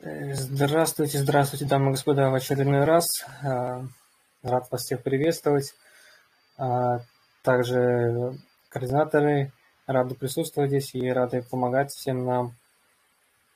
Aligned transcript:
Здравствуйте, 0.00 1.18
здравствуйте, 1.18 1.64
дамы 1.64 1.88
и 1.88 1.90
господа, 1.90 2.30
в 2.30 2.34
очередной 2.34 2.84
раз. 2.84 3.04
А, 3.42 3.82
Рад 4.44 4.70
вас 4.70 4.82
всех 4.82 5.02
приветствовать. 5.02 5.74
А, 6.56 7.00
Также 7.42 8.38
координаторы 8.68 9.50
рады 9.88 10.14
присутствовать 10.14 10.70
здесь 10.70 10.94
и 10.94 11.10
рады 11.10 11.42
помогать 11.42 11.90
всем 11.90 12.24
нам. 12.24 12.54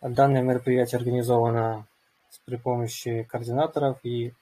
Данное 0.00 0.42
мероприятие 0.42 0.98
организовано 0.98 1.86
при 2.44 2.56
помощи 2.56 3.22
координаторов 3.22 4.00
и 4.02 4.32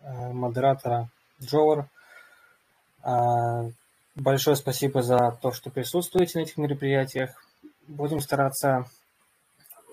э, 0.00 0.32
модератора 0.32 1.10
Джовар. 1.42 1.90
А, 3.02 3.68
Большое 4.14 4.56
спасибо 4.56 5.02
за 5.02 5.38
то, 5.42 5.52
что 5.52 5.68
присутствуете 5.68 6.38
на 6.38 6.44
этих 6.44 6.56
мероприятиях. 6.56 7.44
Будем 7.86 8.20
стараться 8.20 8.86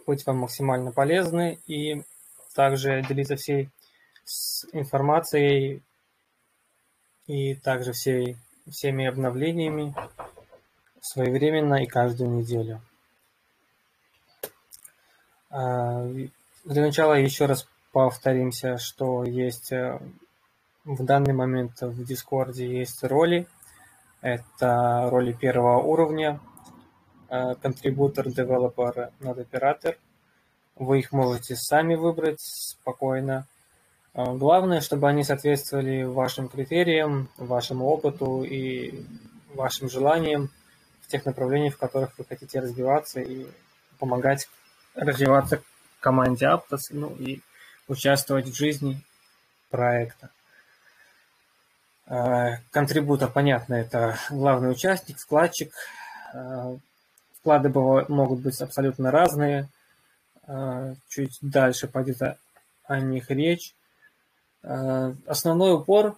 быть 0.06 0.26
вам 0.26 0.38
максимально 0.38 0.92
полезны 0.92 1.60
и 1.68 2.04
также 2.54 3.02
делиться 3.04 3.36
всей 3.36 3.70
информацией 4.72 5.82
и 7.28 7.56
также 7.56 7.94
всей, 7.94 8.38
всеми 8.70 9.06
обновлениями 9.06 9.96
своевременно 11.02 11.84
и 11.84 11.88
каждую 11.88 12.30
неделю. 12.32 12.82
А, 15.50 16.06
для 16.66 16.82
начала 16.82 17.14
еще 17.14 17.46
раз 17.46 17.68
повторимся, 17.92 18.78
что 18.78 19.24
есть 19.24 19.72
э, 19.72 20.00
в 20.86 21.04
данный 21.04 21.34
момент 21.34 21.82
в 21.82 22.04
Дискорде 22.06 22.80
есть 22.80 23.04
роли. 23.04 23.48
Это 24.22 25.10
роли 25.10 25.34
первого 25.34 25.80
уровня– 25.80 26.40
контрибутор, 27.62 28.30
девелопер, 28.30 29.12
нод 29.20 29.40
оператор. 29.40 29.98
Вы 30.76 31.00
их 31.00 31.12
можете 31.12 31.56
сами 31.56 31.96
выбрать 31.96 32.40
спокойно. 32.40 33.48
А, 34.14 34.34
главное, 34.34 34.82
чтобы 34.82 35.10
они 35.10 35.24
соответствовали 35.24 36.04
вашим 36.04 36.48
критериям, 36.48 37.30
вашему 37.38 37.86
опыту 37.86 38.44
и 38.44 39.04
вашим 39.56 39.90
желаниям 39.90 40.52
в 41.02 41.08
тех 41.08 41.26
направлениях, 41.26 41.76
в 41.76 41.80
которых 41.80 42.18
вы 42.18 42.26
хотите 42.26 42.60
развиваться 42.60 43.20
и 43.20 43.48
помогать 43.98 44.48
развиваться 44.94 45.62
команде 46.00 46.46
Aptos, 46.46 46.92
ну 46.92 47.16
и 47.16 47.42
участвовать 47.88 48.48
в 48.48 48.56
жизни 48.56 49.02
проекта. 49.72 50.30
А, 52.06 52.58
контрибутор, 52.70 53.32
понятно, 53.32 53.74
это 53.74 54.20
главный 54.30 54.70
участник, 54.72 55.18
вкладчик, 55.18 55.74
Вклады 57.44 57.68
могут 57.68 58.40
быть 58.40 58.62
абсолютно 58.62 59.12
разные. 59.12 59.68
А, 60.48 60.94
чуть 61.10 61.40
дальше 61.42 61.90
пойдет 61.90 62.38
о 62.86 63.00
них 63.02 63.30
речь. 63.30 63.76
А, 64.64 65.14
основной 65.28 65.74
упор, 65.74 66.18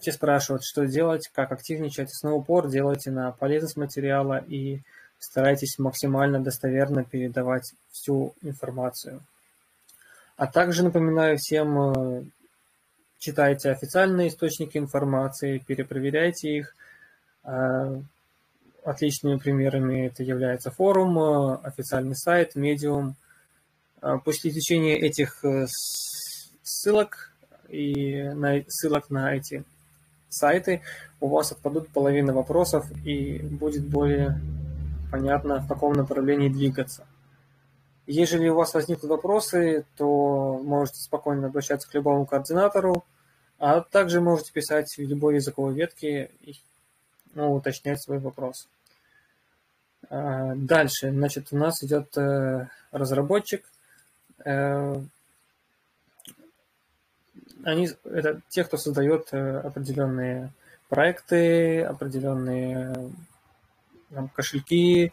все 0.00 0.12
спрашивают, 0.12 0.64
что 0.64 0.86
делать, 0.86 1.30
как 1.32 1.50
активничать. 1.50 2.10
Основной 2.10 2.40
упор 2.40 2.68
делайте 2.68 3.10
на 3.10 3.32
полезность 3.32 3.78
материала 3.78 4.36
и 4.36 4.80
старайтесь 5.18 5.78
максимально 5.78 6.40
достоверно 6.40 7.04
передавать 7.04 7.72
всю 7.90 8.34
информацию. 8.42 9.22
А 10.36 10.46
также 10.46 10.84
напоминаю 10.84 11.38
всем, 11.38 11.78
э, 11.78 12.24
читайте 13.18 13.70
официальные 13.70 14.28
источники 14.28 14.76
информации, 14.76 15.56
перепроверяйте 15.56 16.50
их, 16.50 16.76
а, 17.44 18.02
Отличными 18.84 19.36
примерами 19.36 20.06
это 20.06 20.24
является 20.24 20.72
форум, 20.72 21.18
э, 21.18 21.54
официальный 21.62 22.16
сайт, 22.16 22.56
медиум. 22.56 23.14
Э, 24.00 24.18
после 24.24 24.50
изучения 24.50 24.98
этих 24.98 25.44
э, 25.44 25.66
ссылок 26.62 27.32
и 27.68 28.22
на, 28.22 28.62
ссылок 28.66 29.08
на 29.08 29.36
эти 29.36 29.64
сайты 30.28 30.82
у 31.20 31.28
вас 31.28 31.52
отпадут 31.52 31.88
половина 31.90 32.32
вопросов 32.32 32.90
и 33.04 33.38
будет 33.38 33.86
более 33.86 34.40
понятно, 35.12 35.60
в 35.60 35.68
каком 35.68 35.92
направлении 35.92 36.48
двигаться. 36.48 37.06
Если 38.06 38.48
у 38.48 38.56
вас 38.56 38.74
возникнут 38.74 39.10
вопросы, 39.10 39.84
то 39.96 40.60
можете 40.64 40.98
спокойно 41.00 41.46
обращаться 41.46 41.88
к 41.88 41.94
любому 41.94 42.26
координатору, 42.26 43.04
а 43.58 43.80
также 43.80 44.20
можете 44.20 44.52
писать 44.52 44.92
в 44.96 45.00
любой 45.02 45.36
языковой 45.36 45.74
ветке 45.74 46.32
ну, 47.34 47.54
уточнять 47.54 48.02
свой 48.02 48.18
вопрос. 48.18 48.68
А, 50.08 50.54
дальше, 50.54 51.10
значит, 51.10 51.48
у 51.52 51.56
нас 51.56 51.82
идет 51.82 52.16
э, 52.16 52.68
разработчик. 52.90 53.64
Э, 54.44 55.00
они, 57.64 57.88
это 58.04 58.40
те, 58.48 58.64
кто 58.64 58.76
создает 58.76 59.28
э, 59.32 59.58
определенные 59.58 60.50
проекты, 60.88 61.82
определенные 61.82 63.12
там, 64.10 64.28
кошельки, 64.28 65.12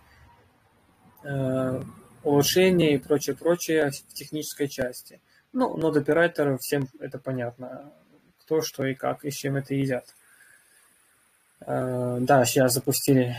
улучшения 2.24 2.96
и 2.96 2.98
прочее, 2.98 3.36
прочее 3.36 3.92
в 3.92 4.14
технической 4.14 4.68
части. 4.68 5.22
Ну, 5.54 5.78
нод 5.78 5.96
операторы, 5.96 6.58
всем 6.60 6.88
это 7.00 7.18
понятно, 7.18 7.92
кто, 8.40 8.62
что 8.62 8.86
и 8.86 8.94
как, 8.94 9.24
и 9.24 9.32
с 9.32 9.36
чем 9.36 9.56
это 9.56 9.74
едят. 9.74 10.06
Э, 11.62 12.18
да, 12.22 12.46
сейчас 12.46 12.74
запустили, 12.74 13.36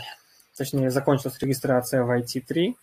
точнее, 0.55 0.89
закончилась 0.89 1.39
регистрация 1.39 2.03
в 2.03 2.11
IT3. 2.11 2.75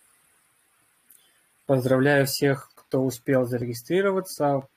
Поздравляю 1.65 2.25
всех, 2.25 2.71
кто 2.75 3.03
успел 3.03 3.45
зарегистрироваться, 3.45 4.67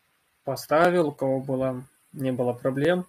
поставил, 0.44 1.08
у 1.08 1.12
кого 1.12 1.40
было, 1.40 1.84
не 2.12 2.32
было 2.32 2.52
проблем. 2.52 3.06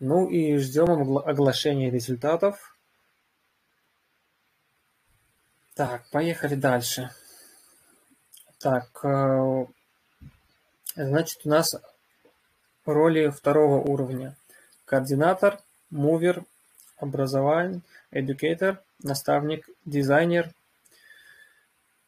Ну 0.00 0.28
и 0.28 0.56
ждем 0.56 1.18
оглашения 1.18 1.90
результатов. 1.90 2.76
Так, 5.74 6.08
поехали 6.10 6.54
дальше. 6.54 7.10
Так, 8.58 9.04
э, 9.04 9.66
значит, 10.94 11.40
у 11.44 11.48
нас 11.48 11.74
роли 12.86 13.28
второго 13.28 13.80
уровня. 13.80 14.36
Координатор, 14.84 15.60
мувер, 15.90 16.44
образование, 17.04 17.80
educator, 18.12 18.78
наставник, 19.02 19.68
дизайнер. 19.84 20.50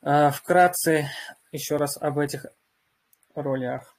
А, 0.02 0.30
вкратце 0.30 1.08
еще 1.52 1.76
раз 1.76 1.96
об 2.00 2.18
этих 2.18 2.46
ролях. 3.34 3.94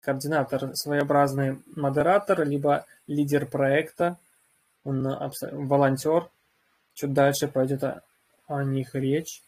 Координатор– 0.00 0.70
своеобразный 0.74 1.62
модератор, 1.74 2.46
либо 2.46 2.86
лидер 3.06 3.46
проекта, 3.46 4.16
он 4.84 5.06
волонтер. 5.52 6.28
Чуть 6.94 7.12
дальше 7.12 7.48
пойдет 7.48 7.84
о, 7.84 8.02
о 8.46 8.64
них 8.64 8.94
речь. 8.94 9.42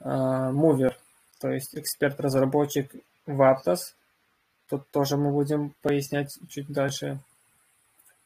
А, 0.00 0.50
мувер, 0.52 0.96
то 1.40 1.50
есть 1.50 1.74
эксперт-разработчик 1.76 2.92
в 3.26 3.40
Aptos. 3.40 3.94
Тут 4.68 4.90
тоже 4.90 5.16
мы 5.16 5.30
будем 5.30 5.74
пояснять 5.82 6.36
чуть 6.48 6.68
дальше 6.68 7.18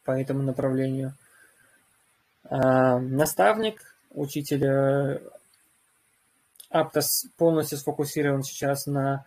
по 0.04 0.12
этому 0.12 0.42
направлению. 0.42 1.14
А, 2.50 2.98
наставник, 2.98 3.80
учитель 4.10 4.64
э, 4.64 5.20
Аптос 6.68 7.26
полностью 7.36 7.78
сфокусирован 7.78 8.42
сейчас 8.42 8.86
на 8.86 9.24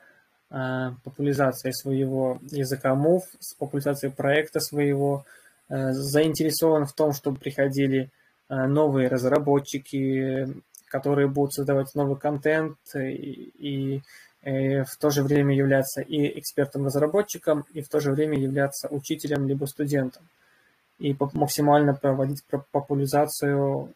а, 0.50 0.96
популяризации 1.06 1.72
своего 1.72 2.40
языка 2.52 2.94
Move, 2.94 3.24
с 3.40 3.54
популяризацией 3.54 4.12
проекта 4.12 4.60
своего, 4.60 5.26
э, 5.70 5.94
заинтересован 5.94 6.86
в 6.86 6.92
том, 6.92 7.14
чтобы 7.14 7.40
приходили 7.40 8.12
э, 8.50 8.56
новые 8.68 9.08
разработчики, 9.08 10.62
которые 10.88 11.30
будут 11.30 11.54
создавать 11.54 11.96
новый 11.96 12.18
контент 12.18 12.78
и, 12.94 13.54
и 13.58 14.02
в 14.44 14.98
то 15.00 15.10
же 15.10 15.24
время 15.24 15.56
являться 15.56 16.02
и 16.02 16.38
экспертом-разработчиком, 16.38 17.64
и 17.74 17.82
в 17.82 17.88
то 17.88 18.02
же 18.02 18.12
время 18.12 18.38
являться 18.38 18.90
учителем 18.90 19.48
либо 19.48 19.64
студентом 19.64 20.24
и 21.04 21.14
максимально 21.34 21.94
проводить 21.94 22.46
популяризацию 22.72 23.94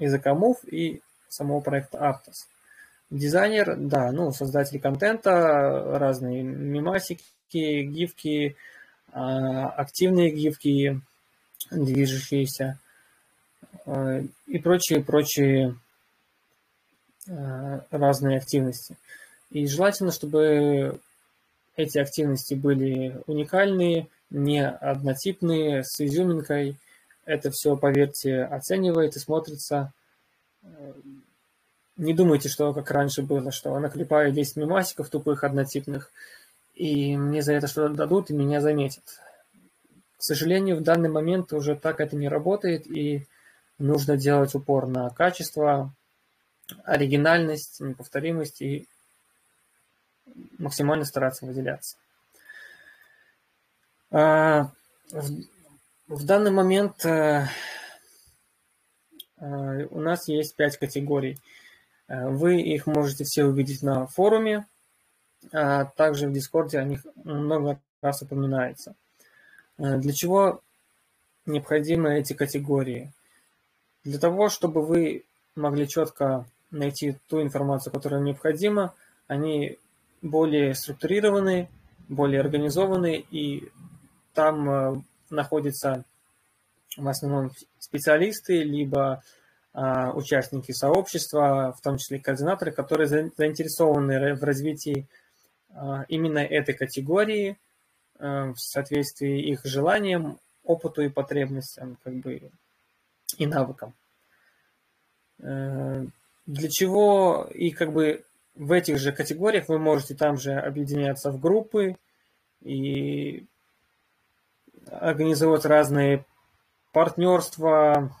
языка 0.00 0.32
Move 0.32 0.68
и 0.68 1.00
самого 1.28 1.60
проекта 1.60 1.98
Aptos. 1.98 2.48
Дизайнер, 3.10 3.76
да, 3.76 4.10
ну, 4.10 4.32
создатель 4.32 4.80
контента, 4.80 5.30
разные 5.98 6.42
мемасики, 6.42 7.22
гифки, 7.52 8.56
а, 9.12 9.68
активные 9.68 10.32
гифки, 10.32 11.00
движущиеся 11.70 12.80
а, 13.86 14.20
и 14.48 14.58
прочие-прочие 14.58 15.76
а, 17.28 17.84
разные 17.92 18.38
активности. 18.38 18.96
И 19.50 19.68
желательно, 19.68 20.10
чтобы 20.10 20.98
эти 21.76 22.00
активности 22.00 22.54
были 22.54 23.22
уникальные, 23.28 24.08
не 24.32 24.66
однотипные, 24.66 25.84
с 25.84 26.00
изюминкой. 26.00 26.76
Это 27.24 27.50
все, 27.50 27.76
поверьте, 27.76 28.42
оценивает 28.42 29.16
и 29.16 29.20
смотрится 29.20 29.92
э, 30.62 30.92
не 31.96 32.14
думайте, 32.14 32.48
что 32.48 32.72
как 32.72 32.90
раньше 32.90 33.22
было, 33.22 33.52
что 33.52 33.78
наклепаю 33.78 34.32
10 34.32 34.56
мемасиков 34.56 35.08
тупых, 35.08 35.44
однотипных, 35.44 36.10
и 36.74 37.16
мне 37.16 37.42
за 37.42 37.52
это 37.52 37.66
что-то 37.66 37.94
дадут, 37.94 38.30
и 38.30 38.34
меня 38.34 38.60
заметят. 38.60 39.04
К 40.16 40.22
сожалению, 40.22 40.76
в 40.78 40.82
данный 40.82 41.10
момент 41.10 41.52
уже 41.52 41.76
так 41.76 42.00
это 42.00 42.16
не 42.16 42.28
работает, 42.28 42.86
и 42.86 43.26
нужно 43.78 44.16
делать 44.16 44.54
упор 44.54 44.86
на 44.86 45.10
качество, 45.10 45.92
оригинальность, 46.84 47.80
неповторимость 47.80 48.62
и 48.62 48.88
максимально 50.58 51.04
стараться 51.04 51.44
выделяться. 51.44 51.96
А, 54.14 54.70
в 56.06 56.26
данный 56.26 56.50
момент 56.50 57.02
э, 57.06 57.46
э, 59.38 59.86
у 59.86 60.00
нас 60.00 60.28
есть 60.28 60.54
пять 60.54 60.76
категорий. 60.76 61.38
Э, 62.08 62.28
вы 62.28 62.60
их 62.60 62.86
можете 62.86 63.24
все 63.24 63.46
увидеть 63.46 63.82
на 63.82 64.06
форуме, 64.06 64.66
а 65.50 65.86
также 65.86 66.28
в 66.28 66.32
Дискорде 66.34 66.78
о 66.78 66.84
них 66.84 67.06
много 67.24 67.80
раз 68.02 68.20
упоминается. 68.20 68.94
Для 69.78 70.12
чего 70.12 70.60
необходимы 71.46 72.18
эти 72.18 72.34
категории? 72.34 73.10
Для 74.04 74.18
того, 74.18 74.50
чтобы 74.50 74.84
вы 74.84 75.24
могли 75.56 75.88
четко 75.88 76.44
найти 76.70 77.16
ту 77.28 77.40
информацию, 77.40 77.92
которая 77.92 78.20
необходима, 78.20 78.94
они 79.26 79.78
более 80.20 80.74
структурированы, 80.74 81.70
более 82.08 82.40
организованы, 82.40 83.24
и 83.30 83.70
там 84.34 85.04
находятся 85.30 86.04
в 86.96 87.08
основном 87.08 87.52
специалисты, 87.78 88.62
либо 88.62 89.22
а, 89.72 90.12
участники 90.12 90.72
сообщества, 90.72 91.74
в 91.76 91.80
том 91.80 91.96
числе 91.96 92.18
координаторы, 92.18 92.72
которые 92.72 93.08
заинтересованы 93.08 94.34
в 94.34 94.42
развитии 94.44 95.06
а, 95.74 96.04
именно 96.08 96.38
этой 96.38 96.74
категории 96.74 97.56
а, 98.18 98.52
в 98.52 98.58
соответствии 98.58 99.50
их 99.50 99.64
желаниям, 99.64 100.38
опыту 100.64 101.02
и 101.02 101.08
потребностям, 101.08 101.96
как 102.04 102.14
бы 102.14 102.50
и 103.38 103.46
навыкам. 103.46 103.94
Э, 105.40 106.04
для 106.46 106.68
чего 106.68 107.48
и 107.52 107.70
как 107.70 107.92
бы 107.92 108.24
в 108.54 108.72
этих 108.72 108.98
же 108.98 109.12
категориях 109.12 109.68
вы 109.68 109.78
можете 109.78 110.14
там 110.14 110.36
же 110.36 110.52
объединяться 110.52 111.30
в 111.30 111.40
группы 111.40 111.96
и 112.60 113.46
организовывать 115.00 115.64
разные 115.64 116.24
партнерства, 116.92 118.14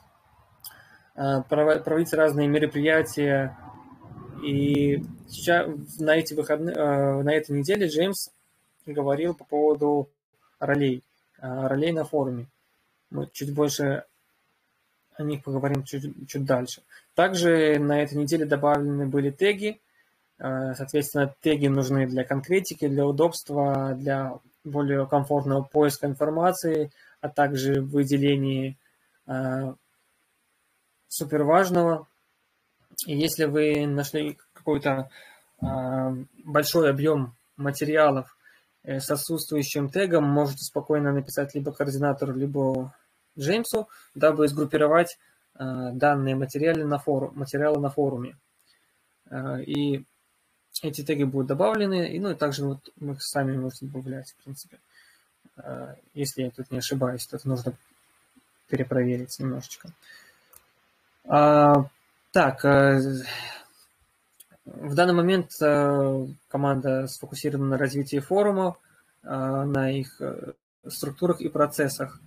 э, 1.14 1.42
проводить 1.48 2.12
разные 2.12 2.48
мероприятия. 2.48 3.56
И 4.42 5.04
сейчас 5.28 5.68
на 5.98 6.16
эти 6.16 6.34
выходные, 6.34 6.74
э, 6.74 7.22
на 7.22 7.32
этой 7.32 7.56
неделе 7.56 7.86
Джеймс 7.86 8.30
говорил 8.86 9.34
по 9.34 9.44
поводу 9.44 10.08
ролей, 10.58 11.02
э, 11.38 11.66
ролей 11.66 11.92
на 11.92 12.04
форуме. 12.04 12.46
Мы 13.10 13.28
чуть 13.32 13.54
больше 13.54 14.04
о 15.14 15.22
них 15.22 15.44
поговорим 15.44 15.84
чуть, 15.84 16.28
чуть 16.28 16.44
дальше. 16.44 16.82
Также 17.14 17.78
на 17.78 18.02
этой 18.02 18.14
неделе 18.14 18.46
добавлены 18.46 19.06
были 19.06 19.30
теги. 19.30 19.78
Соответственно, 20.38 21.32
теги 21.40 21.68
нужны 21.68 22.08
для 22.08 22.24
конкретики, 22.24 22.88
для 22.88 23.06
удобства, 23.06 23.94
для 23.94 24.40
более 24.64 25.06
комфортного 25.06 25.62
поиска 25.62 26.06
информации, 26.06 26.90
а 27.20 27.28
также 27.28 27.80
выделении 27.80 28.76
э, 29.26 29.74
суперважного. 31.08 32.06
И 33.06 33.16
если 33.16 33.44
вы 33.44 33.86
нашли 33.86 34.38
какой-то 34.52 35.10
э, 35.60 35.66
большой 36.44 36.90
объем 36.90 37.34
материалов 37.56 38.36
э, 38.82 39.00
с 39.00 39.10
отсутствующим 39.10 39.88
тегом, 39.88 40.24
можете 40.24 40.64
спокойно 40.64 41.12
написать 41.12 41.54
либо 41.54 41.72
координатору, 41.72 42.34
либо 42.34 42.94
Джеймсу, 43.38 43.88
дабы 44.14 44.48
сгруппировать 44.48 45.18
э, 45.54 45.90
данные 45.92 46.34
материалы 46.34 46.84
на, 46.84 46.98
форум, 46.98 47.32
материалы 47.34 47.80
на 47.80 47.90
форуме. 47.90 48.36
Э, 49.30 49.62
и 49.62 50.04
эти 50.80 51.02
теги 51.02 51.24
будут 51.24 51.48
добавлены, 51.48 52.08
и, 52.08 52.18
ну 52.18 52.30
и 52.30 52.34
также 52.34 52.64
вот 52.64 52.78
мы 52.96 53.12
их 53.12 53.22
сами 53.22 53.56
можем 53.56 53.88
добавлять, 53.88 54.32
в 54.32 54.44
принципе. 54.44 54.78
Э, 55.56 55.94
если 56.14 56.42
я 56.42 56.50
тут 56.50 56.70
не 56.70 56.78
ошибаюсь, 56.78 57.26
то 57.26 57.36
это 57.36 57.48
нужно 57.48 57.74
перепроверить 58.68 59.38
немножечко. 59.38 59.90
А, 61.24 61.86
так, 62.32 62.64
э, 62.64 63.00
в 64.64 64.94
данный 64.94 65.14
момент 65.14 65.50
э, 65.60 66.26
команда 66.48 67.06
сфокусирована 67.06 67.70
на 67.70 67.78
развитии 67.78 68.18
форума, 68.18 68.76
на 69.24 69.88
их 69.88 70.20
структурах 70.88 71.40
и 71.40 71.48
процессах. 71.48 72.18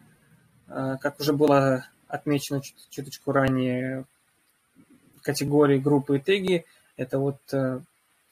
Как 0.66 1.20
уже 1.20 1.34
было 1.34 1.86
отмечено 2.08 2.62
чуточку 2.90 3.34
ранее, 3.34 4.06
категории, 5.22 5.78
группы 5.78 6.16
и 6.16 6.22
теги– 6.22 6.66
это 6.96 7.20
вот 7.20 7.42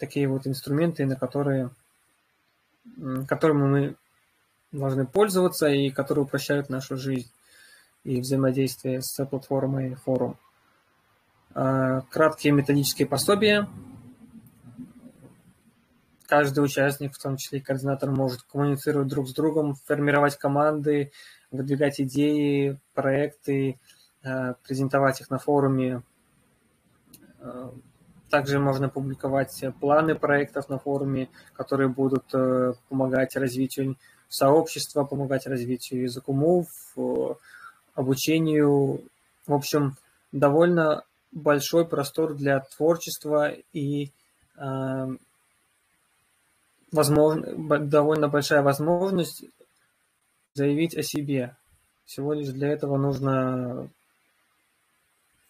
такие 0.03 0.27
вот 0.27 0.45
инструменты, 0.45 1.05
на 1.05 1.15
которые, 1.15 1.69
которыми 3.25 3.67
мы 3.67 3.95
должны 4.73 5.05
пользоваться 5.05 5.67
и 5.67 5.91
которые 5.91 6.25
упрощают 6.25 6.69
нашу 6.69 6.97
жизнь 6.97 7.31
и 8.03 8.19
взаимодействие 8.19 9.01
с 9.01 9.25
платформой 9.25 9.95
форум. 9.95 10.37
А, 11.53 12.01
краткие 12.09 12.51
методические 12.51 13.07
пособия. 13.07 13.69
Каждый 16.27 16.65
участник, 16.65 17.13
в 17.13 17.21
том 17.21 17.37
числе 17.37 17.59
и 17.59 17.61
координатор, 17.61 18.11
может 18.11 18.41
коммуницировать 18.41 19.07
друг 19.07 19.29
с 19.29 19.33
другом, 19.33 19.75
формировать 19.85 20.35
команды, 20.37 21.13
выдвигать 21.49 22.01
идеи, 22.01 22.77
проекты, 22.93 23.79
а, 24.21 24.55
презентовать 24.67 25.21
их 25.21 25.29
на 25.29 25.39
форуме, 25.39 26.03
а, 27.39 27.73
также 28.33 28.57
можно 28.57 28.89
публиковать 28.89 29.63
планы 29.79 30.15
проектов 30.15 30.67
на 30.67 30.79
форуме, 30.79 31.29
которые 31.53 31.87
будут 31.87 32.33
э, 32.33 32.73
помогать 32.89 33.35
развитию 33.35 33.95
сообщества, 34.27 35.03
помогать 35.03 35.45
развитию 35.45 36.01
языкумов, 36.01 36.65
э, 36.97 37.35
обучению. 37.93 39.03
В 39.45 39.53
общем, 39.53 39.97
довольно 40.31 41.03
большой 41.31 41.85
простор 41.87 42.33
для 42.33 42.61
творчества 42.61 43.51
и 43.71 44.09
э, 44.57 45.07
возможно, 46.91 47.79
довольно 47.81 48.29
большая 48.29 48.63
возможность 48.63 49.45
заявить 50.55 50.97
о 50.97 51.03
себе. 51.03 51.55
Всего 52.05 52.33
лишь 52.33 52.49
для 52.49 52.69
этого 52.69 52.97
нужно 52.97 53.89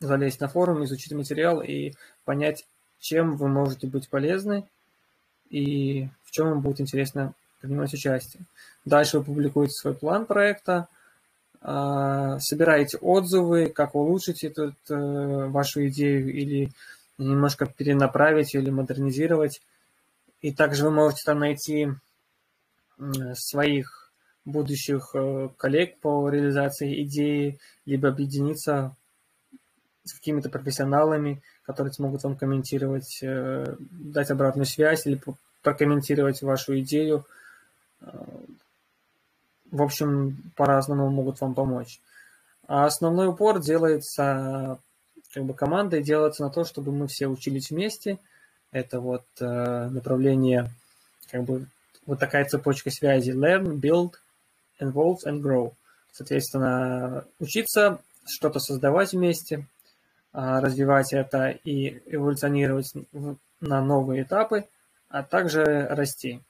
залезть 0.07 0.41
на 0.41 0.48
форум, 0.48 0.83
изучить 0.83 1.13
материал 1.13 1.62
и 1.62 1.93
понять, 2.25 2.65
чем 3.00 3.36
вы 3.36 3.48
можете 3.48 3.88
быть 3.88 4.10
полезны 4.10 4.65
и 5.50 6.07
в 6.24 6.31
чем 6.31 6.50
вам 6.50 6.62
будет 6.62 6.81
интересно 6.81 7.33
принимать 7.62 7.93
участие. 7.93 8.43
Дальше 8.86 9.19
вы 9.19 9.25
публикуете 9.25 9.74
свой 9.74 9.93
план 9.93 10.25
проекта, 10.25 10.88
а, 11.62 12.39
собираете 12.39 12.98
отзывы, 12.98 13.67
как 13.67 13.95
улучшить 13.95 14.43
эту 14.43 14.75
э, 14.89 14.95
вашу 15.48 15.88
идею 15.88 16.33
или 16.33 16.72
немножко 17.17 17.65
перенаправить 17.65 18.53
или 18.53 18.69
модернизировать. 18.69 19.62
И 20.41 20.51
также 20.51 20.83
вы 20.83 20.91
можете 20.91 21.22
там 21.25 21.39
найти 21.39 21.88
своих 23.33 24.12
будущих 24.45 25.12
э, 25.13 25.50
коллег 25.57 26.00
по 26.00 26.27
реализации 26.29 27.03
идеи, 27.03 27.60
либо 27.86 28.10
объединиться 28.10 28.95
с 30.03 30.13
какими-то 30.13 30.50
профессионалами, 30.50 31.41
которые 31.65 31.93
смогут 31.93 32.24
вам 32.24 32.36
комментировать, 32.36 33.19
э, 33.22 33.75
дать 33.79 34.31
обратную 34.31 34.65
связь 34.65 35.05
или 35.05 35.22
прокомментировать 35.62 36.41
вашу 36.41 36.79
идею. 36.79 37.25
Э, 38.01 38.07
в 39.72 39.81
общем, 39.81 40.38
по-разному 40.55 41.10
могут 41.10 41.41
вам 41.41 41.55
помочь. 41.55 42.00
А 42.67 42.86
основной 42.86 43.27
упор 43.27 43.60
делается 43.60 44.79
как 45.33 45.45
бы 45.45 45.53
командой, 45.53 46.03
делается 46.03 46.43
на 46.43 46.51
то, 46.51 46.63
чтобы 46.63 46.91
мы 46.91 47.07
все 47.07 47.27
учились 47.27 47.72
вместе. 47.72 48.19
Это 48.72 49.00
вот 49.00 49.25
э, 49.39 49.89
направление, 49.89 50.69
как 51.31 51.43
бы 51.43 51.65
вот 52.05 52.19
такая 52.19 52.45
цепочка 52.45 52.91
связи 52.91 53.31
learn, 53.31 53.79
build, 53.79 54.13
involve 54.79 55.19
and 55.25 55.41
grow. 55.41 55.74
Соответственно, 56.12 57.25
учиться, 57.39 58.00
что-то 58.25 58.60
создавать 58.60 59.13
вместе, 59.13 59.65
развивать 60.34 61.13
это 61.13 61.50
и 61.50 62.02
эволюционировать 62.08 62.92
на 63.62 63.82
новые 63.82 64.24
этапы, 64.24 64.66
а 65.10 65.24
также 65.24 65.88
расти. 65.90 66.42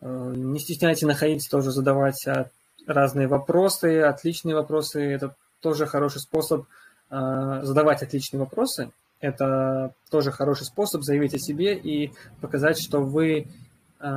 Э, 0.00 0.32
не 0.34 0.58
стесняйтесь 0.58 1.02
находить, 1.02 1.48
тоже 1.48 1.70
задавать 1.70 2.26
а, 2.26 2.50
разные 2.86 3.28
вопросы, 3.28 4.00
отличные 4.00 4.56
вопросы. 4.56 5.00
Это 5.00 5.36
тоже 5.60 5.86
хороший 5.86 6.20
способ 6.20 6.66
а, 7.08 7.64
задавать 7.64 8.02
отличные 8.02 8.40
вопросы. 8.40 8.90
Это 9.20 9.94
тоже 10.10 10.32
хороший 10.32 10.64
способ 10.66 11.02
заявить 11.02 11.34
о 11.34 11.38
себе 11.38 11.76
и 11.78 12.12
показать, 12.40 12.82
что 12.82 13.00
вы 13.00 13.46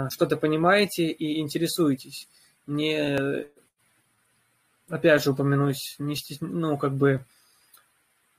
что-то 0.09 0.35
понимаете 0.35 1.05
и 1.11 1.39
интересуетесь. 1.39 2.27
Не, 2.65 3.45
опять 4.89 5.21
же 5.21 5.29
упомянусь, 5.29 5.95
не, 5.99 6.15
ну, 6.41 6.75
как 6.79 6.95
бы 6.95 7.23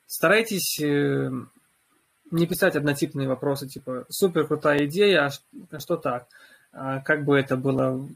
старайтесь 0.07 0.81
э, 0.81 1.31
не 2.31 2.47
писать 2.47 2.77
однотипные 2.77 3.29
вопросы, 3.29 3.69
типа 3.69 4.07
«супер 4.09 4.47
крутая 4.47 4.87
идея, 4.87 5.31
а 5.71 5.79
что 5.79 5.97
так?» 5.97 6.29
а 6.73 7.01
Как 7.01 7.25
бы 7.25 7.39
это 7.39 7.57
было? 7.57 8.09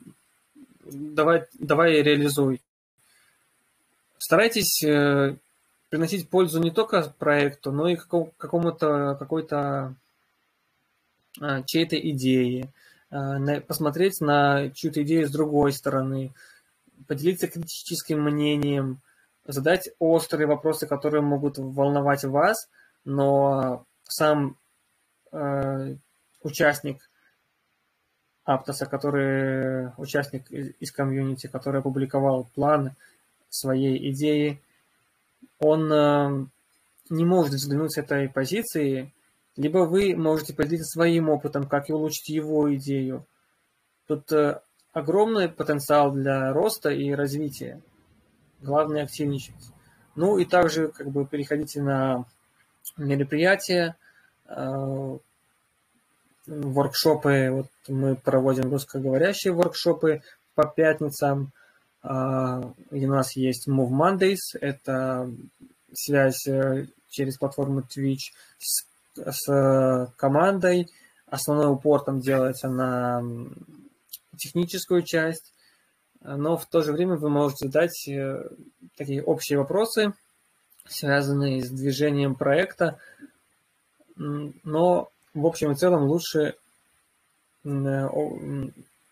Давай, 0.85 1.47
давай 1.59 2.03
реализуй. 2.03 2.61
Старайтесь 4.19 4.83
э, 4.85 5.37
приносить 5.89 6.29
пользу 6.29 6.61
не 6.61 6.71
только 6.71 7.15
проекту, 7.19 7.73
но 7.73 7.89
и 7.89 7.97
какому-то 7.97 9.17
какой-то 9.19 9.95
а, 11.41 11.63
чьей-то 11.63 11.97
идеи, 11.97 12.73
а, 13.11 13.61
посмотреть 13.61 14.21
на 14.21 14.71
чью-то 14.71 15.03
идею 15.03 15.29
с 15.29 15.31
другой 15.31 15.73
стороны, 15.73 16.33
поделиться 17.07 17.49
критическим 17.49 18.23
мнением, 18.23 19.01
задать 19.47 19.91
острые 19.99 20.47
вопросы, 20.47 20.87
которые 20.87 21.23
могут 21.23 21.59
волновать 21.59 22.25
вас, 22.25 22.69
но 23.05 23.85
сам 24.05 24.57
э, 25.33 25.97
участник 26.43 27.11
Аптоса, 28.45 28.87
который 28.87 29.93
участник 29.97 30.51
из 30.51 30.93
комьюнити, 30.93 31.47
который 31.47 31.81
опубликовал 31.81 32.49
план 32.55 32.97
своей 33.49 34.11
идеи, 34.11 34.61
он 35.59 35.93
э, 35.93 36.47
не 37.11 37.25
может 37.25 37.55
взглянуть 37.55 37.93
с 37.93 37.99
этой 37.99 38.29
позиции, 38.29 39.13
либо 39.57 39.79
вы 39.79 40.17
можете 40.17 40.55
поделиться 40.55 40.87
своим 40.87 41.29
опытом, 41.29 41.69
как 41.69 41.91
улучшить 41.91 42.29
его 42.29 42.75
идею. 42.77 43.27
Тут 44.07 44.33
э, 44.33 44.61
огромный 44.93 45.49
потенциал 45.49 46.13
для 46.13 46.53
роста 46.53 46.91
и 46.91 47.13
развития. 47.13 47.81
Главное 48.63 49.05
активничать. 49.05 49.55
Ну 50.17 50.39
и 50.39 50.45
также 50.45 50.89
как 50.89 51.09
бы 51.09 51.27
переходите 51.27 51.83
на 51.83 52.25
мероприятия, 52.97 53.97
э, 54.47 55.19
воркшопы. 56.47 57.51
Вот 57.51 57.67
мы 57.89 58.17
проводим 58.17 58.71
русскоговорящие 58.71 59.53
воркшопы 59.53 60.23
по 60.55 60.67
пятницам. 60.67 61.53
Uh, 62.03 62.73
у 62.91 63.07
нас 63.09 63.37
есть 63.37 63.69
Move 63.69 63.91
Mondays, 63.91 64.39
это 64.59 65.31
связь 65.93 66.47
э, 66.49 66.87
через 67.11 67.37
платформу 67.37 67.81
Twitch 67.83 68.33
с, 68.59 68.87
с 69.17 70.13
командой. 70.17 70.89
Основной 71.27 71.71
упор 71.71 72.03
там 72.03 72.21
делается 72.21 72.69
на 72.71 73.23
техническую 74.39 75.03
часть, 75.03 75.53
но 76.23 76.57
в 76.57 76.67
то 76.67 76.83
же 76.83 76.93
время 76.93 77.17
вы 77.17 77.31
можете 77.31 77.67
задать 77.67 78.07
э, 78.09 78.49
такие 78.97 79.23
общие 79.23 79.59
вопросы, 79.59 80.13
связанные 80.87 81.65
с 81.65 81.71
движением 81.71 82.35
проекта, 82.35 82.99
но 84.17 85.11
в 85.33 85.47
общем 85.47 85.73
и 85.73 85.75
целом 85.77 86.05
лучше 86.05 86.55
э, 87.65 88.09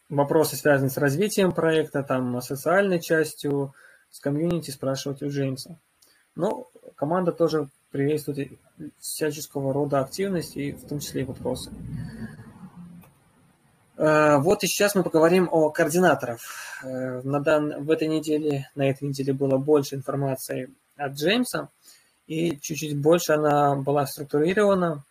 вопросы, 0.09 0.57
связанные 0.57 0.91
с 0.91 0.99
развитием 0.99 1.53
проекта, 1.53 2.03
там, 2.03 2.41
социальной 2.43 3.01
частью, 3.01 3.75
с 4.11 4.21
комьюнити 4.21 4.71
спрашивать 4.71 5.23
у 5.23 5.29
Джеймса. 5.29 5.77
Но 6.35 6.69
команда 6.95 7.33
тоже 7.33 7.69
приветствует 7.91 8.53
всяческого 8.99 9.73
рода 9.73 10.01
активности, 10.01 10.73
в 10.73 10.89
том 10.89 11.01
числе 11.01 11.23
и 11.23 11.25
вопросы. 11.25 11.71
Э, 13.99 14.39
вот 14.39 14.63
и 14.63 14.69
сейчас 14.69 14.95
мы 14.95 15.03
поговорим 15.03 15.49
о 15.51 15.71
координаторах. 15.71 16.39
Э, 16.85 17.21
на 17.23 17.41
дан... 17.41 17.85
В 17.85 17.91
этой 17.91 18.07
неделе, 18.07 18.71
на 18.77 18.89
этой 18.89 19.09
неделе 19.09 19.33
было 19.33 19.59
больше 19.59 19.97
информации 19.97 20.71
от 20.97 21.15
Джеймса, 21.15 21.69
и 22.29 22.57
чуть-чуть 22.61 22.97
больше 22.97 23.33
она 23.33 23.75
была 23.75 24.07
структурирована. 24.07 25.03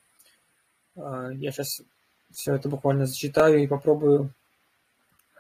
Э, 0.96 1.32
я 1.34 1.52
сейчас 1.52 1.82
все 2.32 2.56
это 2.56 2.70
буквально 2.70 3.08
зачитаю 3.08 3.62
и 3.62 3.68
попробую 3.68 4.34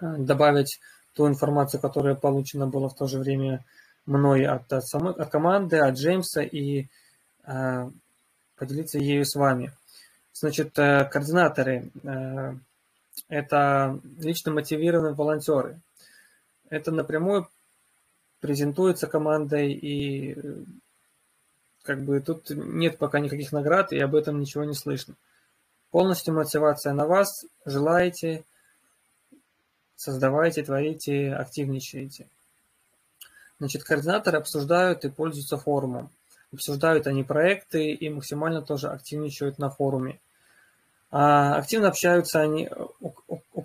добавить 0.01 0.79
ту 1.13 1.27
информацию, 1.27 1.81
которая 1.81 2.15
получена 2.15 2.67
была 2.67 2.89
в 2.89 2.95
то 2.95 3.07
же 3.07 3.17
время 3.17 3.63
мной 4.05 4.45
от, 4.45 4.71
от, 4.71 4.85
самой, 4.85 5.13
от 5.13 5.29
команды, 5.29 5.77
от 5.77 5.95
Джеймса, 5.95 6.41
и 6.41 6.87
э, 7.45 7.89
поделиться 8.57 8.99
ею 8.99 9.25
с 9.25 9.35
вами. 9.35 9.71
Значит, 10.33 10.73
координаторы 10.75 11.89
это 13.27 13.99
лично 14.17 14.51
мотивированные 14.51 15.13
волонтеры. 15.13 15.79
Это 16.69 16.91
напрямую 16.91 17.47
презентуется 18.39 19.07
командой, 19.07 19.73
и 19.73 20.37
как 21.83 22.03
бы 22.03 22.19
тут 22.19 22.49
нет 22.49 22.97
пока 22.97 23.19
никаких 23.19 23.51
наград, 23.51 23.91
и 23.93 23.99
об 23.99 24.15
этом 24.15 24.39
ничего 24.39 24.63
не 24.63 24.73
слышно. 24.73 25.15
Полностью 25.91 26.33
мотивация 26.33 26.93
на 26.93 27.07
вас. 27.07 27.45
Желаете, 27.65 28.43
создавайте, 29.95 30.63
творите, 30.63 31.33
активничаете. 31.33 32.27
Значит, 33.59 33.83
координаторы 33.83 34.37
обсуждают 34.37 35.05
и 35.05 35.09
пользуются 35.09 35.57
форумом. 35.57 36.11
Обсуждают 36.53 37.07
они 37.07 37.23
проекты 37.23 37.91
и 37.91 38.09
максимально 38.09 38.61
тоже 38.61 38.89
активничают 38.89 39.57
на 39.57 39.69
форуме. 39.69 40.19
А, 41.09 41.55
активно 41.55 41.87
общаются 41.87 42.41
они 42.41 42.69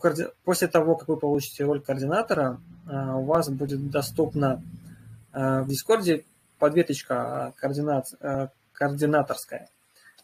у, 0.05 0.33
после 0.45 0.69
того, 0.69 0.97
как 0.97 1.09
вы 1.09 1.17
получите 1.17 1.65
роль 1.65 1.81
координатора, 1.81 2.61
а, 2.87 3.17
у 3.17 3.25
вас 3.25 3.49
будет 3.49 3.91
доступна 3.91 4.63
а, 5.33 5.63
в 5.63 5.69
Дискорде 5.69 6.25
подветочка 6.59 7.53
координат, 7.57 8.07
координаторская. 8.73 9.69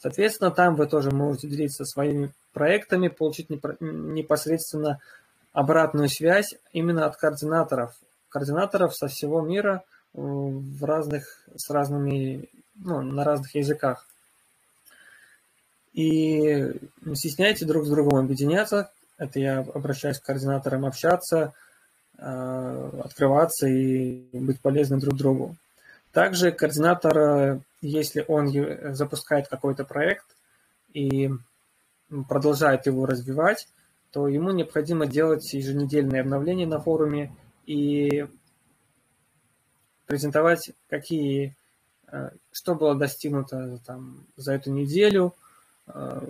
Соответственно, 0.01 0.53
там 0.53 0.77
вы 0.77 0.87
тоже 0.87 1.11
можете 1.11 1.49
делиться 1.49 1.85
своими 1.85 2.31
проектами, 2.53 3.09
получить 3.09 3.51
непосредственно 3.51 5.01
обратную 5.53 6.09
связь 6.09 6.55
именно 6.73 7.07
от 7.07 7.17
координаторов. 7.17 7.97
Координаторов 8.29 8.95
со 8.95 9.09
всего 9.09 9.41
мира 9.41 9.83
в 10.13 10.85
разных, 10.85 11.43
с 11.57 11.69
разными, 11.71 12.49
ну, 12.77 13.03
на 13.03 13.25
разных 13.25 13.55
языках. 13.57 14.07
И 15.93 16.81
не 17.01 17.17
стесняйте 17.17 17.67
друг 17.67 17.87
с 17.87 17.91
другом 17.91 18.19
объединяться. 18.19 18.91
Это 19.19 19.41
я 19.41 19.59
обращаюсь 19.59 20.19
к 20.19 20.25
координаторам 20.25 20.87
общаться, 20.87 21.53
э, 22.17 23.01
открываться 23.05 23.67
и 23.67 24.23
быть 24.33 24.61
полезным 24.61 25.01
друг 25.01 25.17
другу. 25.17 25.57
Также 26.13 26.53
координатор, 26.53 27.61
если 27.83 28.25
он 28.27 28.49
запускает 28.95 29.49
какой-то 29.49 29.85
проект 29.85 30.25
и 30.95 31.31
продолжает 32.29 32.87
его 32.87 33.05
развивать, 33.05 33.69
то 34.13 34.27
ему 34.27 34.53
необходимо 34.53 35.07
делать 35.07 35.53
еженедельные 35.53 36.23
обновления 36.23 36.67
на 36.67 36.81
форуме 36.81 37.31
и 37.67 38.27
презентовать, 40.07 40.71
какие, 40.89 41.55
э, 42.11 42.31
что 42.53 42.75
было 42.75 42.95
достигнуто 42.95 43.79
там, 43.85 44.25
за 44.37 44.55
эту 44.55 44.71
неделю– 44.71 45.35
Э, 45.95 46.21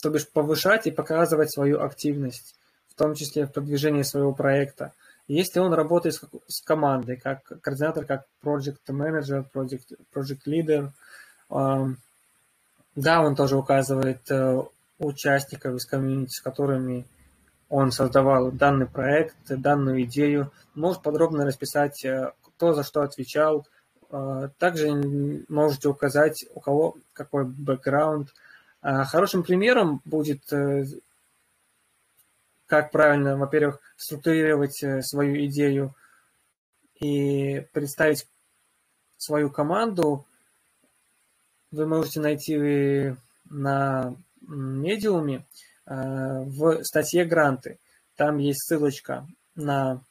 то 0.00 0.10
бишь 0.10 0.28
повышать 0.28 0.86
и 0.86 0.90
показывать 0.90 1.52
свою 1.52 1.82
активность, 1.82 2.54
в 2.88 2.94
том 2.94 3.14
числе 3.14 3.46
в 3.46 3.52
продвижении 3.52 4.02
своего 4.02 4.32
проекта. 4.32 4.92
Если 5.28 5.60
он 5.60 5.72
работает 5.72 6.16
с, 6.16 6.22
с 6.48 6.62
командой, 6.62 7.16
как 7.16 7.44
координатор, 7.60 8.04
как 8.04 8.24
project 8.42 8.78
manager, 8.88 9.44
project, 9.52 9.96
project 10.12 10.40
leader, 10.46 10.90
э, 11.50 11.94
да, 12.96 13.20
он 13.22 13.36
тоже 13.36 13.56
указывает 13.56 14.28
э, 14.30 14.62
участников 14.98 15.74
из 15.74 15.86
комьюнити, 15.86 16.34
с 16.34 16.40
которыми 16.40 17.06
он 17.68 17.92
создавал 17.92 18.50
данный 18.50 18.86
проект, 18.86 19.36
данную 19.48 20.02
идею, 20.02 20.50
может 20.74 21.02
подробно 21.02 21.46
расписать, 21.46 22.04
кто 22.42 22.74
за 22.74 22.82
что 22.82 23.02
отвечал, 23.02 23.64
а, 24.10 24.48
также 24.58 24.90
можете 25.48 25.88
указать, 25.88 26.44
у 26.54 26.60
кого 26.60 26.96
какой 27.12 27.44
бэкграунд. 27.44 28.28
А, 28.82 29.04
хорошим 29.04 29.42
примером 29.42 30.00
будет, 30.04 30.50
э, 30.52 30.84
как 32.66 32.90
правильно, 32.90 33.36
во-первых, 33.36 33.80
структурировать 33.96 34.82
э, 34.82 35.02
свою 35.02 35.44
идею 35.46 35.94
и 36.94 37.60
представить 37.72 38.26
свою 39.18 39.50
команду. 39.50 40.24
Вы 41.70 41.86
можете 41.86 42.20
найти 42.20 43.14
на 43.44 44.14
медиуме 44.40 45.44
э, 45.86 45.94
в 46.44 46.82
статье 46.82 47.24
«Гранты». 47.24 47.78
Там 48.16 48.38
есть 48.38 48.66
ссылочка 48.66 49.26
на, 49.54 50.02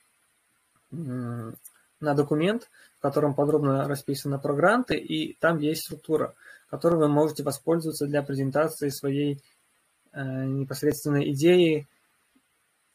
на 0.90 1.54
документ, 2.00 2.70
в 2.98 3.02
котором 3.02 3.34
подробно 3.36 3.88
расписано 3.88 4.40
про 4.40 4.54
гранты, 4.54 4.98
и 4.98 5.34
там 5.40 5.60
есть 5.60 5.84
структура. 5.84 6.34
Которой 6.70 6.96
вы 6.96 7.08
можете 7.08 7.44
воспользоваться 7.44 8.08
для 8.08 8.24
презентации 8.24 8.90
своей 8.90 9.42
э, 10.12 10.22
непосредственной 10.22 11.32
идеи 11.32 11.88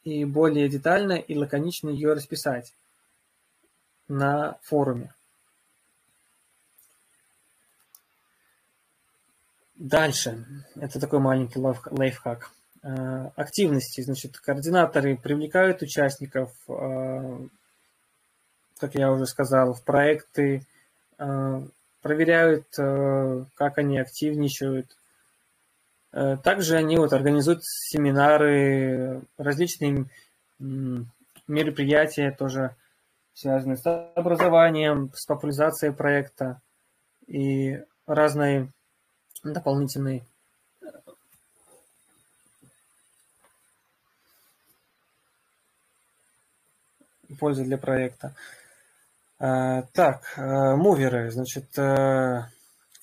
и 0.03 0.25
более 0.25 0.69
детально 0.69 1.15
и 1.15 1.37
лаконично 1.37 1.89
ее 1.91 2.13
расписать 2.13 2.75
на 4.09 4.59
форуме. 4.63 5.15
Дальше. 9.77 10.45
Это 10.77 11.01
такой 11.01 11.19
маленький 11.19 11.59
лайфхак. 11.59 12.53
Э, 12.87 13.31
активности. 13.37 14.03
Значит, 14.03 14.37
координаторы 14.39 15.17
привлекают 15.17 15.81
участников, 15.81 16.53
э, 16.69 17.39
как 18.79 18.95
я 18.95 19.11
уже 19.11 19.25
сказал, 19.25 19.73
в 19.73 19.83
проекты, 19.85 20.67
э, 21.19 21.67
проверяют, 22.05 22.67
как 22.77 23.79
они 23.79 23.99
активничают. 23.99 24.95
Также 26.13 26.77
они 26.77 26.99
вот 26.99 27.15
организуют 27.15 27.65
семинары, 27.65 29.23
различные 29.39 30.05
мероприятия 30.59 32.31
тоже 32.31 32.77
связанные 33.33 33.79
с 33.79 34.13
образованием, 34.15 35.11
с 35.15 35.25
популяризацией 35.25 35.95
проекта 35.95 36.61
и 37.27 37.83
разные 38.07 38.69
дополнительные 39.43 40.27
пользы 47.41 47.65
для 47.65 47.79
проекта. 47.79 48.35
А, 49.39 49.83
так, 49.93 50.35
а, 50.37 50.77
муверы. 50.77 51.31
Значит, 51.31 51.79
а, 51.79 52.49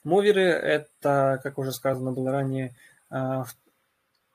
муверы– 0.03 0.43
это, 0.43 1.39
как 1.43 1.57
уже 1.57 1.71
сказано 1.71 2.11
было 2.11 2.31
ранее, 2.31 2.73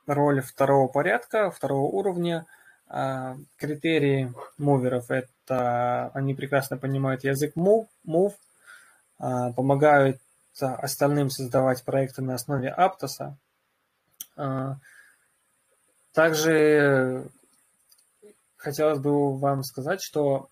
роль 0.07 0.43
второго 0.43 0.89
порядка, 0.89 1.51
второго 1.51 1.91
уровня. 1.91 2.47
Критерии 3.57 4.33
муверов– 4.59 5.11
это 5.11 6.11
они 6.15 6.35
прекрасно 6.35 6.77
понимают 6.77 7.25
язык 7.25 7.57
move, 7.57 7.89
move 8.07 8.35
помогают 9.19 10.21
остальным 10.61 11.31
создавать 11.31 11.83
проекты 11.85 12.23
на 12.23 12.35
основе 12.35 12.69
Аптоса. 12.69 13.37
Также 16.13 17.29
хотелось 18.57 19.01
бы 19.01 19.37
вам 19.37 19.65
сказать, 19.65 20.01
что 20.03 20.49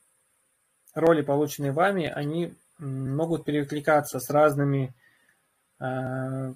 роли, 0.94 1.22
полученные 1.22 1.72
вами, 1.72 2.06
они 2.06 2.54
могут 2.78 3.44
перекликаться 3.44 4.18
с 4.18 4.30
разными 4.30 4.94
э, 5.80 6.54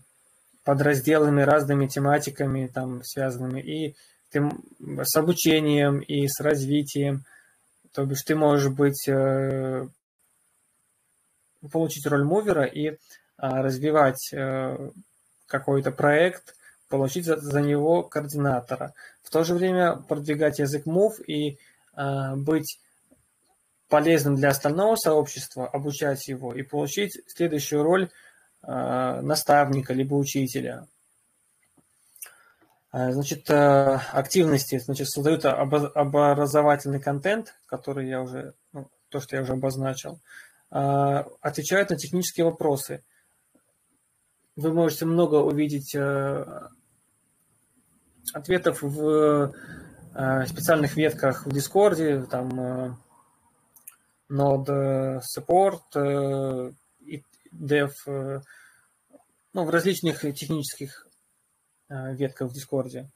подразделами, 0.64 1.42
разными 1.42 1.86
тематиками 1.86 2.66
там 2.66 3.02
связанными 3.02 3.60
и 3.60 3.96
с 4.30 5.16
обучением, 5.16 6.00
и 6.00 6.26
с 6.28 6.40
развитием. 6.40 7.24
То 7.94 8.04
бишь 8.04 8.22
ты 8.22 8.34
можешь 8.34 8.70
быть, 8.70 9.08
э, 9.08 9.88
получить 11.72 12.06
роль 12.06 12.24
мувера 12.24 12.64
и 12.64 12.88
э, 12.88 12.96
развивать 13.38 14.30
э, 14.32 14.90
какой-то 15.46 15.90
проект, 15.90 16.54
получить 16.88 17.24
за, 17.24 17.36
за 17.38 17.60
него 17.60 18.02
координатора. 18.02 18.92
В 19.22 19.30
то 19.30 19.44
же 19.44 19.54
время 19.54 19.96
продвигать 19.96 20.58
язык 20.58 20.86
Move 20.86 21.22
и 21.26 21.58
э, 21.96 22.36
быть 22.36 22.78
полезным 23.88 24.36
для 24.36 24.50
остального 24.50 24.96
сообщества, 24.96 25.66
обучать 25.66 26.28
его 26.28 26.54
и 26.54 26.62
получить 26.62 27.18
следующую 27.26 27.82
роль 27.82 28.10
э, 28.62 29.20
наставника 29.22 29.94
либо 29.94 30.14
учителя. 30.14 30.86
Э, 32.92 33.12
значит, 33.12 33.48
э, 33.50 34.00
активности, 34.12 34.78
значит, 34.78 35.08
создают 35.08 35.44
образовательный 35.46 37.00
контент, 37.00 37.54
который 37.66 38.08
я 38.08 38.20
уже, 38.20 38.54
ну, 38.72 38.90
то, 39.08 39.20
что 39.20 39.36
я 39.36 39.42
уже 39.42 39.52
обозначил, 39.52 40.20
отвечают 40.70 41.88
на 41.88 41.96
технические 41.96 42.44
вопросы. 42.44 43.02
Вы 44.54 44.74
можете 44.74 45.06
много 45.06 45.36
увидеть 45.36 45.96
ответов 48.34 48.82
в 48.82 49.54
специальных 50.46 50.94
ветках 50.98 51.46
в 51.46 51.52
Дискорде, 51.54 52.22
там 52.24 52.98
Node 54.30 55.20
Support, 55.20 56.74
и 57.00 57.22
Dev, 57.52 57.92
ну, 59.52 59.64
в 59.64 59.70
различных 59.70 60.20
технических 60.20 61.06
э, 61.88 62.14
ветках 62.14 62.50
в 62.50 62.52
Дискорде. 62.54 63.10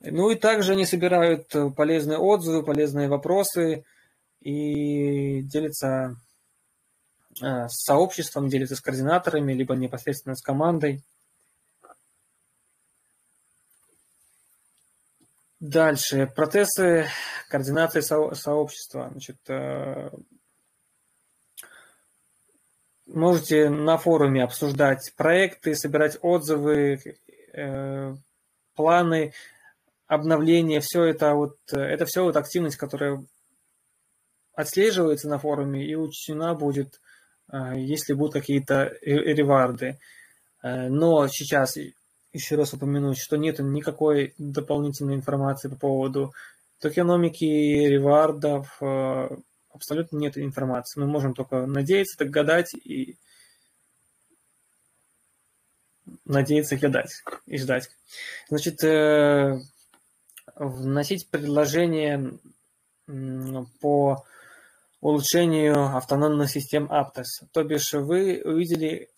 Ну 0.00 0.30
и 0.30 0.34
также 0.34 0.72
они 0.72 0.84
собирают 0.84 1.52
полезные 1.76 2.18
отзывы, 2.18 2.64
полезные 2.64 3.08
вопросы 3.08 3.84
и 4.40 5.42
делятся 5.42 6.16
с 7.40 7.84
сообществом, 7.84 8.48
делятся 8.48 8.76
с 8.76 8.80
координаторами, 8.80 9.52
либо 9.52 9.74
непосредственно 9.74 10.34
с 10.34 10.42
командой. 10.42 11.02
Дальше. 15.62 16.26
Процессы 16.34 17.06
координации 17.48 18.00
со 18.00 18.34
сообщества. 18.34 19.10
Значит, 19.12 19.38
э, 19.46 20.10
можете 23.12 23.68
на 23.70 23.96
форуме 23.98 24.44
обсуждать 24.44 25.12
проекты, 25.16 25.74
собирать 25.74 26.18
отзывы, 26.22 27.00
э, 27.52 28.14
планы, 28.74 29.32
обновления. 30.06 30.80
Все 30.80 31.04
это 31.04 31.34
вот, 31.34 31.56
это 31.70 32.06
все 32.06 32.24
вот 32.24 32.36
активность, 32.36 32.76
которая 32.76 33.24
отслеживается 34.54 35.28
на 35.28 35.38
форуме 35.38 35.84
и 35.84 35.94
учтена 35.94 36.54
будет, 36.54 37.00
э, 37.52 37.74
если 37.76 38.14
будут 38.14 38.34
какие-то 38.34 38.92
реварды. 39.02 39.98
Но 40.64 41.26
сейчас 41.26 41.76
еще 42.32 42.54
раз 42.54 42.72
упомянуть, 42.72 43.18
что 43.18 43.36
нет 43.36 43.58
никакой 43.58 44.34
дополнительной 44.38 45.16
информации 45.16 45.68
по 45.68 45.76
поводу 45.76 46.32
токеномики, 46.82 47.44
ревардов, 47.44 48.76
э, 48.80 49.28
абсолютно 49.72 50.18
нет 50.18 50.38
информации. 50.38 51.00
Мы 51.00 51.06
можем 51.06 51.34
только 51.34 51.66
надеяться, 51.66 52.18
так 52.18 52.30
гадать 52.30 52.74
и 52.74 53.18
надеяться, 56.24 56.76
гадать 56.76 57.22
и 57.46 57.58
ждать. 57.58 57.90
Значит, 58.48 58.82
э, 58.84 59.60
вносить 60.56 61.28
предложение 61.30 62.38
по 63.80 64.24
улучшению 65.00 65.96
автономных 65.96 66.50
систем 66.50 66.90
Aptos. 66.90 67.46
То 67.52 67.64
бишь 67.64 67.92
вы 67.92 68.40
увидели 68.44 69.10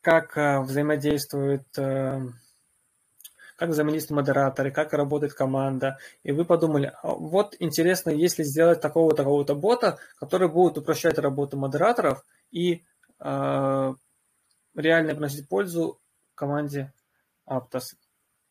как 0.00 0.36
э, 0.38 0.60
взаимодействуют 0.60 1.66
э, 1.76 2.20
как 3.58 3.70
взаимодействуют 3.70 4.20
модераторы, 4.20 4.70
как 4.70 4.92
работает 4.92 5.34
команда, 5.34 5.98
и 6.22 6.30
вы 6.30 6.44
подумали, 6.44 6.92
«А 7.02 7.08
вот 7.08 7.56
интересно, 7.58 8.10
если 8.10 8.44
сделать 8.44 8.80
такого-то, 8.80 9.16
такого-то 9.16 9.56
бота, 9.56 9.98
который 10.16 10.48
будет 10.48 10.78
упрощать 10.78 11.18
работу 11.18 11.56
модераторов 11.56 12.24
и 12.52 12.84
э, 13.18 13.94
реально 14.76 15.14
приносить 15.14 15.48
пользу 15.48 15.98
команде 16.36 16.92
Aptos. 17.48 17.96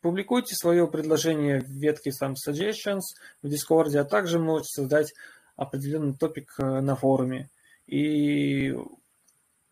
Публикуйте 0.02 0.54
свое 0.54 0.86
предложение 0.86 1.60
в 1.60 1.70
ветке 1.70 2.12
сам 2.12 2.34
Suggestions 2.34 3.00
в 3.42 3.46
Discord, 3.46 3.96
а 3.96 4.04
также 4.04 4.38
можете 4.38 4.82
создать 4.82 5.14
определенный 5.56 6.14
топик 6.14 6.52
э, 6.58 6.80
на 6.80 6.94
форуме. 6.96 7.48
И 7.86 8.76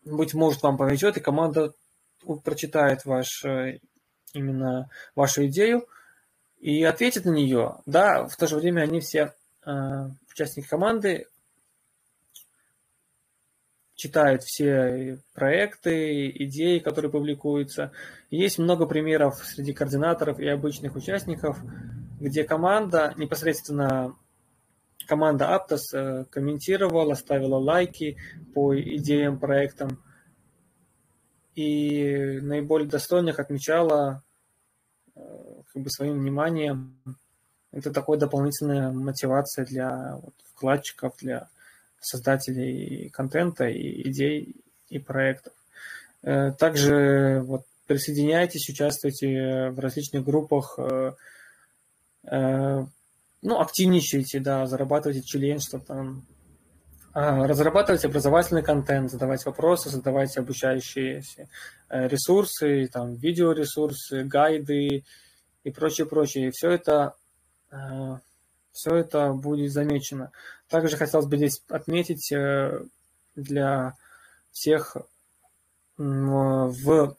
быть 0.03 0.33
может, 0.33 0.63
вам 0.63 0.77
повезет, 0.77 1.17
и 1.17 1.21
команда 1.21 1.73
прочитает 2.43 3.05
ваш, 3.05 3.45
э, 3.45 3.79
именно 4.37 4.89
вашу 5.15 5.45
идею 5.47 5.87
и 6.59 6.83
ответит 6.83 7.25
на 7.25 7.31
нее. 7.31 7.77
Да, 7.85 8.25
в 8.27 8.35
то 8.35 8.47
же 8.47 8.57
время 8.57 8.81
они 8.81 8.99
все 8.99 9.33
э, 9.65 10.09
участники 10.31 10.67
команды 10.67 11.27
читают 13.95 14.43
все 14.43 15.19
проекты, 15.33 16.29
идеи, 16.29 16.79
которые 16.79 17.11
публикуются. 17.11 17.91
Есть 18.29 18.59
много 18.59 18.85
примеров 18.85 19.43
среди 19.43 19.73
координаторов 19.73 20.39
и 20.39 20.47
обычных 20.47 20.95
участников, 20.95 21.57
где 22.19 22.43
команда 22.43 23.13
непосредственно 23.17 24.15
команда 25.07 25.45
Aptos 25.55 25.93
э, 25.93 26.25
комментировала, 26.25 27.15
ставила 27.15 27.55
лайки 27.55 28.17
по 28.53 28.79
идеям, 28.79 29.39
проектам 29.39 30.03
и 31.55 32.39
наиболее 32.41 32.87
достойных 32.87 33.39
отмечала 33.39 34.23
как 35.73 35.81
бы 35.81 35.89
своим 35.89 36.19
вниманием. 36.19 36.97
Это 37.71 37.91
такой 37.91 38.17
дополнительная 38.17 38.91
мотивация 38.91 39.65
для 39.65 40.15
вот, 40.15 40.33
вкладчиков, 40.53 41.15
для 41.19 41.49
создателей 41.99 43.09
контента 43.09 43.67
и 43.67 44.09
идей 44.09 44.55
и 44.89 44.99
проектов. 44.99 45.53
Также 46.21 47.41
вот 47.45 47.63
присоединяйтесь, 47.85 48.69
участвуйте 48.69 49.69
в 49.69 49.79
различных 49.79 50.23
группах, 50.23 50.79
ну, 52.23 52.89
активничайте, 53.43 54.39
да, 54.39 54.65
зарабатывайте 54.65 55.21
членство 55.21 55.79
там, 55.79 56.25
разрабатывать 57.13 58.05
образовательный 58.05 58.61
контент, 58.61 59.09
задавать 59.09 59.45
вопросы, 59.45 59.89
задавать 59.89 60.37
обучающие 60.37 61.23
э, 61.89 62.07
ресурсы, 62.07 62.87
там, 62.93 63.15
видеоресурсы, 63.15 64.23
гайды 64.23 65.03
и 65.63 65.71
прочее, 65.71 66.05
прочее. 66.05 66.47
И 66.47 66.51
все 66.51 66.69
это, 66.71 67.15
э, 67.71 68.17
все 68.71 68.95
это 68.95 69.33
будет 69.33 69.71
замечено. 69.71 70.31
Также 70.69 70.95
хотелось 70.95 71.25
бы 71.25 71.37
здесь 71.37 71.63
отметить 71.69 72.31
э, 72.31 72.83
для 73.35 73.95
всех 74.51 74.97
в 75.97 77.15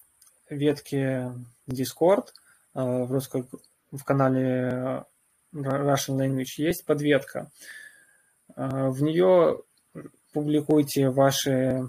ветке 0.48 1.32
Discord, 1.66 2.28
в, 2.74 3.12
русской, 3.12 3.44
в 3.90 4.04
канале 4.04 5.04
Russian 5.52 6.16
Language 6.16 6.58
есть 6.58 6.86
подветка. 6.86 7.50
В 8.54 9.02
нее 9.02 9.62
публикуйте 10.38 11.08
ваши 11.08 11.88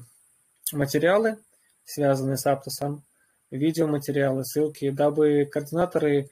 материалы, 0.73 1.37
связанные 1.85 2.35
с 2.35 2.47
Аптосом, 2.47 3.03
видеоматериалы, 3.51 4.43
ссылки, 4.43 4.89
дабы 4.89 5.45
координаторы 5.45 6.31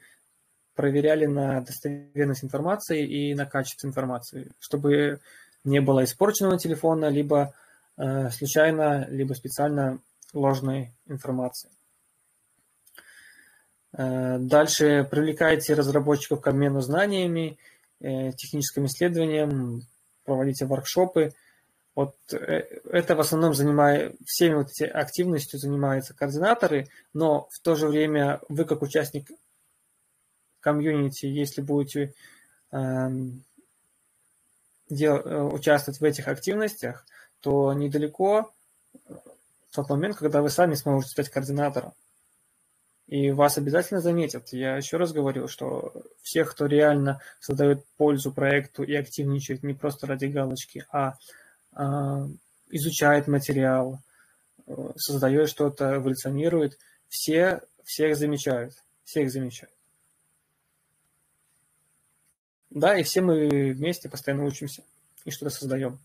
проверяли 0.74 1.26
на 1.26 1.60
достоверность 1.60 2.42
информации 2.42 3.06
и 3.06 3.34
на 3.34 3.46
качество 3.46 3.86
информации, 3.86 4.50
чтобы 4.58 5.20
не 5.62 5.80
было 5.80 6.02
испорченного 6.02 6.58
телефона, 6.58 7.08
либо 7.08 7.54
э, 7.96 8.30
случайно, 8.30 9.06
либо 9.08 9.34
специально 9.34 10.00
ложной 10.32 10.92
информации. 11.06 11.70
Э, 13.92 14.38
дальше 14.40 15.06
привлекайте 15.08 15.74
разработчиков 15.74 16.40
к 16.40 16.48
обмену 16.48 16.80
знаниями, 16.80 17.58
э, 18.00 18.32
техническим 18.32 18.86
исследованиям, 18.86 19.82
проводите 20.24 20.66
воркшопы– 20.66 21.32
вот 21.98 22.14
э, 22.32 22.62
это 22.92 23.16
в 23.16 23.20
основном 23.20 23.54
занимает, 23.54 24.14
всеми 24.24 24.54
вот 24.54 24.70
эти 24.70 24.84
активностью 24.84 25.58
занимаются 25.58 26.14
координаторы, 26.14 26.86
но 27.12 27.48
в 27.50 27.58
то 27.58 27.74
же 27.74 27.88
время 27.88 28.40
вы 28.48 28.66
как 28.66 28.82
участник 28.82 29.28
комьюнити, 30.60 31.26
если 31.26 31.60
будете 31.60 32.14
эм, 32.70 33.42
дел, 34.88 35.52
участвовать 35.52 36.00
в 36.00 36.04
этих 36.04 36.28
активностях, 36.28 37.04
то 37.40 37.72
недалеко 37.72 38.52
э, 39.08 39.14
тот 39.72 39.90
момент, 39.90 40.18
когда 40.18 40.40
вы 40.40 40.50
сами 40.50 40.74
сможете 40.74 41.10
стать 41.10 41.30
координатором. 41.30 41.94
И 43.08 43.32
вас 43.32 43.58
обязательно 43.58 44.00
заметят. 44.00 44.52
Я 44.52 44.76
еще 44.76 44.98
раз 44.98 45.12
говорю, 45.12 45.48
что 45.48 45.92
всех, 46.22 46.52
кто 46.52 46.66
реально 46.66 47.20
создает 47.40 47.84
пользу 47.96 48.30
проекту 48.30 48.84
и 48.84 48.94
активничает 48.94 49.64
не 49.64 49.74
просто 49.74 50.06
ради 50.06 50.26
галочки, 50.26 50.86
а, 50.92 51.14
изучает 52.70 53.28
материал, 53.28 54.00
э, 54.66 54.90
создает 54.96 55.48
что-то, 55.48 55.96
эволюционирует, 55.96 56.78
все 57.08 57.60
всех 57.84 58.16
замечают, 58.16 58.74
всех 59.04 59.30
замечают. 59.30 59.72
Да, 62.70 62.98
и 62.98 63.02
все 63.02 63.22
мы 63.22 63.72
вместе 63.72 64.08
постоянно 64.10 64.44
учимся 64.44 64.82
и 65.24 65.30
что-то 65.30 65.50
создаем. 65.50 65.98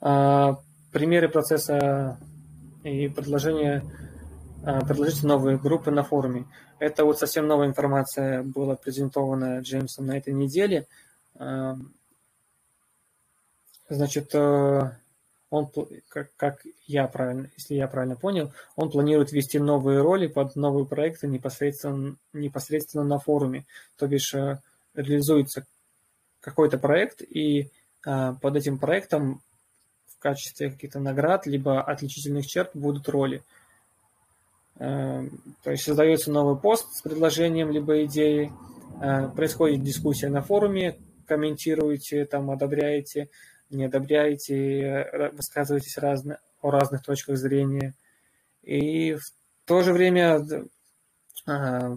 А, 0.00 0.58
примеры 0.92 1.28
процесса 1.28 2.18
и 2.82 3.08
предложения 3.08 3.84
а, 4.64 4.84
предложите 4.84 5.26
новые 5.26 5.56
группы 5.56 5.90
на 5.92 6.02
форуме. 6.02 6.46
Это 6.80 7.04
вот 7.04 7.18
совсем 7.18 7.46
новая 7.46 7.68
информация 7.68 8.42
была 8.42 8.74
презентована 8.74 9.60
Джеймсом 9.60 10.06
на 10.06 10.16
этой 10.18 10.32
неделе. 10.32 10.86
Значит, 13.90 14.34
э, 14.34 14.90
он, 15.50 15.70
как, 16.08 16.30
как 16.36 16.62
я 16.86 17.06
правильно, 17.06 17.50
если 17.56 17.74
я 17.74 17.88
правильно 17.88 18.16
понял, 18.16 18.52
он 18.76 18.90
планирует 18.90 19.32
ввести 19.32 19.58
новые 19.58 20.02
роли 20.02 20.26
под 20.26 20.56
новые 20.56 20.84
проекты 20.86 21.26
непосредственно, 21.26 22.16
непосредственно 22.34 23.04
на 23.04 23.18
форуме. 23.18 23.64
То 23.96 24.06
бишь 24.06 24.34
э, 24.34 24.60
реализуется 24.94 25.66
какой-то 26.40 26.78
проект, 26.78 27.22
и 27.22 27.70
э, 28.06 28.34
под 28.40 28.56
этим 28.56 28.78
проектом 28.78 29.40
в 30.06 30.18
качестве 30.18 30.70
каких-то 30.70 31.00
наград 31.00 31.46
либо 31.46 31.80
отличительных 31.80 32.46
черт 32.46 32.70
будут 32.74 33.08
роли. 33.08 33.42
То 34.76 35.30
есть 35.64 35.82
создается 35.82 36.30
новый 36.30 36.56
пост 36.56 36.92
с 36.92 37.02
предложением 37.02 37.72
либо 37.72 38.04
идеей, 38.04 38.52
происходит 39.34 39.82
дискуссия 39.82 40.28
на 40.28 40.40
форуме, 40.40 40.98
комментируете, 41.26 42.24
там, 42.26 42.50
одобряете, 42.50 43.28
не 43.70 43.84
одобряете, 43.84 44.80
э, 44.80 45.30
высказываетесь 45.30 45.98
разно, 45.98 46.38
о 46.62 46.70
разных 46.70 47.02
точках 47.02 47.36
зрения. 47.36 47.94
И 48.62 49.14
в 49.14 49.32
то 49.64 49.82
же 49.82 49.92
время 49.92 50.40
э, 51.46 51.96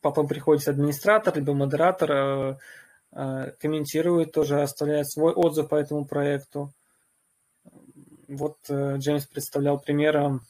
потом 0.00 0.28
приходит 0.28 0.68
администратор, 0.68 1.36
либо 1.36 1.54
модератор, 1.54 2.58
э, 3.12 3.52
комментирует 3.58 4.32
тоже, 4.32 4.62
оставляет 4.62 5.10
свой 5.10 5.32
отзыв 5.32 5.68
по 5.68 5.74
этому 5.74 6.04
проекту. 6.04 6.72
Вот 8.28 8.58
Джеймс 8.70 9.26
представлял 9.26 9.80
примером 9.80 10.42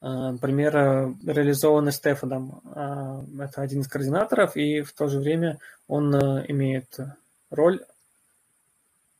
пример 0.00 0.72
реализованный 1.26 1.92
Стефаном. 1.92 2.62
Это 3.38 3.60
один 3.60 3.82
из 3.82 3.88
координаторов, 3.88 4.56
и 4.56 4.80
в 4.80 4.94
то 4.94 5.08
же 5.08 5.18
время 5.18 5.58
он 5.86 6.14
имеет 6.14 6.98
роль 7.50 7.84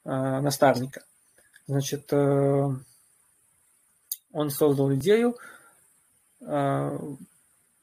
наставника. 0.05 1.03
Значит, 1.67 2.13
э, 2.13 2.69
он 4.33 4.51
создал 4.51 4.95
идею 4.95 5.37
э, 6.41 6.99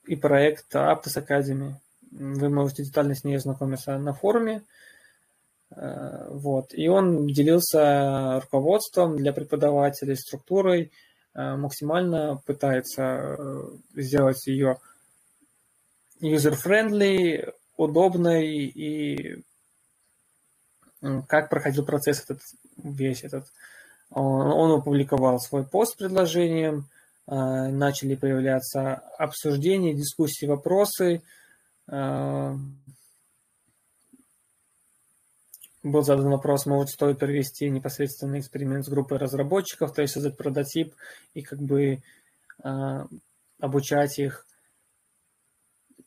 и 0.08 0.15
проект 0.15 0.73
Aptos 0.75 1.15
Academy. 1.15 1.73
Вы 2.12 2.49
можете 2.49 2.84
детально 2.84 3.15
с 3.15 3.23
ней 3.23 3.36
ознакомиться 3.36 3.97
на 3.97 4.13
форуме. 4.13 4.63
Вот. 5.69 6.73
И 6.73 6.88
он 6.88 7.28
делился 7.28 8.39
руководством 8.39 9.17
для 9.17 9.34
преподавателей, 9.34 10.15
структурой, 10.15 10.91
максимально 11.34 12.41
пытается 12.45 13.36
сделать 13.95 14.45
ее 14.47 14.78
user-friendly, 16.21 17.51
удобной 17.78 18.47
и 18.47 19.43
как 21.27 21.49
проходил 21.49 21.86
процесс 21.86 22.23
этот, 22.23 22.39
весь 22.77 23.23
этот. 23.23 23.45
Он, 24.10 24.47
он 24.47 24.79
опубликовал 24.79 25.39
свой 25.39 25.65
пост 25.65 25.93
с 25.93 25.95
предложением, 25.95 26.88
а, 27.27 27.69
начали 27.69 28.15
появляться 28.15 28.95
обсуждения, 29.17 29.93
дискуссии, 29.93 30.45
вопросы. 30.45 31.21
А, 31.88 32.55
был 35.84 36.01
задан 36.01 36.29
вопрос, 36.29 36.65
может 36.65 36.89
стоит 36.89 37.19
провести 37.19 37.69
непосредственный 37.69 38.39
эксперимент 38.39 38.86
с 38.86 38.89
группой 38.89 39.17
разработчиков, 39.17 39.93
то 39.93 40.01
есть 40.01 40.15
создать 40.15 40.36
прототип 40.36 40.95
и 41.34 41.41
как 41.41 41.60
бы 41.60 42.01
а, 42.63 43.08
обучать 43.60 44.19
их. 44.19 44.45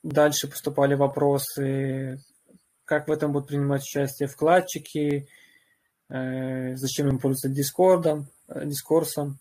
Дальше 0.02 0.48
поступали 0.48 0.94
вопросы, 0.94 2.20
как 2.88 3.06
в 3.06 3.12
этом 3.12 3.32
будут 3.32 3.48
принимать 3.48 3.82
участие 3.82 4.28
вкладчики, 4.28 5.28
э, 6.08 6.74
зачем 6.74 7.08
им 7.08 7.18
пользоваться 7.18 7.50
Дискордом, 7.50 8.28
э, 8.48 8.64
Дискорсом. 8.64 9.38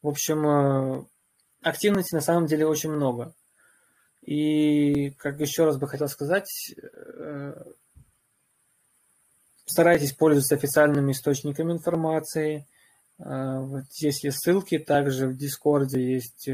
В 0.00 0.08
общем, 0.08 0.46
э, 0.46 1.04
активности 1.60 2.14
на 2.14 2.22
самом 2.22 2.46
деле 2.46 2.66
очень 2.66 2.90
много. 2.90 3.34
И, 4.22 5.10
как 5.18 5.38
еще 5.40 5.66
раз 5.66 5.76
бы 5.76 5.86
хотел 5.86 6.08
сказать, 6.08 6.48
старайтесь 9.66 10.12
пользоваться 10.12 10.54
официальными 10.54 11.10
источниками 11.12 11.72
информации. 11.72 12.66
Вот 13.18 13.84
здесь 13.90 14.22
есть 14.22 14.38
ссылки, 14.38 14.78
также 14.78 15.26
в 15.26 15.36
Дискорде 15.36 16.14
есть 16.14 16.48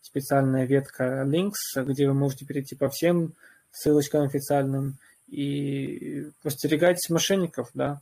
специальная 0.00 0.66
ветка 0.66 1.22
Links, 1.24 1.84
где 1.84 2.08
вы 2.08 2.14
можете 2.14 2.46
перейти 2.46 2.74
по 2.74 2.88
всем 2.88 3.34
ссылочкам 3.70 4.22
официальным 4.22 4.98
и 5.34 6.30
постерегайтесь 6.42 7.10
мошенников, 7.10 7.70
да. 7.74 8.00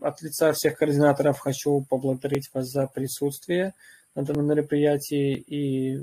От 0.00 0.22
лица 0.22 0.52
всех 0.52 0.76
координаторов 0.76 1.38
хочу 1.38 1.84
поблагодарить 1.88 2.50
вас 2.52 2.68
за 2.68 2.86
присутствие 2.86 3.74
на 4.14 4.22
данном 4.22 4.46
мероприятии 4.46 5.34
и, 5.34 5.98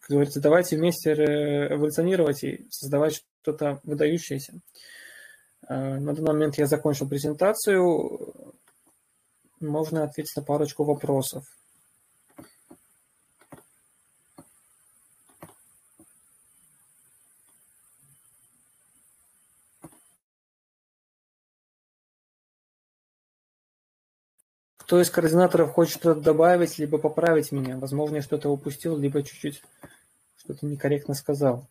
как 0.00 0.10
говорится, 0.10 0.40
давайте 0.40 0.76
вместе 0.76 1.12
эволюционировать 1.12 2.42
и 2.42 2.66
создавать 2.70 3.22
что-то 3.42 3.80
выдающееся. 3.84 4.54
На 5.68 6.12
данный 6.12 6.32
момент 6.32 6.58
я 6.58 6.66
закончил 6.66 7.08
презентацию. 7.08 8.54
можно 9.60 10.04
ответить 10.04 10.36
на 10.36 10.42
парочку 10.42 10.84
вопросов. 10.84 11.44
Кто 24.84 25.00
из 25.00 25.08
координаторов 25.08 25.72
хочет 25.72 25.94
что-то 26.00 26.20
добавить, 26.20 26.78
либо 26.78 26.98
поправить 26.98 27.52
меня? 27.52 27.78
Возможно, 27.78 28.16
я 28.16 28.22
что-то 28.22 28.50
упустил, 28.50 28.98
либо 28.98 29.22
чуть-чуть 29.22 29.62
что-то 30.36 30.66
некорректно 30.66 31.14
сказал. 31.14 31.66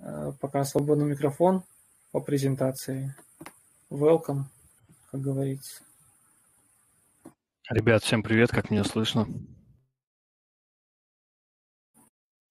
Э, 0.00 0.32
пока 0.38 0.62
свободный 0.64 1.06
микрофон 1.06 1.64
по 2.12 2.20
презентации. 2.20 3.14
Welcome, 3.88 4.42
как 5.10 5.22
говорится. 5.22 5.82
Ребят, 7.70 8.02
всем 8.02 8.22
привет, 8.22 8.50
как 8.50 8.70
меня 8.70 8.84
слышно? 8.84 9.26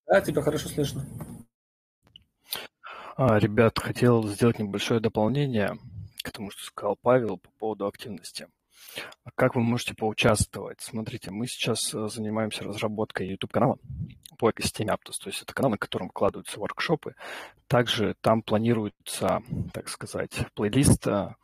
Да, 0.06 0.20
тебя 0.20 0.42
хорошо 0.42 0.68
слышно. 0.68 1.06
А, 3.16 3.38
ребят, 3.38 3.78
хотел 3.78 4.26
сделать 4.26 4.58
небольшое 4.58 4.98
дополнение 4.98 5.78
к 6.24 6.32
тому, 6.32 6.50
что 6.50 6.64
сказал 6.64 6.96
Павел 7.00 7.38
по 7.38 7.50
поводу 7.52 7.86
активности. 7.86 8.48
А 9.24 9.30
как 9.34 9.54
вы 9.54 9.62
можете 9.62 9.94
поучаствовать? 9.94 10.80
Смотрите, 10.80 11.30
мы 11.30 11.46
сейчас 11.46 11.94
э, 11.94 12.08
занимаемся 12.08 12.64
разработкой 12.64 13.28
YouTube-канала 13.28 13.78
по 14.38 14.50
экосистеме 14.50 14.92
Aptos, 14.92 15.18
то 15.22 15.28
есть 15.28 15.42
это 15.42 15.54
канал, 15.54 15.72
на 15.72 15.78
котором 15.78 16.08
вкладываются 16.08 16.60
воркшопы. 16.60 17.14
Также 17.66 18.14
там 18.20 18.42
планируется, 18.42 19.42
так 19.72 19.88
сказать, 19.88 20.46
плейлист 20.54 21.06
э, 21.06 21.34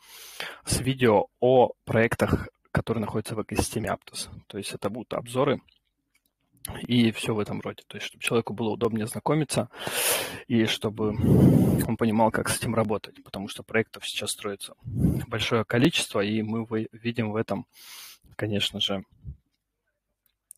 с 0.65 0.81
видео 0.81 1.27
о 1.41 1.73
проектах, 1.85 2.49
которые 2.71 3.03
находятся 3.03 3.35
в 3.35 3.43
экосистеме 3.43 3.91
Aptos. 3.91 4.29
То 4.47 4.59
есть 4.59 4.73
это 4.73 4.91
будут 4.91 5.15
обзоры 5.15 5.61
и 6.87 7.11
все 7.13 7.35
в 7.35 7.41
этом 7.41 7.61
роде. 7.61 7.83
То 7.87 7.97
есть, 7.97 8.07
чтобы 8.07 8.23
человеку 8.23 8.53
было 8.53 8.71
удобнее 8.71 9.07
знакомиться 9.07 9.69
и 10.47 10.67
чтобы 10.67 11.11
он 11.87 11.97
понимал, 11.97 12.31
как 12.31 12.49
с 12.49 12.59
этим 12.59 12.75
работать, 12.75 13.23
потому 13.25 13.49
что 13.49 13.63
проектов 13.63 14.07
сейчас 14.07 14.31
строится 14.31 14.75
большое 14.83 15.65
количество, 15.65 16.21
и 16.21 16.43
мы 16.43 16.67
видим 16.93 17.33
в 17.33 17.37
этом, 17.37 17.67
конечно 18.37 18.81
же, 18.81 19.05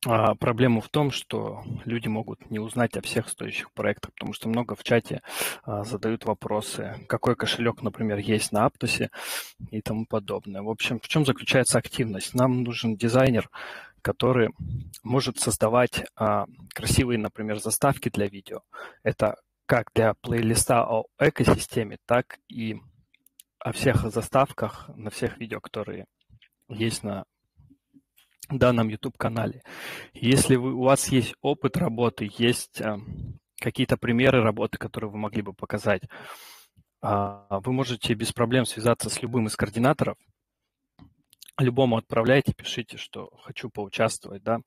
а, 0.07 0.35
проблему 0.35 0.81
в 0.81 0.89
том, 0.91 1.11
что 1.11 1.63
люди 1.85 2.09
могут 2.09 2.51
не 2.51 2.59
узнать 2.59 2.97
о 2.97 3.01
всех 3.01 3.29
стоящих 3.29 3.73
проектах, 3.73 4.13
потому 4.13 4.35
что 4.35 4.49
много 4.49 4.75
в 4.75 4.83
чате 4.83 5.23
а, 5.65 5.83
задают 5.85 6.27
вопросы, 6.27 6.97
какой 7.09 7.37
кошелек, 7.37 7.83
например, 7.83 8.19
есть 8.19 8.53
на 8.53 8.67
Аптосе 8.67 9.11
и 9.71 9.81
тому 9.81 10.05
подобное. 10.07 10.63
В 10.63 10.69
общем, 10.69 11.01
в 11.01 11.09
чем 11.09 11.25
заключается 11.25 11.79
активность? 11.79 12.35
Нам 12.35 12.65
нужен 12.65 12.97
дизайнер, 12.97 13.49
который 14.05 14.51
может 15.03 15.39
создавать 15.39 16.05
а, 16.15 16.45
красивые, 16.75 17.19
например, 17.19 17.59
заставки 17.59 18.11
для 18.11 18.29
видео. 18.29 18.61
Это 19.03 19.37
как 19.65 19.91
для 19.95 20.13
плейлиста 20.13 20.85
о 20.85 21.07
экосистеме, 21.19 21.97
так 22.07 22.39
и 22.49 22.77
о 23.59 23.73
всех 23.73 24.03
заставках 24.11 24.91
на 24.95 25.09
всех 25.09 25.39
видео, 25.39 25.59
которые 25.61 26.05
есть 26.69 27.03
на 27.03 27.25
данном 28.51 28.89
YouTube-канале. 28.89 29.63
Если 30.13 30.57
вы, 30.57 30.75
у 30.75 30.83
вас 30.83 31.09
есть 31.09 31.35
опыт 31.41 31.79
работы, 31.79 32.29
есть 32.37 32.83
а, 32.83 32.99
какие-то 33.59 33.97
примеры 33.97 34.43
работы, 34.43 34.77
которые 34.77 35.11
вы 35.11 35.17
могли 35.17 35.41
бы 35.41 35.55
показать, 35.55 36.03
а, 37.01 37.47
вы 37.61 37.73
можете 37.73 38.13
без 38.13 38.35
проблем 38.35 38.67
связаться 38.67 39.09
с 39.09 39.23
любым 39.23 39.47
из 39.47 39.57
координаторов– 39.57 40.19
любому 41.59 41.97
отправляйте, 41.97 42.53
пишите, 42.53 42.97
что 42.97 43.31
хочу 43.43 43.71
поучаствовать 43.71 44.43
да, 44.43 44.61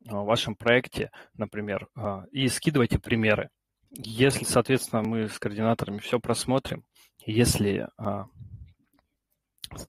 в 0.00 0.24
вашем 0.24 0.56
проекте, 0.56 1.10
например, 1.34 1.88
а, 1.94 2.24
и 2.32 2.48
скидывайте 2.48 2.98
примеры. 2.98 3.50
Если, 3.90 4.44
соответственно, 4.44 5.02
мы 5.02 5.28
с 5.28 5.38
координаторами 5.38 5.98
все 5.98 6.18
просмотрим, 6.18 6.84
если 7.26 7.88
а, 7.98 8.26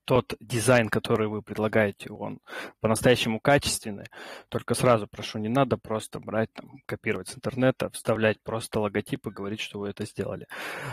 тот 0.05 0.35
дизайн, 0.39 0.89
который 0.89 1.27
вы 1.27 1.41
предлагаете, 1.41 2.09
он 2.09 2.39
по-настоящему 2.79 3.39
качественный, 3.39 4.05
только 4.49 4.75
сразу 4.75 5.07
прошу, 5.07 5.39
не 5.39 5.49
надо 5.49 5.77
просто 5.77 6.19
брать, 6.19 6.51
там, 6.53 6.81
копировать 6.85 7.29
с 7.29 7.35
интернета, 7.35 7.89
вставлять 7.91 8.41
просто 8.41 8.79
логотип 8.79 9.27
и 9.27 9.31
говорить, 9.31 9.59
что 9.59 9.79
вы 9.79 9.89
это 9.89 10.05
сделали. 10.05 10.47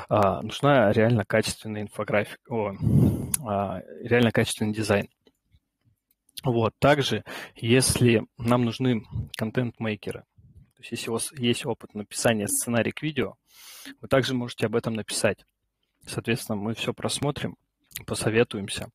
А, 0.08 0.42
нужна 0.42 0.92
реально 0.92 1.24
качественная 1.24 1.82
инфографика, 1.82 2.40
о, 2.48 2.74
а, 3.46 3.82
реально 4.02 4.32
качественный 4.32 4.72
дизайн. 4.72 5.08
Вот. 6.44 6.74
Также, 6.78 7.24
если 7.54 8.24
нам 8.38 8.64
нужны 8.64 9.04
контент-мейкеры, 9.36 10.20
то 10.20 10.82
есть 10.82 10.92
если 10.92 11.10
у 11.10 11.14
вас 11.14 11.32
есть 11.32 11.66
опыт 11.66 11.94
написания 11.94 12.48
сценария 12.48 12.92
к 12.92 13.02
видео, 13.02 13.34
вы 14.00 14.08
также 14.08 14.34
можете 14.34 14.66
об 14.66 14.76
этом 14.76 14.94
написать. 14.94 15.44
Соответственно, 16.06 16.56
мы 16.56 16.74
все 16.74 16.94
просмотрим, 16.94 17.56
посоветуемся. 18.06 18.88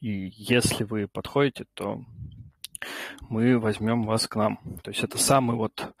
И 0.00 0.32
если 0.34 0.84
вы 0.84 1.08
подходите, 1.08 1.66
то 1.74 2.02
мы 3.20 3.58
возьмем 3.58 4.04
вас 4.04 4.26
к 4.26 4.36
нам. 4.36 4.58
То 4.82 4.90
есть 4.90 5.02
это 5.02 5.18
самый 5.18 5.56
вот 5.56 5.92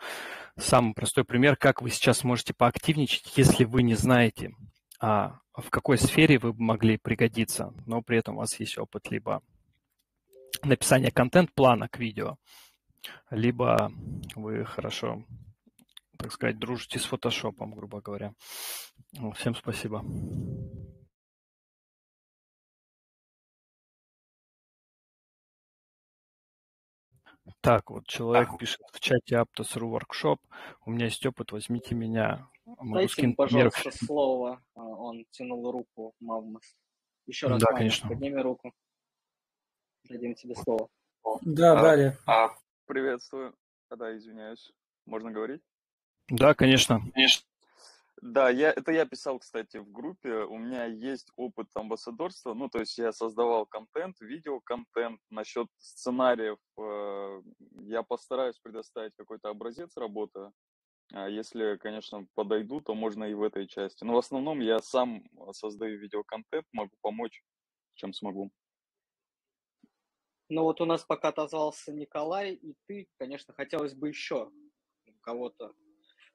самый 0.58 0.94
простой 0.94 1.24
пример, 1.24 1.56
как 1.56 1.82
вы 1.82 1.90
сейчас 1.90 2.24
можете 2.24 2.54
поактивничать, 2.54 3.36
если 3.36 3.64
вы 3.64 3.82
не 3.82 3.94
знаете, 3.94 4.54
а 5.00 5.40
в 5.52 5.68
какой 5.70 5.98
сфере 5.98 6.38
вы 6.38 6.54
могли 6.54 6.96
пригодиться, 6.96 7.74
но 7.84 8.02
при 8.02 8.18
этом 8.18 8.36
у 8.36 8.38
вас 8.38 8.58
есть 8.58 8.78
опыт 8.78 9.10
либо 9.10 9.42
написание 10.64 11.10
контент-плана 11.10 11.88
к 11.88 11.98
видео, 11.98 12.36
либо 13.30 13.92
вы 14.34 14.64
хорошо, 14.64 15.24
так 16.18 16.32
сказать, 16.32 16.58
дружите 16.58 16.98
с 16.98 17.04
фотошопом, 17.04 17.74
грубо 17.74 18.00
говоря. 18.00 18.34
Всем 19.34 19.54
спасибо. 19.54 20.04
Так, 27.60 27.90
вот 27.90 28.06
человек 28.06 28.48
а. 28.52 28.56
пишет 28.58 28.80
в 28.92 29.00
чате 29.00 29.36
Aptos.ru 29.36 29.98
Workshop. 29.98 30.38
У 30.84 30.90
меня 30.90 31.06
есть 31.06 31.24
опыт, 31.26 31.52
возьмите 31.52 31.94
меня. 31.94 32.48
Могу 32.64 32.94
Дайте 32.94 33.22
ему, 33.22 33.34
пожалуйста, 33.34 33.80
пример. 33.80 33.98
слово. 34.04 34.62
А, 34.74 34.80
он 34.80 35.24
тянул 35.30 35.70
руку, 35.70 36.14
Мавмас. 36.20 36.76
Еще 37.26 37.46
раз, 37.46 37.60
да, 37.60 37.66
Мавмас, 37.66 37.78
конечно. 37.78 38.08
подними 38.08 38.40
руку. 38.40 38.72
Дадим 40.08 40.34
тебе 40.34 40.54
слово. 40.54 40.88
Да, 41.42 41.78
а, 41.78 41.82
далее. 41.82 42.18
А, 42.26 42.54
приветствую. 42.86 43.54
Да, 43.90 44.16
извиняюсь. 44.16 44.72
Можно 45.06 45.30
говорить? 45.30 45.62
Да, 46.28 46.54
конечно. 46.54 47.00
Конечно. 47.14 47.46
Да, 48.22 48.48
я, 48.48 48.70
это 48.70 48.92
я 48.92 49.04
писал, 49.04 49.38
кстати, 49.38 49.76
в 49.76 49.90
группе. 49.90 50.44
У 50.44 50.56
меня 50.56 50.86
есть 50.86 51.30
опыт 51.36 51.68
амбассадорства. 51.74 52.54
Ну, 52.54 52.68
то 52.68 52.80
есть 52.80 52.96
я 52.98 53.12
создавал 53.12 53.66
контент, 53.66 54.20
видеоконтент. 54.20 55.20
Насчет 55.30 55.68
сценариев 55.78 56.58
э, 56.78 57.42
я 57.82 58.02
постараюсь 58.02 58.58
предоставить 58.58 59.12
какой-то 59.16 59.50
образец 59.50 59.96
работы. 59.96 60.50
А 61.12 61.28
если, 61.28 61.76
конечно, 61.76 62.26
подойду, 62.34 62.80
то 62.80 62.94
можно 62.94 63.24
и 63.24 63.34
в 63.34 63.42
этой 63.42 63.68
части. 63.68 64.02
Но 64.02 64.14
в 64.14 64.18
основном 64.18 64.60
я 64.60 64.78
сам 64.80 65.22
создаю 65.52 65.98
видеоконтент, 65.98 66.66
могу 66.72 66.96
помочь, 67.02 67.42
чем 67.94 68.12
смогу. 68.12 68.50
Ну 70.48 70.62
вот 70.62 70.80
у 70.80 70.84
нас 70.84 71.04
пока 71.04 71.28
отозвался 71.28 71.92
Николай, 71.92 72.52
и 72.54 72.74
ты, 72.86 73.08
конечно, 73.18 73.52
хотелось 73.54 73.94
бы 73.94 74.08
еще 74.08 74.50
кого-то 75.22 75.72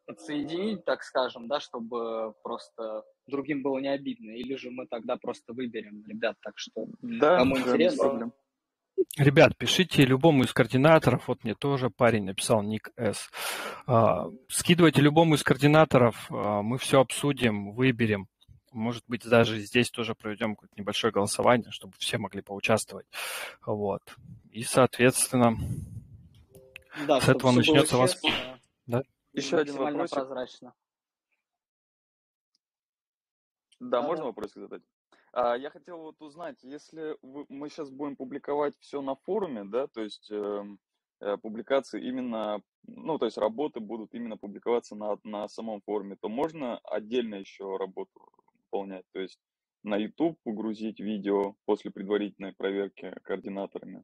подсоединить, 0.05 0.83
так 0.83 1.03
скажем, 1.03 1.47
да, 1.47 1.59
чтобы 1.59 2.33
просто 2.43 3.03
другим 3.27 3.63
было 3.63 3.79
не 3.79 3.87
обидно. 3.87 4.31
Или 4.31 4.55
же 4.55 4.69
мы 4.69 4.85
тогда 4.87 5.15
просто 5.15 5.53
выберем 5.53 6.03
ребят, 6.07 6.35
так 6.41 6.53
что 6.57 6.87
да, 7.01 7.37
кому 7.37 7.57
интересно. 7.57 8.31
Ребят, 9.17 9.57
пишите 9.57 10.05
любому 10.05 10.43
из 10.43 10.53
координаторов, 10.53 11.27
вот 11.27 11.43
мне 11.43 11.55
тоже 11.55 11.89
парень 11.89 12.25
написал 12.25 12.61
ник 12.61 12.91
С. 12.95 13.29
А, 13.87 14.29
скидывайте 14.47 15.01
любому 15.01 15.35
из 15.35 15.43
координаторов, 15.43 16.27
а, 16.29 16.61
мы 16.61 16.77
все 16.77 17.01
обсудим, 17.01 17.73
выберем. 17.73 18.27
Может 18.71 19.03
быть, 19.07 19.27
даже 19.27 19.59
здесь 19.59 19.91
тоже 19.91 20.15
проведем 20.15 20.55
какое-то 20.55 20.79
небольшое 20.79 21.11
голосование, 21.11 21.71
чтобы 21.71 21.93
все 21.97 22.17
могли 22.17 22.41
поучаствовать. 22.41 23.05
Вот. 23.65 24.01
И, 24.49 24.63
соответственно, 24.63 25.57
да, 27.05 27.19
с 27.19 27.27
этого 27.27 27.51
начнется 27.51 27.97
вас... 27.97 28.19
Да? 28.87 29.03
Еще 29.33 29.57
один 29.57 29.75
вопрос. 29.77 30.11
прозрачно. 30.11 30.73
Да, 33.79 34.01
да, 34.01 34.07
можно 34.07 34.25
вопросик 34.25 34.57
задать? 34.57 34.83
А, 35.33 35.55
я 35.55 35.69
хотел 35.69 35.97
вот 35.97 36.21
узнать, 36.21 36.57
если 36.61 37.17
вы, 37.21 37.45
мы 37.49 37.69
сейчас 37.69 37.89
будем 37.89 38.15
публиковать 38.15 38.75
все 38.79 39.01
на 39.01 39.15
форуме, 39.15 39.63
да, 39.63 39.87
то 39.87 40.01
есть 40.01 40.29
э, 40.29 40.63
э, 41.21 41.37
публикации 41.37 42.05
именно, 42.05 42.61
ну, 42.83 43.17
то 43.17 43.25
есть 43.25 43.37
работы 43.37 43.79
будут 43.79 44.13
именно 44.13 44.37
публиковаться 44.37 44.95
на, 44.95 45.17
на 45.23 45.47
самом 45.47 45.81
форуме, 45.81 46.15
то 46.15 46.29
можно 46.29 46.77
отдельно 46.79 47.35
еще 47.35 47.77
работу 47.77 48.11
выполнять. 48.71 49.05
То 49.13 49.19
есть 49.19 49.39
на 49.83 49.97
YouTube 49.97 50.39
погрузить 50.43 50.99
видео 50.99 51.55
после 51.65 51.91
предварительной 51.91 52.53
проверки 52.53 53.13
координаторами. 53.23 54.03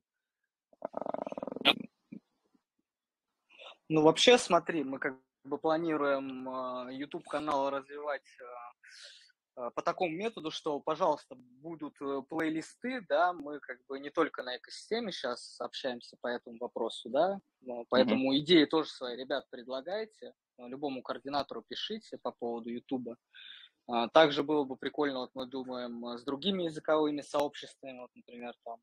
Ну, 3.89 4.01
вообще, 4.01 4.37
смотри, 4.37 4.83
мы 4.83 4.99
как 4.99 5.15
бы 5.45 5.57
планируем 5.57 6.49
э, 6.49 6.93
YouTube-канал 6.93 7.69
развивать 7.69 8.27
э, 8.41 9.61
э, 9.61 9.71
по 9.73 9.81
такому 9.81 10.11
методу, 10.13 10.51
что, 10.51 10.81
пожалуйста, 10.81 11.35
будут 11.35 11.97
плейлисты, 12.27 12.99
да, 13.07 13.31
мы 13.31 13.61
как 13.61 13.77
бы 13.87 13.97
не 14.01 14.09
только 14.09 14.43
на 14.43 14.57
экосистеме 14.57 15.13
сейчас 15.13 15.55
общаемся 15.61 16.17
по 16.19 16.27
этому 16.27 16.57
вопросу, 16.59 17.09
да, 17.09 17.39
поэтому 17.87 18.33
mm-hmm. 18.33 18.39
идеи 18.39 18.65
тоже 18.65 18.89
свои, 18.89 19.15
ребят, 19.15 19.45
предлагайте, 19.49 20.33
любому 20.57 21.01
координатору 21.01 21.63
пишите 21.65 22.17
по 22.17 22.31
поводу 22.31 22.69
YouTube. 22.69 23.15
А, 23.89 24.09
также 24.09 24.43
было 24.43 24.65
бы 24.65 24.75
прикольно, 24.75 25.19
вот 25.19 25.31
мы 25.33 25.45
думаем, 25.45 26.17
с 26.17 26.23
другими 26.23 26.63
языковыми 26.63 27.21
сообществами, 27.21 27.99
вот, 27.99 28.11
например, 28.15 28.53
там, 28.65 28.81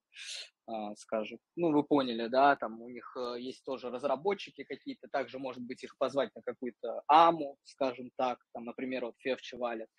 а, 0.67 0.95
скажем, 0.97 1.39
ну, 1.57 1.73
вы 1.73 1.83
поняли, 1.85 2.27
да, 2.29 2.57
там 2.57 2.81
у 2.81 2.89
них 2.89 3.15
э, 3.17 3.37
есть 3.39 3.63
тоже 3.65 3.91
разработчики 3.91 4.65
какие-то, 4.65 5.09
также, 5.09 5.39
может 5.39 5.63
быть, 5.63 5.85
их 5.85 5.99
позвать 5.99 6.35
на 6.35 6.41
какую-то 6.41 7.03
АМУ, 7.07 7.59
скажем 7.65 8.11
так, 8.17 8.39
там, 8.55 8.65
например, 8.65 9.05
вот 9.05 9.15
Фев 9.19 9.43
Чевалет, 9.43 9.91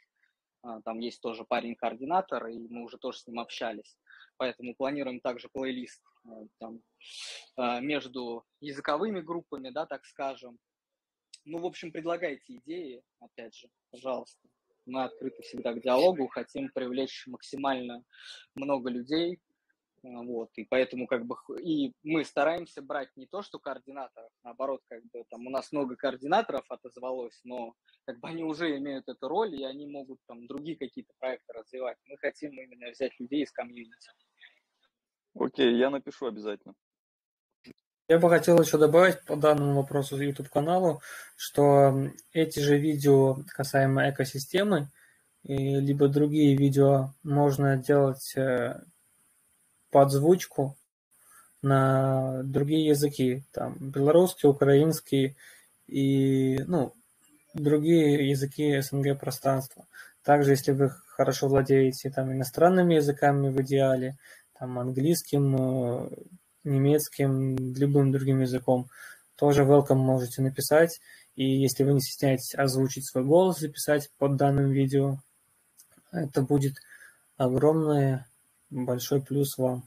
а, 0.63 0.81
там 0.81 0.97
есть 0.97 1.21
тоже 1.21 1.45
парень-координатор, 1.45 2.47
и 2.47 2.57
мы 2.57 2.83
уже 2.83 2.97
тоже 2.97 3.19
с 3.19 3.27
ним 3.27 3.39
общались, 3.39 3.95
поэтому 4.37 4.73
планируем 4.73 5.19
также 5.19 5.49
плейлист 5.53 6.01
э, 6.25 6.29
там, 6.59 6.81
между 7.85 8.43
языковыми 8.59 9.21
группами, 9.21 9.69
да, 9.69 9.85
так 9.85 10.03
скажем. 10.05 10.57
Ну, 11.43 11.59
в 11.59 11.65
общем, 11.65 11.91
предлагайте 11.91 12.55
идеи, 12.55 13.03
опять 13.19 13.53
же, 13.53 13.69
пожалуйста. 13.91 14.47
Мы 14.85 15.03
открыты 15.03 15.41
всегда 15.41 15.73
к 15.73 15.81
диалогу, 15.81 16.27
хотим 16.27 16.69
привлечь 16.73 17.25
максимально 17.27 18.03
много 18.53 18.89
людей, 18.89 19.39
э, 20.03 20.07
вот, 20.07 20.51
и 20.55 20.65
поэтому 20.65 21.07
как 21.07 21.25
бы 21.25 21.35
и 21.61 21.93
мы 22.03 22.23
стараемся 22.23 22.81
брать 22.81 23.09
не 23.15 23.25
то, 23.25 23.41
что 23.41 23.59
координаторов, 23.59 24.29
наоборот, 24.43 24.81
как 24.87 25.03
бы 25.05 25.23
там 25.29 25.47
у 25.47 25.49
нас 25.49 25.71
много 25.71 25.95
координаторов 25.95 26.65
отозвалось, 26.69 27.39
но 27.43 27.73
как 28.05 28.19
бы 28.19 28.27
они 28.27 28.43
уже 28.43 28.77
имеют 28.77 29.07
эту 29.07 29.27
роль, 29.27 29.55
и 29.55 29.63
они 29.63 29.87
могут 29.87 30.19
там 30.27 30.45
другие 30.47 30.77
какие-то 30.77 31.13
проекты 31.19 31.53
развивать. 31.53 31.97
Мы 32.05 32.17
хотим 32.17 32.51
именно 32.51 32.91
взять 32.91 33.19
людей 33.19 33.43
из 33.43 33.51
комьюнити. 33.51 34.11
Окей, 35.33 35.75
я 35.75 35.89
напишу 35.89 36.27
обязательно. 36.27 36.75
Я 38.07 38.19
бы 38.19 38.29
хотел 38.29 38.61
еще 38.61 38.77
добавить 38.77 39.23
по 39.25 39.35
данному 39.35 39.81
вопросу 39.81 40.21
YouTube-каналу, 40.21 41.01
что 41.35 42.11
эти 42.33 42.59
же 42.59 42.77
видео 42.77 43.37
касаемо 43.47 44.11
экосистемы, 44.11 44.91
либо 45.43 46.07
другие 46.07 46.55
видео 46.55 47.13
можно 47.23 47.77
делать 47.77 48.35
э, 48.35 48.79
подзвучку 49.89 50.77
на 51.63 52.43
другие 52.43 52.87
языки, 52.89 53.43
там 53.51 53.75
белорусский, 53.79 54.49
украинский 54.49 55.35
и 55.87 56.59
ну, 56.67 56.93
другие 57.55 58.29
языки 58.29 58.81
СНГ 58.81 59.19
пространства. 59.19 59.87
Также, 60.23 60.51
если 60.51 60.73
вы 60.73 60.91
хорошо 61.07 61.47
владеете 61.47 62.11
там 62.11 62.31
иностранными 62.31 62.95
языками 62.95 63.49
в 63.49 63.59
идеале, 63.61 64.17
там 64.59 64.77
английским, 64.77 65.55
э, 65.55 66.09
немецким, 66.65 67.55
любым 67.75 68.11
другим 68.11 68.41
языком, 68.41 68.89
тоже 69.35 69.63
welcome 69.63 69.95
можете 69.95 70.41
написать. 70.41 70.99
И 71.35 71.45
если 71.45 71.83
вы 71.83 71.93
не 71.93 72.01
стесняетесь 72.01 72.55
озвучить 72.55 73.07
свой 73.07 73.23
голос, 73.23 73.59
записать 73.59 74.09
под 74.17 74.37
данным 74.37 74.71
видео, 74.71 75.17
это 76.11 76.41
будет 76.41 76.75
огромный 77.37 78.19
большой 78.69 79.21
плюс 79.21 79.57
вам. 79.57 79.83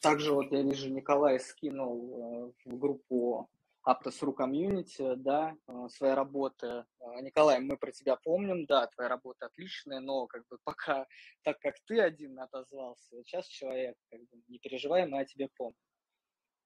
Также 0.00 0.32
вот 0.32 0.52
я 0.52 0.62
вижу, 0.62 0.88
Николай 0.90 1.40
скинул 1.40 2.52
э, 2.64 2.70
в 2.70 2.78
группу 2.78 3.48
Aptos.ru 3.88 4.34
комьюнити, 4.34 5.14
да, 5.14 5.56
э, 5.66 5.88
своей 5.88 6.12
работы. 6.12 6.66
Э, 7.00 7.22
Николай, 7.22 7.58
мы 7.58 7.78
про 7.78 7.90
тебя 7.90 8.16
помним, 8.16 8.66
да, 8.66 8.86
твоя 8.88 9.08
работа 9.08 9.46
отличная, 9.46 10.00
но 10.00 10.26
как 10.26 10.42
бы 10.50 10.58
пока, 10.62 11.06
так 11.42 11.58
как 11.60 11.74
ты 11.86 11.98
один 11.98 12.38
отозвался, 12.38 13.22
сейчас 13.22 13.46
человек, 13.46 13.96
как 14.10 14.20
бы, 14.20 14.42
не 14.48 14.58
переживай, 14.58 15.06
мы 15.06 15.20
о 15.20 15.24
тебе 15.24 15.48
помним. 15.56 15.78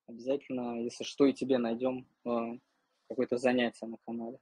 Обязательно, 0.09 0.83
если 0.83 1.05
что, 1.05 1.27
и 1.27 1.33
тебе 1.33 1.59
найдем 1.59 2.09
э, 2.25 2.59
какое-то 3.09 3.37
занятие 3.37 3.87
на 3.87 3.99
канале. 4.05 4.41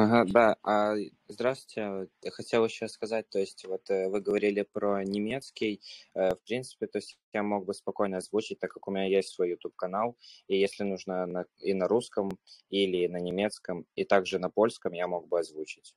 Ага, 0.00 0.24
да. 0.26 0.56
А, 0.62 0.94
здравствуйте. 1.26 2.08
Хотел 2.30 2.64
еще 2.64 2.86
сказать, 2.86 3.28
то 3.30 3.40
есть 3.40 3.64
вот 3.66 3.90
э, 3.90 4.08
вы 4.08 4.20
говорили 4.20 4.62
про 4.62 5.02
немецкий. 5.02 5.80
Э, 6.14 6.36
в 6.36 6.40
принципе, 6.46 6.86
то 6.86 6.98
есть 6.98 7.18
я 7.32 7.42
мог 7.42 7.64
бы 7.64 7.74
спокойно 7.74 8.18
озвучить, 8.18 8.60
так 8.60 8.70
как 8.70 8.86
у 8.86 8.92
меня 8.92 9.08
есть 9.08 9.34
свой 9.34 9.50
YouTube-канал, 9.50 10.16
и 10.46 10.56
если 10.56 10.84
нужно 10.84 11.26
на, 11.26 11.46
и 11.58 11.74
на 11.74 11.88
русском, 11.88 12.30
или 12.70 13.08
на 13.08 13.16
немецком, 13.16 13.86
и 13.96 14.04
также 14.04 14.38
на 14.38 14.50
польском 14.50 14.92
я 14.92 15.08
мог 15.08 15.26
бы 15.26 15.40
озвучить. 15.40 15.96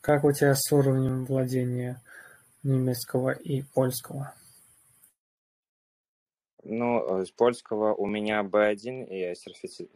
Как 0.00 0.24
у 0.24 0.32
тебя 0.32 0.54
с 0.54 0.72
уровнем 0.72 1.26
владения 1.26 2.02
немецкого 2.62 3.32
и 3.32 3.60
польского? 3.60 4.32
Ну, 6.68 7.24
с 7.24 7.30
польского 7.30 7.94
у 7.94 8.06
меня 8.06 8.42
B1, 8.42 9.06
и 9.06 9.18
я 9.20 9.34
сертифици... 9.34 9.88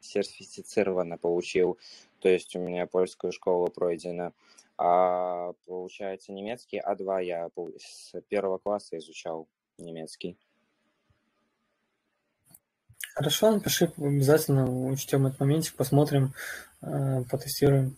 сертифицированно 0.00 1.18
получил, 1.18 1.78
то 2.20 2.30
есть 2.30 2.56
у 2.56 2.60
меня 2.60 2.86
польскую 2.86 3.30
школу 3.32 3.68
пройдена. 3.68 4.32
А 4.78 5.52
получается 5.66 6.32
немецкий 6.32 6.80
А2 6.80 7.24
я 7.24 7.50
с 7.78 8.20
первого 8.28 8.58
класса 8.58 8.96
изучал 8.96 9.48
немецкий. 9.76 10.38
Хорошо, 13.14 13.52
напиши, 13.52 13.92
обязательно 13.96 14.64
учтем 14.88 15.26
этот 15.26 15.40
моментик, 15.40 15.74
посмотрим, 15.74 16.32
э, 16.80 17.22
потестируем. 17.30 17.96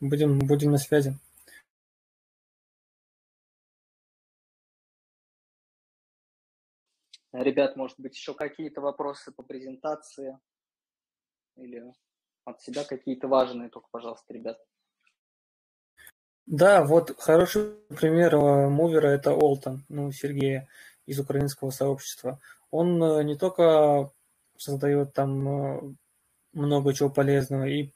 Будем, 0.00 0.38
будем 0.40 0.72
на 0.72 0.78
связи. 0.78 1.16
Ребят, 7.32 7.76
может 7.76 7.98
быть, 8.00 8.14
еще 8.14 8.34
какие-то 8.34 8.80
вопросы 8.80 9.32
по 9.32 9.42
презентации? 9.42 10.38
Или 11.56 11.92
от 12.44 12.62
себя 12.62 12.84
какие-то 12.84 13.28
важные 13.28 13.68
только, 13.68 13.88
пожалуйста, 13.90 14.32
ребят. 14.32 14.58
Да, 16.46 16.82
вот 16.82 17.14
хороший 17.18 17.74
пример 17.88 18.34
э, 18.34 18.68
мувера– 18.70 19.08
это 19.08 19.32
Олтон, 19.32 19.84
ну, 19.90 20.10
Сергея 20.12 20.66
из 21.04 21.20
украинского 21.20 21.70
сообщества. 21.70 22.40
Он 22.70 23.02
э, 23.02 23.22
не 23.24 23.36
только 23.36 24.10
создает 24.56 25.12
там 25.12 25.48
э, 25.48 25.94
много 26.54 26.94
чего 26.94 27.10
полезного, 27.10 27.64
и 27.64 27.92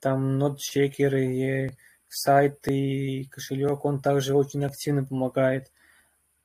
там 0.00 0.38
нот-чекеры, 0.38 1.26
и 1.26 1.70
сайты, 2.08 2.72
и 2.74 3.24
кошелек, 3.24 3.84
он 3.84 4.00
также 4.00 4.34
очень 4.34 4.64
активно 4.64 5.04
помогает 5.04 5.70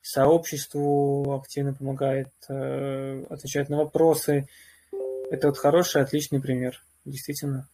сообществу 0.02 1.34
активно 1.34 1.74
помогает, 1.74 2.28
э, 2.48 3.24
отвечает 3.30 3.68
на 3.68 3.78
вопросы. 3.78 4.46
Это 5.30 5.48
вот 5.48 5.58
хороший, 5.58 6.02
отличный 6.02 6.40
пример, 6.40 6.82
действительно. 7.04 7.68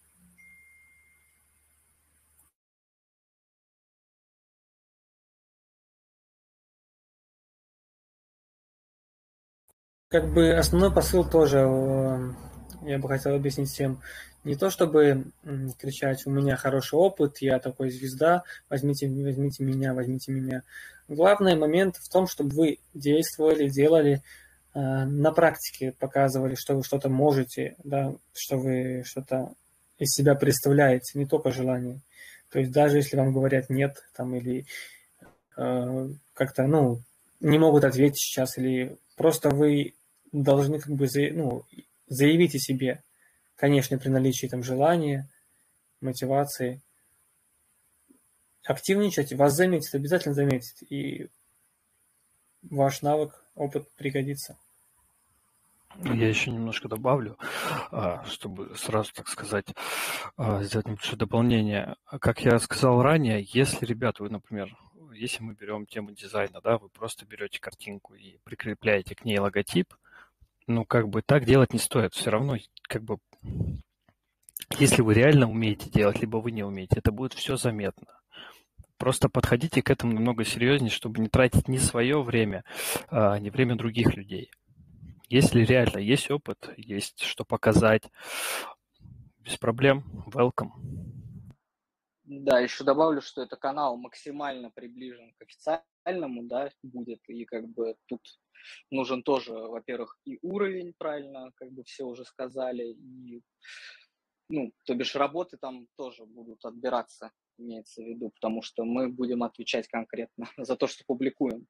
Как 10.08 10.32
бы 10.32 10.52
основной 10.54 10.90
посыл 10.90 11.28
тоже 11.28 11.58
э, 11.58 12.32
я 12.82 12.98
бы 12.98 13.08
хотел 13.08 13.34
объяснить 13.34 13.68
всем. 13.68 14.00
Не 14.44 14.54
то 14.54 14.70
чтобы 14.70 15.26
кричать, 15.78 16.26
у 16.26 16.30
меня 16.30 16.56
хороший 16.56 16.98
опыт, 16.98 17.38
я 17.40 17.58
такой 17.58 17.90
звезда, 17.90 18.44
возьмите, 18.70 19.08
возьмите 19.08 19.64
меня, 19.64 19.94
возьмите 19.94 20.32
меня. 20.32 20.62
Главный 21.08 21.56
момент 21.56 21.96
в 21.96 22.08
том, 22.10 22.26
чтобы 22.26 22.54
вы 22.54 22.78
действовали, 22.94 23.68
делали 23.68 24.22
э, 24.74 24.80
на 24.80 25.32
практике, 25.32 25.92
показывали, 25.98 26.54
что 26.54 26.76
вы 26.76 26.84
что-то 26.84 27.08
можете, 27.08 27.76
да, 27.82 28.14
что 28.32 28.58
вы 28.58 29.02
что-то 29.04 29.54
из 29.98 30.10
себя 30.10 30.34
представляете, 30.34 31.18
не 31.18 31.26
только 31.26 31.50
желание. 31.50 32.00
То 32.50 32.60
есть 32.60 32.72
даже 32.72 32.98
если 32.98 33.16
вам 33.16 33.32
говорят 33.32 33.68
нет, 33.68 33.96
там, 34.14 34.34
или 34.34 34.64
э, 35.56 36.08
как-то, 36.34 36.66
ну, 36.66 37.00
не 37.40 37.58
могут 37.58 37.84
ответить 37.84 38.18
сейчас, 38.18 38.56
или 38.56 38.96
просто 39.16 39.50
вы 39.50 39.94
должны 40.32 40.78
как 40.78 40.92
бы, 40.92 41.08
ну, 41.32 41.64
заявить 42.08 42.54
о 42.54 42.58
себе, 42.58 43.02
конечно, 43.58 43.98
при 43.98 44.08
наличии 44.08 44.46
там 44.46 44.62
желания, 44.62 45.28
мотивации, 46.00 46.80
активничать, 48.64 49.32
вас 49.32 49.54
заметят, 49.54 49.94
обязательно 49.94 50.34
заметят, 50.34 50.82
и 50.88 51.28
ваш 52.62 53.02
навык, 53.02 53.44
опыт 53.56 53.90
пригодится. 53.96 54.56
Я 56.04 56.28
еще 56.28 56.52
немножко 56.52 56.86
добавлю, 56.86 57.36
а, 57.90 58.24
чтобы 58.26 58.76
сразу, 58.76 59.12
так 59.12 59.26
сказать, 59.26 59.66
а, 60.36 60.62
сделать 60.62 60.86
небольшое 60.86 61.18
дополнение. 61.18 61.96
Как 62.20 62.40
я 62.42 62.58
сказал 62.60 63.02
ранее, 63.02 63.44
если, 63.52 63.84
ребята, 63.84 64.22
вы, 64.22 64.30
например, 64.30 64.76
если 65.12 65.42
мы 65.42 65.54
берем 65.54 65.86
тему 65.86 66.12
дизайна, 66.12 66.60
да, 66.60 66.78
вы 66.78 66.88
просто 66.88 67.26
берете 67.26 67.58
картинку 67.58 68.14
и 68.14 68.38
прикрепляете 68.44 69.16
к 69.16 69.24
ней 69.24 69.40
логотип, 69.40 69.92
ну, 70.68 70.84
как 70.84 71.08
бы 71.08 71.22
так 71.22 71.44
делать 71.44 71.72
не 71.72 71.78
стоит. 71.78 72.14
Все 72.14 72.30
равно, 72.30 72.56
как 72.82 73.02
бы, 73.02 73.18
если 74.78 75.02
вы 75.02 75.14
реально 75.14 75.50
умеете 75.50 75.90
делать, 75.90 76.20
либо 76.20 76.36
вы 76.36 76.52
не 76.52 76.62
умеете, 76.62 76.96
это 76.98 77.10
будет 77.10 77.32
все 77.32 77.56
заметно. 77.56 78.06
Просто 78.98 79.28
подходите 79.28 79.82
к 79.82 79.90
этому 79.90 80.12
намного 80.12 80.44
серьезнее, 80.44 80.90
чтобы 80.90 81.20
не 81.20 81.28
тратить 81.28 81.68
ни 81.68 81.78
свое 81.78 82.22
время, 82.22 82.64
а, 83.08 83.38
ни 83.38 83.48
время 83.48 83.76
других 83.76 84.14
людей. 84.14 84.50
Если 85.28 85.64
реально 85.64 85.98
есть 85.98 86.30
опыт, 86.30 86.70
есть 86.76 87.22
что 87.22 87.44
показать, 87.44 88.02
без 89.40 89.56
проблем, 89.56 90.04
welcome. 90.32 90.70
Да, 92.30 92.60
еще 92.60 92.84
добавлю, 92.84 93.22
что 93.22 93.42
это 93.42 93.56
канал 93.56 93.96
максимально 93.96 94.70
приближен 94.70 95.32
к 95.38 95.42
официальному, 95.42 96.42
да, 96.42 96.70
будет, 96.82 97.20
и 97.26 97.46
как 97.46 97.66
бы 97.68 97.96
тут 98.06 98.20
нужен 98.90 99.22
тоже, 99.22 99.54
во-первых, 99.54 100.18
и 100.26 100.38
уровень, 100.42 100.92
правильно, 100.98 101.52
как 101.54 101.72
бы 101.72 101.84
все 101.84 102.04
уже 102.04 102.26
сказали, 102.26 102.92
и, 102.92 103.42
ну, 104.50 104.72
то 104.84 104.94
бишь 104.94 105.14
работы 105.14 105.56
там 105.56 105.88
тоже 105.96 106.26
будут 106.26 106.62
отбираться, 106.66 107.32
имеется 107.56 108.02
в 108.02 108.06
виду, 108.06 108.28
потому 108.28 108.60
что 108.60 108.84
мы 108.84 109.08
будем 109.08 109.42
отвечать 109.42 109.88
конкретно 109.88 110.50
за 110.58 110.76
то, 110.76 110.86
что 110.86 111.04
публикуем. 111.06 111.66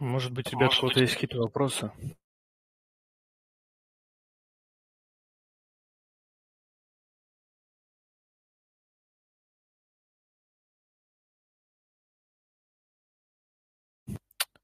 Может 0.00 0.32
быть, 0.32 0.50
ребят, 0.50 0.72
у 0.72 0.80
кого-то 0.80 1.00
есть 1.00 1.14
какие-то 1.14 1.38
вопросы? 1.38 1.92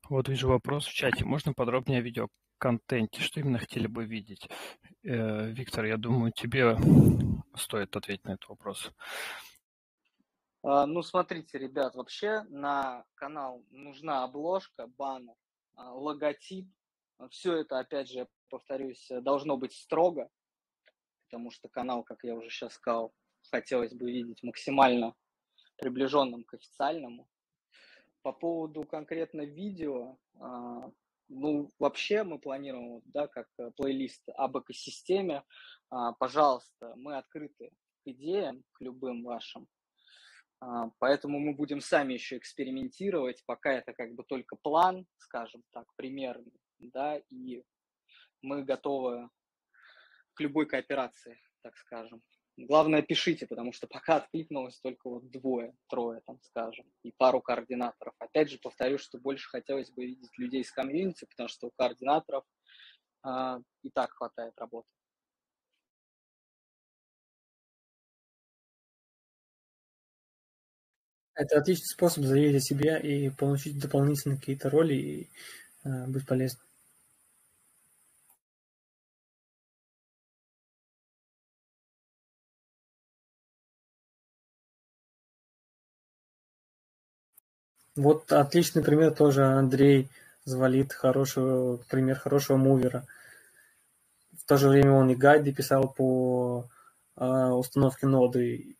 Вот 0.08 0.28
вижу 0.28 0.48
вопрос 0.48 0.86
в 0.86 0.92
чате. 0.92 1.24
Можно 1.24 1.52
подробнее 1.52 2.00
о 2.00 2.02
видеоконтенте? 2.02 3.22
Что 3.22 3.38
именно 3.38 3.58
хотели 3.58 3.86
бы 3.86 4.04
видеть? 4.04 4.48
Э, 5.04 5.50
Виктор, 5.52 5.84
я 5.84 5.96
думаю, 5.96 6.32
тебе 6.32 6.76
стоит 7.54 7.94
ответить 7.94 8.24
на 8.24 8.30
этот 8.30 8.48
вопрос. 8.48 8.90
А, 10.62 10.86
ну, 10.86 11.02
смотрите, 11.02 11.58
ребят, 11.58 11.94
вообще 11.94 12.42
на 12.50 13.04
канал 13.14 13.64
нужна 13.70 14.24
обложка, 14.24 14.86
баннер, 14.86 15.34
а, 15.74 15.94
логотип. 15.94 16.68
Все 17.30 17.56
это, 17.56 17.78
опять 17.78 18.10
же, 18.10 18.28
повторюсь, 18.50 19.06
должно 19.22 19.56
быть 19.56 19.72
строго, 19.72 20.28
потому 21.24 21.50
что 21.50 21.68
канал, 21.68 22.02
как 22.02 22.24
я 22.24 22.34
уже 22.34 22.50
сейчас 22.50 22.74
сказал, 22.74 23.14
хотелось 23.50 23.94
бы 23.94 24.10
видеть 24.10 24.42
максимально 24.42 25.14
приближенным 25.78 26.44
к 26.44 26.54
официальному. 26.54 27.26
По 28.22 28.32
поводу 28.32 28.84
конкретно 28.84 29.42
видео, 29.42 30.18
а, 30.38 30.90
ну, 31.28 31.70
вообще 31.78 32.22
мы 32.22 32.38
планируем, 32.38 33.00
да, 33.06 33.28
как 33.28 33.46
плейлист 33.76 34.28
об 34.34 34.58
экосистеме. 34.58 35.44
Пожалуйста, 36.18 36.92
мы 36.96 37.16
открыты 37.16 37.70
к 38.02 38.08
идеям, 38.08 38.64
к 38.72 38.80
любым 38.80 39.22
вашим. 39.22 39.68
А, 40.60 40.90
поэтому 40.98 41.38
мы 41.38 41.54
будем 41.54 41.80
сами 41.80 42.14
еще 42.14 42.36
экспериментировать, 42.36 43.42
пока 43.46 43.72
это 43.72 43.92
как 43.94 44.14
бы 44.14 44.24
только 44.24 44.56
план, 44.56 45.06
скажем 45.16 45.62
так, 45.72 45.86
примерный, 45.96 46.52
да, 46.78 47.18
и 47.30 47.62
мы 48.42 48.62
готовы 48.62 49.30
к 50.34 50.40
любой 50.40 50.66
кооперации, 50.66 51.38
так 51.62 51.76
скажем. 51.76 52.22
Главное, 52.56 53.00
пишите, 53.00 53.46
потому 53.46 53.72
что 53.72 53.86
пока 53.86 54.16
откликнулось 54.16 54.78
только 54.80 55.08
вот 55.08 55.30
двое, 55.30 55.74
трое, 55.88 56.20
там, 56.26 56.38
скажем, 56.42 56.84
и 57.02 57.12
пару 57.16 57.40
координаторов. 57.40 58.14
Опять 58.18 58.50
же, 58.50 58.58
повторю, 58.58 58.98
что 58.98 59.18
больше 59.18 59.48
хотелось 59.48 59.90
бы 59.90 60.04
видеть 60.04 60.36
людей 60.36 60.60
из 60.60 60.70
комьюнити, 60.70 61.24
потому 61.24 61.48
что 61.48 61.68
у 61.68 61.70
координаторов 61.70 62.44
э, 63.24 63.60
и 63.82 63.90
так 63.90 64.10
хватает 64.12 64.52
работы. 64.58 64.90
Это 71.40 71.58
отличный 71.58 71.86
способ 71.86 72.24
заявить 72.24 72.56
о 72.56 72.60
себе 72.60 73.00
и 73.00 73.30
получить 73.30 73.78
дополнительные 73.78 74.38
какие-то 74.38 74.68
роли 74.68 74.92
и 74.94 75.30
э, 75.84 76.06
быть 76.06 76.26
полезным. 76.26 76.66
Вот 87.96 88.30
отличный 88.32 88.84
пример 88.84 89.14
тоже 89.14 89.46
Андрей 89.46 90.10
Звалит, 90.44 90.92
хороший 90.92 91.78
пример 91.88 92.18
хорошего 92.18 92.58
мувера. 92.58 93.06
В 94.36 94.44
то 94.44 94.58
же 94.58 94.68
время 94.68 94.92
он 94.92 95.08
и 95.08 95.14
гайды 95.14 95.54
писал 95.54 95.88
по 95.88 96.68
э, 97.16 97.24
установке 97.24 98.06
ноды. 98.06 98.76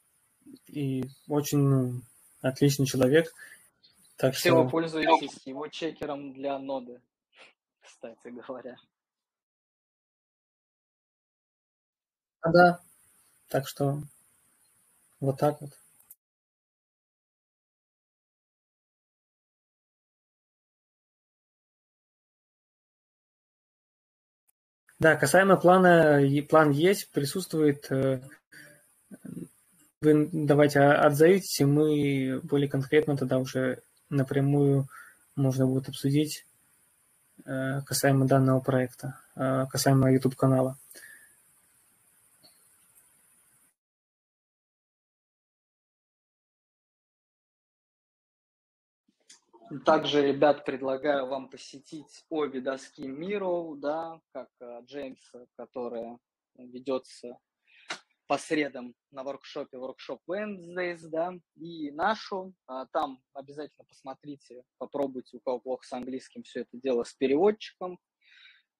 И 0.66 1.04
очень 1.26 1.58
ну, 1.60 2.02
отличный 2.40 2.86
человек. 2.86 3.32
Так 4.16 4.34
Все 4.34 4.50
что... 4.50 4.62
вы 4.62 4.70
пользуетесь 4.70 5.46
его 5.46 5.68
чекером 5.68 6.32
для 6.32 6.58
ноды, 6.58 7.00
кстати 7.80 8.28
говоря. 8.28 8.76
А, 12.42 12.50
да, 12.50 12.80
так 13.48 13.66
что 13.66 14.02
вот 15.20 15.38
так 15.38 15.60
вот. 15.60 15.70
Да, 24.98 25.16
касаемо 25.16 25.56
плана, 25.56 26.20
план 26.46 26.70
есть, 26.72 27.10
присутствует 27.10 27.90
э, 27.90 28.20
вы 30.00 30.30
давайте 30.32 30.80
отзовитесь, 30.80 31.60
и 31.60 31.64
мы 31.64 32.40
более 32.42 32.68
конкретно 32.68 33.16
тогда 33.16 33.38
уже 33.38 33.82
напрямую 34.08 34.88
можно 35.36 35.66
будет 35.66 35.90
обсудить 35.90 36.46
э, 37.44 37.82
касаемо 37.82 38.26
данного 38.26 38.60
проекта, 38.60 39.20
э, 39.36 39.66
касаемо 39.70 40.10
YouTube-канала. 40.10 40.78
Также, 49.84 50.26
ребят, 50.26 50.64
предлагаю 50.64 51.26
вам 51.26 51.48
посетить 51.48 52.24
обе 52.30 52.60
доски 52.60 53.02
Miro, 53.02 53.76
да, 53.76 54.18
как 54.32 54.48
э, 54.60 54.80
Джеймс, 54.86 55.20
которая 55.56 56.18
ведется 56.56 57.38
по 58.30 58.38
средам 58.38 58.94
на 59.10 59.24
воркшопе 59.24 59.76
Workshop 59.76 60.20
Wednesdays, 60.28 61.00
да, 61.08 61.32
и 61.56 61.90
нашу. 61.90 62.54
А, 62.68 62.86
там 62.86 63.20
обязательно 63.32 63.84
посмотрите, 63.84 64.62
попробуйте, 64.78 65.38
у 65.38 65.40
кого 65.40 65.58
плохо 65.58 65.84
с 65.84 65.92
английским, 65.92 66.44
все 66.44 66.60
это 66.60 66.78
дело 66.80 67.02
с 67.02 67.12
переводчиком, 67.12 67.98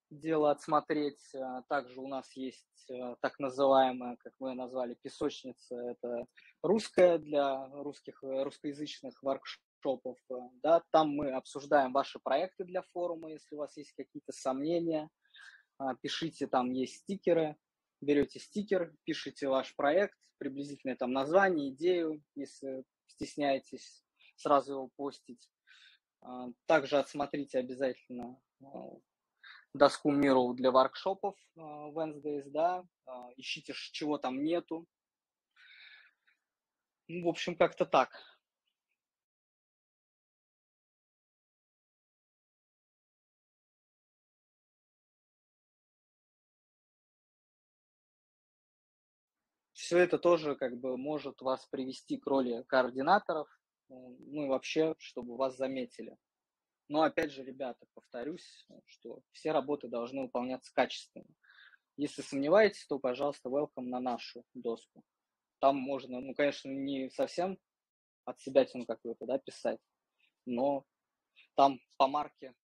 дело 0.09 0.53
отсмотреть. 0.53 1.35
А, 1.35 1.63
также 1.63 2.01
у 2.01 2.07
нас 2.07 2.31
есть 2.37 2.89
а, 2.93 3.17
так 3.21 3.41
называемая, 3.41 4.19
как 4.21 4.35
мы 4.39 4.55
назвали, 4.55 4.97
песочница. 5.03 5.75
Это 5.75 6.27
русская 6.63 7.19
для 7.19 7.67
русских, 7.71 8.23
русскоязычных 8.23 9.21
воркшопов. 9.21 10.17
Да, 10.63 10.81
там 10.93 11.09
мы 11.09 11.33
обсуждаем 11.33 11.93
ваши 11.93 12.21
проекты 12.21 12.63
для 12.63 12.83
форума, 12.93 13.33
если 13.33 13.57
у 13.57 13.59
вас 13.59 13.77
есть 13.77 13.95
какие-то 13.97 14.31
сомнения. 14.31 15.11
Пишите, 16.03 16.47
там 16.47 16.71
есть 16.71 16.99
стикеры, 16.99 17.57
берете 18.01 18.39
стикер, 18.41 18.95
пишите 19.05 19.49
ваш 19.49 19.75
проект, 19.77 20.19
приблизительное 20.39 20.97
там 20.97 21.13
название, 21.13 21.71
идею, 21.71 22.23
если 22.35 22.85
стесняетесь 23.07 24.05
сразу 24.37 24.73
его 24.73 24.89
постить. 24.97 25.51
А, 26.23 26.49
также 26.67 26.99
отсмотрите 26.99 27.59
обязательно 27.59 28.41
а, 28.63 28.91
доску 29.75 30.11
миру 30.11 30.55
для 30.55 30.71
воркшопов 30.71 31.37
а, 31.57 31.91
Wednesdays, 31.91 32.49
да, 32.51 32.85
ищите, 33.37 33.75
чего 33.75 34.19
там 34.19 34.43
нету. 34.43 34.87
Ну, 37.09 37.27
в 37.27 37.29
общем, 37.29 37.57
как-то 37.57 37.87
так. 37.87 38.11
Все 49.91 49.99
это 49.99 50.21
тоже 50.21 50.55
как 50.55 50.79
бы 50.79 50.97
может 50.97 51.43
вас 51.43 51.67
привести 51.67 52.17
к 52.17 52.25
роли 52.25 52.63
координаторов, 52.69 53.49
ну 53.89 54.45
и 54.45 54.49
вообще, 54.49 54.95
чтобы 54.99 55.37
вас 55.37 55.57
заметили. 55.57 56.17
Но 56.87 57.03
опять 57.03 57.33
же, 57.33 57.43
ребята, 57.43 57.87
повторюсь, 57.93 58.69
что 58.87 59.21
все 59.33 59.51
работы 59.51 59.89
должны 59.89 60.23
выполняться 60.23 60.73
качественно. 60.73 61.27
Если 61.97 62.23
сомневаетесь, 62.23 62.87
то, 62.87 63.01
пожалуйста, 63.01 63.49
welcome 63.49 63.89
на 63.89 63.99
нашу 63.99 64.45
доску. 64.55 65.03
Там 65.59 65.75
можно, 65.75 66.21
ну, 66.21 66.37
конечно, 66.37 66.69
не 66.69 67.11
совсем 67.11 67.59
от 68.25 68.39
себя 68.39 68.65
какой-то, 68.87 69.27
да, 69.27 69.39
писать, 69.39 69.81
но 70.47 70.87
там 71.57 71.81
по 71.97 72.07
марке 72.07 72.55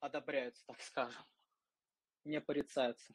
одобряются, 0.00 0.62
так 0.66 0.82
скажем, 0.82 1.22
не 2.24 2.38
порицаются. 2.42 3.14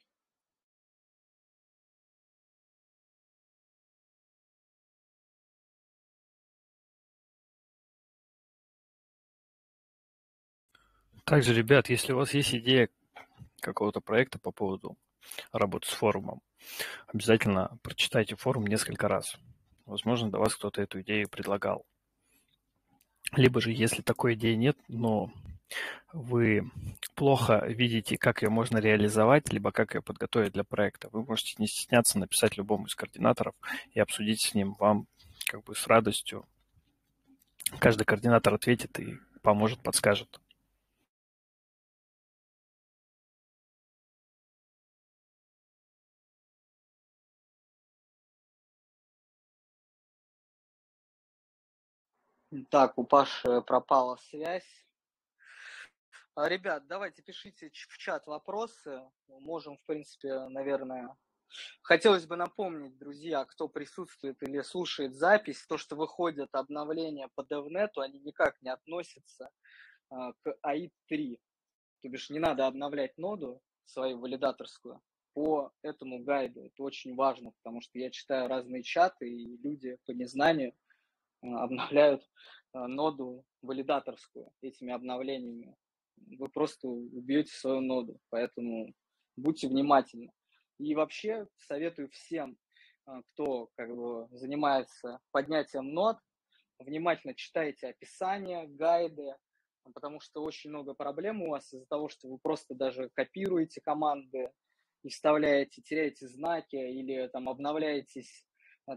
Также, 11.25 11.53
ребят, 11.53 11.89
если 11.89 12.11
у 12.11 12.17
вас 12.17 12.33
есть 12.33 12.53
идея 12.53 12.89
какого-то 13.61 14.01
проекта 14.01 14.39
по 14.39 14.51
поводу 14.51 14.97
работы 15.51 15.87
с 15.87 15.91
форумом, 15.93 16.41
обязательно 17.07 17.77
прочитайте 17.81 18.35
форум 18.35 18.67
несколько 18.67 19.07
раз. 19.07 19.37
Возможно, 19.85 20.29
до 20.29 20.39
вас 20.39 20.55
кто-то 20.55 20.81
эту 20.81 21.01
идею 21.01 21.29
предлагал. 21.29 21.85
Либо 23.35 23.61
же, 23.61 23.71
если 23.71 24.01
такой 24.01 24.33
идеи 24.35 24.55
нет, 24.55 24.77
но 24.87 25.31
вы 26.11 26.69
плохо 27.15 27.63
видите, 27.67 28.17
как 28.17 28.43
ее 28.43 28.49
можно 28.49 28.77
реализовать, 28.77 29.51
либо 29.51 29.71
как 29.71 29.95
ее 29.95 30.01
подготовить 30.01 30.53
для 30.53 30.63
проекта, 30.63 31.09
вы 31.11 31.23
можете 31.23 31.55
не 31.57 31.67
стесняться 31.67 32.19
написать 32.19 32.57
любому 32.57 32.85
из 32.85 32.95
координаторов 32.95 33.55
и 33.91 33.99
обсудить 33.99 34.41
с 34.41 34.53
ним 34.53 34.73
вам 34.73 35.07
как 35.45 35.63
бы 35.63 35.73
с 35.73 35.87
радостью. 35.87 36.45
Каждый 37.79 38.03
координатор 38.03 38.53
ответит 38.53 38.99
и 38.99 39.17
поможет, 39.41 39.81
подскажет. 39.81 40.39
Так, 52.69 52.97
у 52.97 53.03
Паши 53.03 53.61
пропала 53.61 54.17
связь. 54.17 54.85
А, 56.35 56.47
ребят, 56.47 56.85
давайте 56.87 57.23
пишите 57.23 57.71
в 57.71 57.97
чат 57.97 58.27
вопросы. 58.27 59.01
Можем, 59.27 59.77
в 59.77 59.85
принципе, 59.85 60.47
наверное... 60.49 61.15
Хотелось 61.83 62.25
бы 62.25 62.35
напомнить, 62.35 62.97
друзья, 62.97 63.45
кто 63.45 63.67
присутствует 63.67 64.41
или 64.41 64.61
слушает 64.61 65.15
запись, 65.15 65.65
то, 65.67 65.77
что 65.77 65.95
выходят 65.95 66.49
обновления 66.53 67.29
по 67.35 67.41
DevNet, 67.41 67.91
они 67.97 68.19
никак 68.19 68.59
не 68.61 68.69
относятся 68.69 69.51
а, 70.09 70.33
к 70.33 70.57
AI3. 70.65 71.37
То 72.01 72.09
бишь 72.09 72.31
не 72.31 72.39
надо 72.39 72.65
обновлять 72.65 73.17
ноду 73.17 73.61
свою 73.85 74.19
валидаторскую 74.19 75.01
по 75.33 75.71
этому 75.81 76.23
гайду. 76.23 76.65
Это 76.65 76.83
очень 76.83 77.15
важно, 77.15 77.51
потому 77.61 77.81
что 77.81 77.99
я 77.99 78.09
читаю 78.09 78.47
разные 78.47 78.83
чаты, 78.83 79.29
и 79.29 79.57
люди 79.57 79.97
по 80.05 80.11
незнанию 80.11 80.73
обновляют 81.43 82.23
а, 82.73 82.87
ноду 82.87 83.45
валидаторскую 83.61 84.51
этими 84.61 84.93
обновлениями. 84.93 85.75
Вы 86.37 86.47
просто 86.49 86.87
убьете 86.87 87.51
свою 87.53 87.81
ноду, 87.81 88.19
поэтому 88.29 88.93
будьте 89.35 89.67
внимательны. 89.67 90.31
И 90.79 90.95
вообще 90.95 91.47
советую 91.57 92.09
всем, 92.09 92.57
а, 93.05 93.21
кто 93.23 93.69
как 93.75 93.95
бы 93.95 94.27
занимается 94.31 95.19
поднятием 95.31 95.93
нод, 95.93 96.17
внимательно 96.79 97.35
читайте 97.35 97.87
описание, 97.87 98.67
гайды, 98.67 99.35
потому 99.93 100.19
что 100.19 100.41
очень 100.41 100.69
много 100.69 100.93
проблем 100.93 101.41
у 101.41 101.49
вас 101.49 101.73
из-за 101.73 101.85
того, 101.87 102.09
что 102.09 102.29
вы 102.29 102.37
просто 102.37 102.73
даже 102.73 103.09
копируете 103.13 103.81
команды 103.81 104.51
и 105.03 105.09
вставляете, 105.09 105.81
теряете 105.81 106.27
знаки 106.27 106.75
или 106.75 107.27
там 107.27 107.49
обновляетесь 107.49 108.45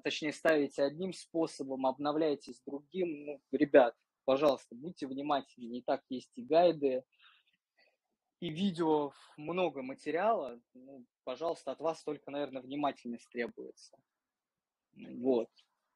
точнее 0.02 0.32
ставите 0.32 0.82
одним 0.82 1.12
способом, 1.12 1.86
обновляетесь 1.86 2.60
другим. 2.66 3.24
Ну, 3.24 3.40
ребят, 3.52 3.94
пожалуйста, 4.24 4.74
будьте 4.74 5.06
внимательны. 5.06 5.66
Не 5.66 5.82
так 5.82 6.02
есть 6.08 6.32
и 6.36 6.42
гайды, 6.42 7.04
и 8.40 8.50
видео, 8.50 9.12
много 9.36 9.82
материала. 9.82 10.60
Ну, 10.74 11.04
пожалуйста, 11.24 11.72
от 11.72 11.80
вас 11.80 12.02
только, 12.02 12.30
наверное, 12.30 12.62
внимательность 12.62 13.28
требуется. 13.30 13.96
Вот. 14.92 15.48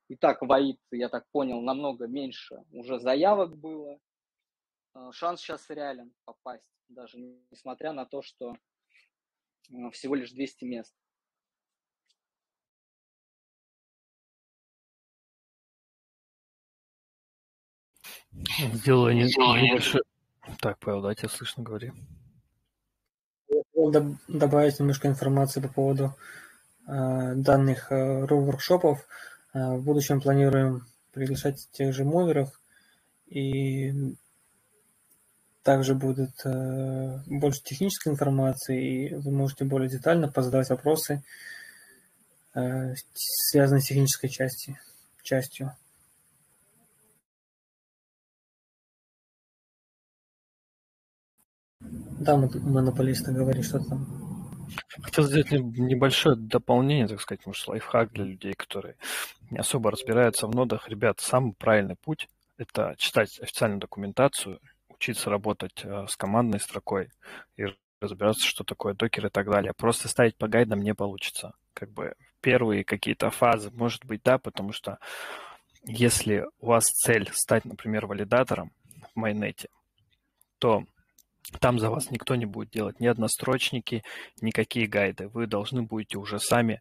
Итак, 0.08 0.42
в 0.42 0.52
АИД, 0.52 0.80
я 0.90 1.08
так 1.08 1.26
понял, 1.30 1.60
намного 1.60 2.06
меньше 2.06 2.64
уже 2.72 2.98
заявок 2.98 3.56
было. 3.56 4.00
А, 4.92 5.12
шанс 5.12 5.40
сейчас 5.40 5.70
реален 5.70 6.12
попасть, 6.24 6.68
даже 6.88 7.18
несмотря 7.50 7.92
на 7.92 8.06
то, 8.06 8.20
что 8.22 8.56
а, 9.72 9.90
всего 9.90 10.16
лишь 10.16 10.32
200 10.32 10.64
мест. 10.64 10.94
Сделаю 18.32 19.14
небольшой... 19.14 20.02
Так, 20.60 20.78
Павел, 20.78 21.02
да, 21.02 21.14
тебя 21.14 21.28
слышно, 21.28 21.62
говори. 21.62 21.92
Я 23.48 23.62
хотел 23.66 24.16
добавить 24.28 24.78
немножко 24.78 25.08
информации 25.08 25.60
по 25.60 25.68
поводу 25.68 26.14
э, 26.86 27.34
данных 27.34 27.90
э, 27.92 28.26
воркшопов. 28.26 29.06
Э, 29.52 29.76
в 29.76 29.84
будущем 29.84 30.20
планируем 30.20 30.86
приглашать 31.12 31.68
тех 31.72 31.94
же 31.94 32.04
муверов, 32.04 32.60
и 33.26 33.92
также 35.62 35.94
будет 35.94 36.34
э, 36.44 37.18
больше 37.26 37.62
технической 37.62 38.12
информации, 38.12 39.08
и 39.08 39.14
вы 39.14 39.30
можете 39.30 39.64
более 39.64 39.88
детально 39.88 40.28
позадавать 40.28 40.70
вопросы, 40.70 41.22
э, 42.54 42.94
связанные 43.14 43.82
с 43.82 43.86
технической 43.86 44.30
части, 44.30 44.78
частью. 45.22 45.76
Да, 52.20 52.36
монополисты 52.36 53.32
говорит, 53.32 53.64
что 53.64 53.78
там. 53.78 54.06
Хотел 55.02 55.24
сделать 55.24 55.50
небольшое 55.50 56.36
дополнение, 56.36 57.08
так 57.08 57.20
сказать, 57.20 57.46
может, 57.46 57.66
лайфхак 57.66 58.12
для 58.12 58.24
людей, 58.24 58.52
которые 58.52 58.96
не 59.50 59.58
особо 59.58 59.90
разбираются 59.90 60.46
в 60.46 60.54
нодах. 60.54 60.88
Ребят, 60.88 61.20
самый 61.20 61.54
правильный 61.54 61.96
путь– 61.96 62.28
это 62.58 62.94
читать 62.98 63.40
официальную 63.40 63.80
документацию, 63.80 64.60
учиться 64.90 65.30
работать 65.30 65.80
э, 65.82 66.06
с 66.08 66.16
командной 66.16 66.60
строкой 66.60 67.10
и 67.56 67.64
разбираться, 68.02 68.46
что 68.46 68.64
такое 68.64 68.92
докер 68.92 69.26
и 69.26 69.30
так 69.30 69.50
далее. 69.50 69.72
Просто 69.74 70.08
ставить 70.08 70.36
по 70.36 70.46
гайдам 70.46 70.82
не 70.82 70.94
получится. 70.94 71.54
Как 71.72 71.90
бы 71.90 72.14
первые 72.42 72.84
какие-то 72.84 73.30
фазы, 73.30 73.70
может 73.72 74.04
быть, 74.04 74.20
да, 74.22 74.36
потому 74.36 74.72
что 74.72 74.98
если 75.84 76.44
у 76.58 76.66
вас 76.66 76.84
цель 76.84 77.30
стать, 77.32 77.64
например, 77.64 78.06
валидатором 78.06 78.72
в 79.14 79.18
майонете, 79.18 79.70
то 80.58 80.84
там 81.58 81.78
за 81.78 81.90
вас 81.90 82.10
никто 82.10 82.36
не 82.36 82.46
будет 82.46 82.70
делать 82.70 83.00
ни 83.00 83.06
однострочники, 83.06 84.04
никакие 84.40 84.86
гайды. 84.86 85.28
Вы 85.28 85.46
должны 85.46 85.82
будете 85.82 86.18
уже 86.18 86.38
сами 86.38 86.80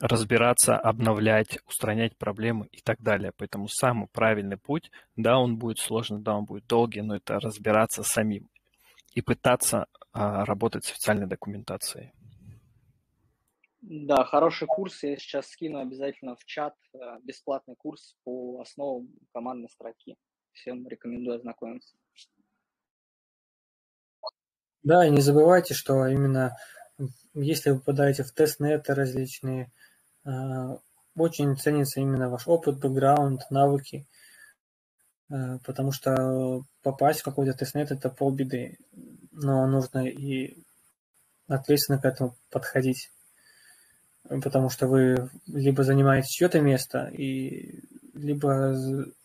разбираться, 0.00 0.76
обновлять, 0.76 1.58
устранять 1.66 2.16
проблемы 2.16 2.68
и 2.70 2.80
так 2.80 3.00
далее. 3.00 3.32
Поэтому 3.36 3.68
самый 3.68 4.06
правильный 4.08 4.56
путь, 4.56 4.90
да, 5.16 5.38
он 5.38 5.56
будет 5.56 5.78
сложный, 5.78 6.20
да, 6.20 6.36
он 6.36 6.44
будет 6.44 6.66
долгий, 6.66 7.00
но 7.00 7.16
это 7.16 7.40
разбираться 7.40 8.02
самим 8.02 8.48
и 9.14 9.20
пытаться 9.20 9.86
а, 10.12 10.44
работать 10.44 10.84
с 10.84 10.90
официальной 10.90 11.26
документацией. 11.26 12.12
Да, 13.80 14.24
хороший 14.24 14.66
курс. 14.66 15.02
Я 15.02 15.16
сейчас 15.16 15.48
скину 15.48 15.78
обязательно 15.78 16.36
в 16.36 16.44
чат 16.46 16.74
э, 16.94 16.98
бесплатный 17.22 17.76
курс 17.76 18.16
по 18.24 18.60
основам 18.60 19.08
командной 19.34 19.68
строки. 19.68 20.16
Всем 20.52 20.88
рекомендую 20.88 21.36
ознакомиться. 21.36 21.94
Да, 24.84 25.06
и 25.06 25.10
не 25.10 25.20
забывайте, 25.20 25.74
что 25.74 26.06
именно 26.06 26.56
если 27.34 27.70
вы 27.70 27.78
попадаете 27.78 28.22
в 28.22 28.32
тестнеты 28.32 28.94
различные, 28.94 29.72
а, 30.24 30.78
очень 31.16 31.56
ценится 31.56 32.00
именно 32.00 32.30
ваш 32.30 32.46
опыт, 32.46 32.78
бэкграунд, 32.78 33.42
навыки, 33.50 34.06
а, 35.30 35.58
потому 35.64 35.92
что 35.92 36.62
попасть 36.82 37.20
в 37.20 37.24
какой-то 37.24 37.52
тестнет– 37.54 37.90
это 37.90 38.08
полбеды, 38.08 38.78
но 39.32 39.66
нужно 39.66 40.06
и 40.06 40.62
ответственно 41.48 41.98
к 41.98 42.04
этому 42.04 42.36
подходить, 42.50 43.10
потому 44.28 44.70
что 44.70 44.86
вы 44.86 45.30
либо 45.46 45.82
занимаете 45.82 46.28
чье-то 46.28 46.60
место, 46.60 47.06
и 47.08 47.82
либо 48.24 48.74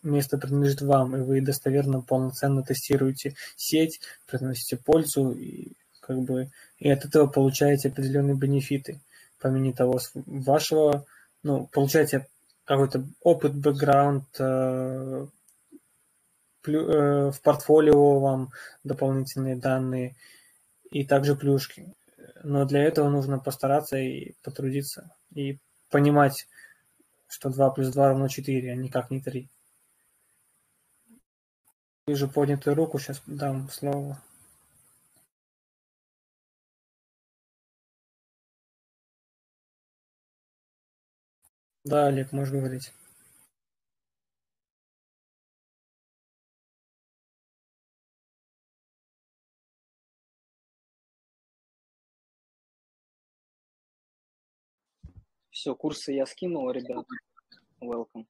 место 0.02 0.38
принадлежит 0.38 0.82
вам, 0.82 1.16
и 1.16 1.20
вы 1.20 1.40
достоверно, 1.40 2.02
полноценно 2.02 2.62
тестируете 2.62 3.34
сеть, 3.56 4.00
приносите 4.26 4.76
пользу, 4.76 5.30
и 5.30 5.72
как 6.00 6.18
бы 6.20 6.50
и 6.78 6.90
от 6.90 7.04
этого 7.04 7.26
получаете 7.26 7.88
определенные 7.88 8.36
бенефиты, 8.36 9.00
помимо 9.40 9.72
того, 9.72 10.00
вашего 10.14 11.06
ну, 11.42 11.66
получаете 11.66 12.26
какой-то 12.64 13.04
опыт, 13.22 13.54
бэкграунд, 13.54 14.26
э, 14.38 15.26
в 16.66 17.40
портфолио 17.42 18.20
вам 18.20 18.50
дополнительные 18.84 19.56
данные 19.56 20.14
и 20.90 21.06
также 21.06 21.34
плюшки. 21.34 21.94
Но 22.42 22.66
для 22.66 22.82
этого 22.82 23.08
нужно 23.08 23.38
постараться 23.38 23.96
и 23.96 24.34
потрудиться, 24.42 25.10
и 25.34 25.58
понимать, 25.90 26.46
что 27.30 27.48
2 27.48 27.70
плюс 27.70 27.92
2 27.92 28.08
равно 28.08 28.28
4, 28.28 28.72
а 28.72 28.76
никак 28.76 29.10
не 29.10 29.20
3. 29.20 29.48
Вижу 32.06 32.28
поднятую 32.28 32.74
руку, 32.74 32.98
сейчас 32.98 33.22
дам 33.26 33.70
слово. 33.70 34.20
Да, 41.84 42.06
Олег, 42.08 42.32
можешь 42.32 42.52
говорить. 42.52 42.92
Все, 55.60 55.74
курсы 55.74 56.12
я 56.12 56.24
скинул, 56.24 56.70
ребят. 56.70 57.04
Welcome. 57.82 58.24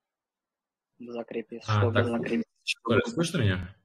В 0.99 1.13
закрепе. 1.13 1.61
А, 1.65 1.79
что 1.79 1.93
так, 1.93 2.05
в 2.05 2.09
закрепе. 2.09 2.43
Коля, 2.83 3.03
слышно 3.07 3.39
меня? 3.39 3.77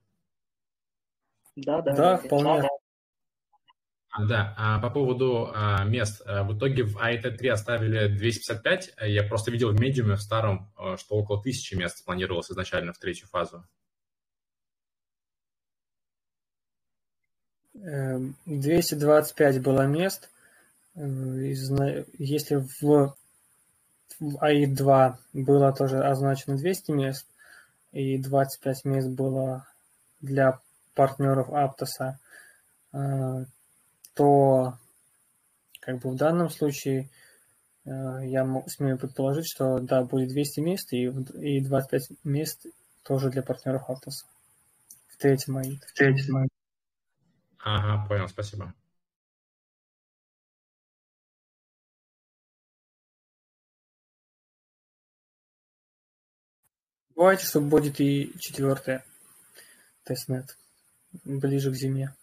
Да, 1.56 1.80
да. 1.84 1.94
Да, 1.94 2.18
вполне. 2.18 2.68
А, 4.10 4.26
да, 4.26 4.56
а 4.58 4.80
по 4.80 4.90
поводу 4.90 5.52
а, 5.54 5.84
мест. 5.84 6.24
А, 6.26 6.44
в 6.44 6.58
итоге 6.58 6.86
в 6.86 6.98
АИТ-3 6.98 7.48
оставили 7.50 8.08
255. 8.08 8.96
Я 9.02 9.22
просто 9.22 9.52
видел 9.52 9.70
в 9.70 9.80
медиуме 9.80 10.16
в 10.16 10.22
старом, 10.22 10.74
а, 10.76 10.98
что 10.98 11.14
около 11.14 11.40
тысячи 11.40 11.76
мест 11.76 12.04
планировалось 12.04 12.50
изначально 12.50 12.94
в 12.94 12.98
третью 12.98 13.28
фазу. 13.28 13.64
225 17.74 19.56
эм, 19.58 19.62
было 19.62 19.86
мест. 19.86 20.32
Э, 20.96 21.54
если 22.18 22.56
в 22.82 23.16
в 24.20 24.44
АИ-2 24.44 25.16
было 25.34 25.74
тоже 25.74 26.00
означено 26.00 26.58
200 26.58 26.92
мест, 26.92 27.28
и 27.92 28.18
25 28.18 28.86
мест 28.86 29.10
было 29.10 29.68
для 30.22 30.60
партнеров 30.94 31.50
Аптоса, 31.52 32.20
э, 32.94 33.46
то 34.14 34.78
как 35.80 36.00
бы 36.00 36.10
в 36.10 36.16
данном 36.16 36.50
случае 36.50 37.10
э, 37.86 37.90
я 38.24 38.46
смею 38.68 38.98
предположить, 38.98 39.48
что 39.48 39.80
да, 39.80 40.04
будет 40.04 40.30
200 40.30 40.60
мест 40.62 40.94
и, 40.94 41.06
и 41.06 41.64
25 41.64 42.10
мест 42.24 42.66
тоже 43.04 43.30
для 43.30 43.44
партнеров 43.44 43.90
Аптоса. 43.90 44.26
В 45.08 45.18
третьем 45.18 45.58
АИД. 45.58 45.84
В 45.84 45.94
третьем 45.94 46.38
АИД. 46.38 46.52
Ага, 47.60 48.08
понял, 48.08 48.28
спасибо. 48.28 48.74
Бывайте, 57.16 57.46
что 57.46 57.62
будет 57.62 58.02
и 58.02 58.34
четвертое 58.40 59.06
тестнет 60.04 60.58
ближе 61.24 61.72
к 61.72 61.76
зиме. 61.76 62.14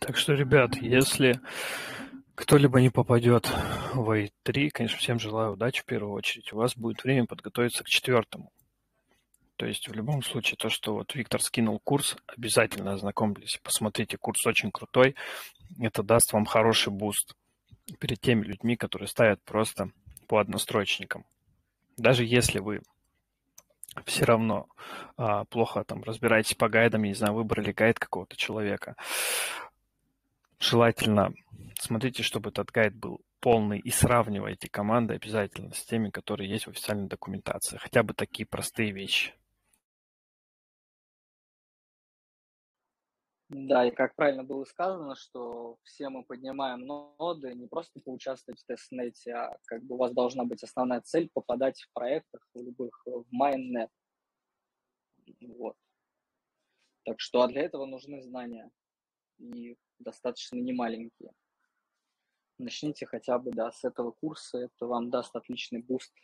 Так 0.00 0.16
что, 0.16 0.32
ребят, 0.32 0.76
если 0.76 1.40
кто-либо 2.34 2.80
не 2.80 2.90
попадет 2.90 3.48
в 3.94 4.10
A3, 4.10 4.70
конечно, 4.70 4.98
всем 4.98 5.20
желаю 5.20 5.52
удачи 5.52 5.82
в 5.82 5.84
первую 5.84 6.14
очередь. 6.14 6.52
У 6.52 6.56
вас 6.56 6.74
будет 6.74 7.04
время 7.04 7.26
подготовиться 7.26 7.84
к 7.84 7.88
четвертому. 7.88 8.50
То 9.56 9.66
есть 9.66 9.88
в 9.88 9.92
любом 9.92 10.22
случае 10.22 10.56
то, 10.56 10.68
что 10.70 10.94
вот 10.94 11.14
Виктор 11.14 11.42
скинул 11.42 11.78
курс, 11.78 12.16
обязательно 12.26 12.94
ознакомьтесь, 12.94 13.60
посмотрите, 13.62 14.16
курс 14.16 14.46
очень 14.46 14.72
крутой, 14.72 15.14
это 15.78 16.02
даст 16.02 16.32
вам 16.32 16.46
хороший 16.46 16.92
буст 16.92 17.34
перед 17.96 18.20
теми 18.20 18.44
людьми, 18.44 18.76
которые 18.76 19.08
ставят 19.08 19.42
просто 19.42 19.90
по 20.26 20.38
однострочникам. 20.38 21.24
Даже 21.96 22.24
если 22.24 22.60
вы 22.60 22.82
все 24.06 24.24
равно 24.24 24.68
а, 25.16 25.44
плохо 25.44 25.84
там 25.84 26.02
разбираетесь 26.04 26.54
по 26.54 26.68
гайдам, 26.68 27.02
я 27.02 27.08
не 27.08 27.14
знаю, 27.14 27.34
выбрали 27.34 27.72
гайд 27.72 27.98
какого-то 27.98 28.36
человека, 28.36 28.96
желательно 30.58 31.32
смотрите, 31.78 32.22
чтобы 32.22 32.50
этот 32.50 32.70
гайд 32.70 32.94
был 32.94 33.20
полный 33.40 33.78
и 33.78 33.90
сравнивайте 33.90 34.68
команды 34.68 35.14
обязательно 35.14 35.74
с 35.74 35.84
теми, 35.84 36.10
которые 36.10 36.48
есть 36.48 36.66
в 36.66 36.70
официальной 36.70 37.08
документации. 37.08 37.78
Хотя 37.78 38.02
бы 38.02 38.14
такие 38.14 38.46
простые 38.46 38.92
вещи. 38.92 39.34
Да, 43.50 43.84
и 43.84 43.90
как 43.90 44.14
правильно 44.14 44.44
было 44.44 44.64
сказано, 44.64 45.16
что 45.16 45.76
все 45.82 46.08
мы 46.08 46.22
поднимаем 46.22 46.86
ноды 46.86 47.52
не 47.54 47.66
просто 47.66 48.00
поучаствовать 48.00 48.60
в 48.60 48.64
тестнете, 48.64 49.32
а 49.32 49.58
как 49.66 49.82
бы 49.82 49.96
у 49.96 49.98
вас 49.98 50.12
должна 50.12 50.44
быть 50.44 50.62
основная 50.62 51.00
цель 51.00 51.28
попадать 51.34 51.80
в 51.80 51.92
проектах 51.92 52.48
в 52.54 52.62
любых 52.62 53.02
в 53.04 53.24
майннет. 53.32 53.90
Вот. 55.40 55.74
Так 57.04 57.18
что 57.18 57.42
а 57.42 57.48
для 57.48 57.62
этого 57.62 57.86
нужны 57.86 58.22
знания 58.22 58.70
и 59.38 59.76
достаточно 59.98 60.56
немаленькие. 60.56 61.32
Начните 62.58 63.04
хотя 63.06 63.36
бы 63.40 63.50
да, 63.50 63.72
с 63.72 63.82
этого 63.82 64.12
курса, 64.12 64.58
это 64.58 64.86
вам 64.86 65.10
даст 65.10 65.34
отличный 65.34 65.82
буст 65.82 66.14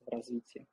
в 0.00 0.08
развитии. 0.08 0.66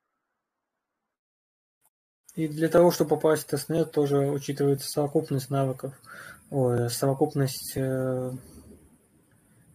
И 2.35 2.49
для 2.49 2.67
того, 2.67 2.91
чтобы 2.91 3.11
попасть 3.11 3.43
в 3.43 3.47
тестнет, 3.47 3.91
тоже 3.91 4.17
учитывается 4.17 4.89
совокупность 4.89 5.49
навыков, 5.49 5.93
ой, 6.49 6.89
совокупность 6.89 7.73
э, 7.77 8.31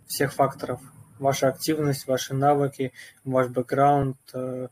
всех 0.06 0.34
факторов. 0.34 0.80
Ваша 1.18 1.48
активность, 1.48 2.06
ваши 2.06 2.34
навыки, 2.34 2.92
ваш 3.24 3.48
бэкграунд, 3.48 4.18
э, 4.34 4.68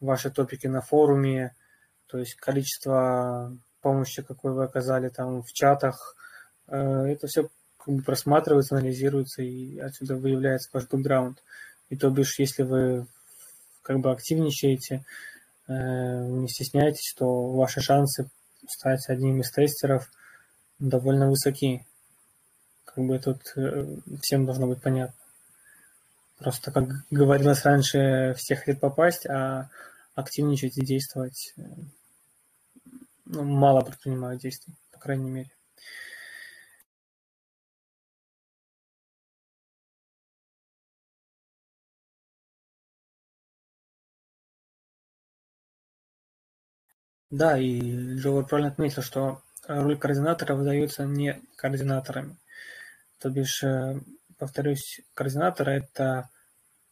ваши 0.00 0.30
топики 0.30 0.66
на 0.66 0.80
форуме, 0.80 1.54
то 2.08 2.18
есть 2.18 2.34
количество 2.34 3.56
помощи, 3.82 4.22
какой 4.22 4.52
вы 4.52 4.64
оказали 4.64 5.08
там 5.08 5.42
в 5.42 5.52
чатах. 5.52 6.16
Э, 6.66 7.04
это 7.04 7.28
все 7.28 7.48
как 7.76 7.94
бы 7.94 8.02
просматривается, 8.02 8.76
анализируется, 8.76 9.42
и 9.42 9.78
отсюда 9.78 10.16
выявляется 10.16 10.70
ваш 10.72 10.88
бэкграунд. 10.88 11.40
И 11.88 11.96
то 11.96 12.10
бишь, 12.10 12.40
если 12.40 12.64
вы 12.64 13.06
как 13.82 14.00
бы 14.00 14.10
активничаете, 14.10 14.96
Э, 14.96 15.04
не 15.72 16.48
стесняйтесь, 16.48 17.06
что 17.06 17.52
ваши 17.52 17.80
шансы 17.80 18.28
стать 18.66 19.08
одним 19.08 19.40
из 19.40 19.50
тестеров 19.50 20.10
довольно 20.78 21.28
высоки. 21.28 21.86
Как 22.84 23.04
бы 23.04 23.18
тут 23.18 23.40
э, 23.56 23.96
всем 24.22 24.46
должно 24.46 24.66
быть 24.66 24.82
понятно. 24.82 25.14
Просто, 26.38 26.70
как 26.70 26.88
говорилось 27.10 27.64
раньше, 27.64 28.34
всех 28.36 28.60
хотят 28.60 28.80
попасть, 28.80 29.26
а 29.26 29.68
активничать 30.14 30.78
и 30.78 30.84
действовать 30.84 31.52
э, 31.56 31.62
ну, 33.26 33.44
мало 33.44 33.82
предпринимают 33.82 34.40
действий, 34.40 34.74
по 34.92 34.98
крайней 34.98 35.30
мере. 35.30 35.50
Да, 47.30 47.58
и 47.58 48.14
Джовар 48.14 48.46
правильно 48.46 48.70
отметил, 48.70 49.02
что 49.02 49.42
роль 49.66 49.98
координатора 49.98 50.54
выдается 50.54 51.04
не 51.04 51.40
координаторами. 51.56 52.36
То 53.20 53.28
бишь, 53.28 53.62
э, 53.62 54.00
повторюсь, 54.38 55.00
координатор– 55.12 55.68
это 55.70 56.30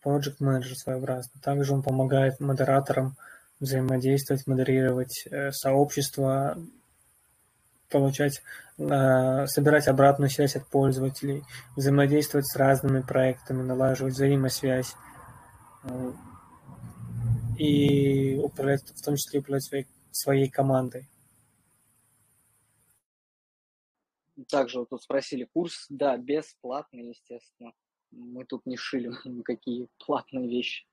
project 0.04 0.36
менеджер 0.40 0.76
своеобразно. 0.76 1.40
Также 1.40 1.72
он 1.72 1.82
помогает 1.82 2.38
модераторам 2.38 3.16
взаимодействовать, 3.60 4.46
модерировать 4.46 5.26
э, 5.30 5.52
сообщество, 5.52 6.58
получать, 7.88 8.42
э, 8.76 9.46
собирать 9.46 9.88
обратную 9.88 10.28
связь 10.28 10.56
от 10.56 10.66
пользователей, 10.66 11.44
взаимодействовать 11.76 12.46
с 12.46 12.56
разными 12.56 13.00
проектами, 13.00 13.62
налаживать 13.62 14.14
взаимосвязь 14.14 14.94
и 17.56 18.36
управлять, 18.36 18.82
в 18.82 19.02
том 19.02 19.16
числе 19.16 19.40
управлять 19.40 19.64
своей 19.64 19.86
своей 20.16 20.50
командой. 20.50 21.08
Также 24.48 24.80
вот 24.80 24.90
тут 24.90 25.02
спросили 25.02 25.44
курс, 25.44 25.86
да, 25.88 26.16
бесплатный, 26.16 27.08
естественно. 27.08 27.72
Мы 28.10 28.44
тут 28.44 28.66
не 28.66 28.76
шили 28.76 29.10
никакие 29.28 29.88
платные 29.98 30.48
вещи. 30.48 30.86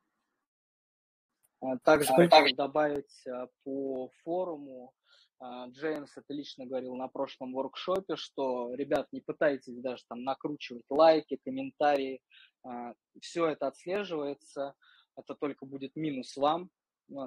А 1.60 1.78
также 1.80 2.14
хотел 2.14 2.56
добавить 2.56 3.26
а, 3.28 3.48
по 3.64 4.10
форуму, 4.24 4.94
а, 5.40 5.68
Джеймс 5.68 6.18
это 6.18 6.34
лично 6.34 6.66
говорил 6.66 6.96
на 6.96 7.08
прошлом 7.08 7.54
воркшопе, 7.54 8.16
что, 8.18 8.74
ребят, 8.76 9.08
не 9.12 9.22
пытайтесь 9.22 9.82
даже 9.82 10.04
там 10.10 10.24
накручивать 10.24 10.86
лайки, 10.90 11.40
комментарии, 11.44 12.22
а, 12.64 12.94
все 13.22 13.48
это 13.48 13.68
отслеживается, 13.68 14.74
это 15.16 15.36
только 15.36 15.66
будет 15.66 15.96
минус 15.96 16.36
вам, 16.36 16.70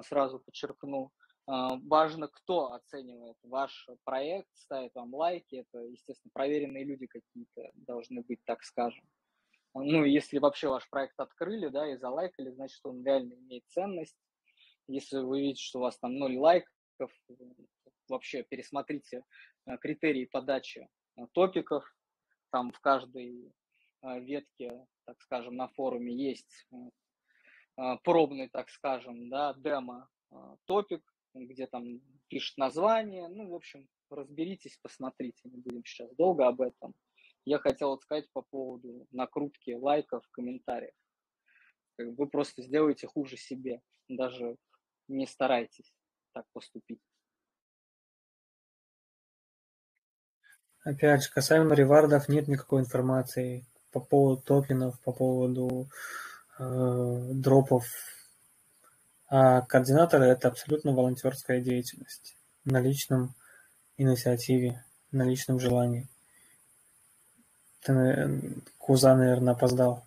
сразу 0.03 0.39
подчеркну. 0.39 1.11
А, 1.47 1.77
важно, 1.85 2.27
кто 2.27 2.73
оценивает 2.73 3.37
ваш 3.43 3.87
проект, 4.03 4.49
ставит 4.53 4.93
вам 4.95 5.13
лайки, 5.13 5.55
это, 5.55 5.79
естественно, 5.79 6.31
проверенные 6.33 6.83
люди 6.83 7.07
какие-то 7.07 7.71
должны 7.73 8.21
быть, 8.21 8.43
так 8.43 8.63
скажем. 8.63 9.05
Ну, 9.73 10.03
если 10.03 10.39
вообще 10.39 10.67
ваш 10.67 10.89
проект 10.89 11.19
открыли, 11.19 11.69
да, 11.69 11.89
и 11.91 11.97
залайкали, 11.97 12.51
значит, 12.51 12.79
он 12.83 13.05
реально 13.05 13.33
имеет 13.35 13.63
ценность. 13.67 14.17
Если 14.87 15.19
вы 15.19 15.41
видите, 15.41 15.63
что 15.63 15.79
у 15.79 15.81
вас 15.83 15.97
там 15.99 16.15
ноль 16.15 16.37
лайков, 16.37 17.11
вообще 18.09 18.43
пересмотрите 18.43 19.23
э, 19.65 19.77
критерии 19.77 20.25
подачи 20.25 20.87
э, 21.15 21.21
топиков. 21.33 21.85
Там 22.51 22.71
в 22.71 22.79
каждой 22.79 23.53
э, 24.01 24.19
ветке, 24.19 24.85
так 25.05 25.21
скажем, 25.21 25.55
на 25.55 25.67
форуме 25.69 26.13
есть 26.13 26.67
пробный, 28.03 28.49
так 28.49 28.69
скажем, 28.69 29.29
да, 29.29 29.53
демо 29.53 30.09
топик, 30.65 31.03
где 31.45 31.67
там 31.67 32.01
пишет 32.27 32.57
название. 32.57 33.27
Ну, 33.27 33.49
в 33.49 33.55
общем, 33.55 33.87
разберитесь, 34.09 34.77
посмотрите, 34.81 35.49
не 35.49 35.57
будем 35.57 35.83
сейчас 35.85 36.09
долго 36.15 36.47
об 36.47 36.61
этом. 36.61 36.93
Я 37.45 37.59
хотел 37.59 37.97
сказать 37.99 38.29
по 38.33 38.41
поводу 38.41 39.07
накрутки 39.11 39.71
лайков, 39.71 40.27
комментариев. 40.31 40.93
Вы 41.97 42.27
просто 42.27 42.61
сделаете 42.61 43.07
хуже 43.07 43.37
себе, 43.37 43.81
даже 44.07 44.57
не 45.07 45.25
старайтесь 45.25 45.93
так 46.33 46.45
поступить. 46.53 47.01
Опять 50.83 51.23
же, 51.23 51.31
касаемо 51.31 51.73
ревардов 51.73 52.29
нет 52.29 52.47
никакой 52.47 52.81
информации 52.81 53.65
по 53.91 53.99
поводу 53.99 54.41
токенов, 54.41 54.99
по 55.01 55.11
поводу 55.11 55.89
э, 56.59 56.63
дропов. 57.33 57.85
А 59.29 59.61
координаторы– 59.61 60.25
это 60.27 60.47
абсолютно 60.47 60.93
волонтерская 60.93 61.59
деятельность 61.59 62.37
на 62.63 62.79
личном 62.79 63.35
инициативе, 63.97 64.83
на 65.11 65.23
личном 65.23 65.59
желании. 65.59 66.07
Ты, 67.81 68.63
Куза, 68.77 69.15
наверное, 69.15 69.53
опоздал 69.53 70.05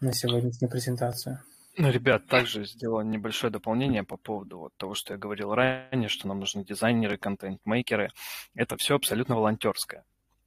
на 0.00 0.12
сегодняшнюю 0.12 0.70
презентацию. 0.70 1.40
Ну, 1.76 1.90
ребят, 1.90 2.26
также 2.26 2.66
сделал 2.66 3.02
небольшое 3.02 3.52
дополнение 3.52 4.02
по 4.02 4.16
поводу 4.16 4.58
вот 4.58 4.76
того, 4.76 4.94
что 4.94 5.14
я 5.14 5.18
говорил 5.18 5.54
ранее, 5.54 6.08
что 6.08 6.26
нам 6.26 6.40
нужны 6.40 6.64
дизайнеры, 6.64 7.16
контент-мейкеры. 7.16 8.10
Это 8.54 8.76
все 8.76 8.96
абсолютно 8.96 9.36
волонтерская 9.36 10.04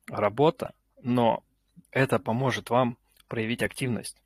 работа, 0.07 0.73
но 1.01 1.43
это 1.91 2.19
поможет 2.19 2.69
вам 2.69 2.97
проявить 3.27 3.63
активность. 3.63 4.21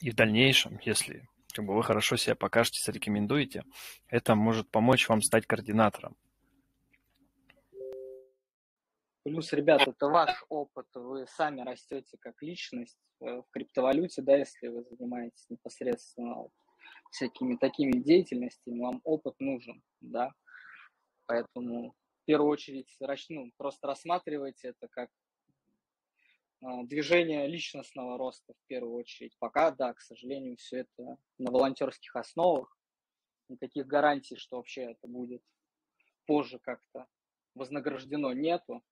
И 0.00 0.10
в 0.10 0.16
дальнейшем, 0.16 0.80
если 0.84 1.29
как 1.52 1.64
бы, 1.64 1.74
вы 1.74 1.82
хорошо 1.82 2.16
себя 2.16 2.34
покажете, 2.34 2.82
зарекомендуете, 2.84 3.64
это 4.08 4.34
может 4.34 4.70
помочь 4.70 5.08
вам 5.08 5.22
стать 5.22 5.46
координатором. 5.46 6.16
Плюс, 9.22 9.52
ребята, 9.52 9.90
это 9.90 10.06
ваш 10.08 10.44
опыт, 10.48 10.86
вы 10.94 11.26
сами 11.26 11.60
растете 11.60 12.16
как 12.20 12.40
личность 12.42 12.98
э, 13.20 13.42
в 13.42 13.44
криптовалюте, 13.50 14.22
да, 14.22 14.36
если 14.36 14.68
вы 14.68 14.82
занимаетесь 14.84 15.44
непосредственно 15.50 16.48
всякими 17.10 17.56
такими 17.56 17.92
деятельностями, 17.92 18.80
вам 18.80 19.00
опыт 19.04 19.34
нужен, 19.38 19.82
да, 20.00 20.32
поэтому 21.26 21.90
в 21.90 22.24
первую 22.24 22.50
очередь 22.50 22.96
ну, 23.28 23.50
просто 23.56 23.88
рассматривайте 23.88 24.68
это 24.68 24.88
как 24.88 25.10
движение 26.60 27.46
личностного 27.46 28.18
роста 28.18 28.52
в 28.52 28.66
первую 28.66 28.94
очередь. 28.94 29.36
Пока, 29.38 29.70
да, 29.70 29.94
к 29.94 30.00
сожалению, 30.00 30.56
все 30.56 30.80
это 30.80 31.18
на 31.38 31.50
волонтерских 31.50 32.14
основах, 32.16 32.76
никаких 33.48 33.86
гарантий, 33.86 34.36
что 34.36 34.56
вообще 34.56 34.92
это 34.92 35.06
будет 35.06 35.42
позже 36.26 36.58
как-то 36.58 37.06
вознаграждено 37.54 38.32
нету, 38.32 38.84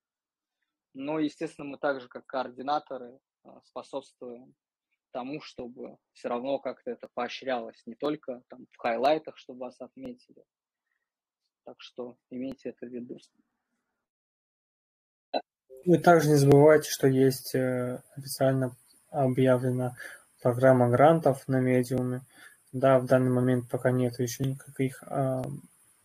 но, 0.95 1.19
естественно, 1.19 1.69
мы 1.69 1.79
также, 1.79 2.09
как 2.09 2.27
координаторы, 2.27 3.21
а, 3.45 3.61
способствуем 3.63 4.55
тому, 5.13 5.41
чтобы 5.41 5.99
все 6.13 6.29
равно 6.29 6.59
как-то 6.59 6.91
это 6.91 7.09
поощрялось, 7.15 7.81
не 7.87 7.95
только 7.95 8.43
там 8.49 8.67
в 8.71 8.77
хайлайтах, 8.77 9.37
чтобы 9.37 9.61
вас 9.61 9.81
отметили. 9.81 10.45
Так 11.65 11.81
что 11.81 12.17
имейте 12.31 12.71
это 12.71 12.87
в 12.87 12.91
виду. 12.91 13.19
Вы 15.85 15.99
также 15.99 16.29
не 16.29 16.37
забывайте, 16.37 16.91
что 16.91 17.07
есть 17.07 17.55
э, 17.55 18.01
официально 18.17 18.73
объявлена 19.11 19.97
программа 20.43 20.89
грантов 20.89 21.47
на 21.49 21.61
медиуме. 21.61 22.23
Да, 22.73 22.99
в 22.99 23.07
данный 23.07 23.31
момент 23.31 23.69
пока 23.69 23.91
нет 23.91 24.19
еще 24.19 24.45
никаких 24.45 25.03
э, 25.07 25.43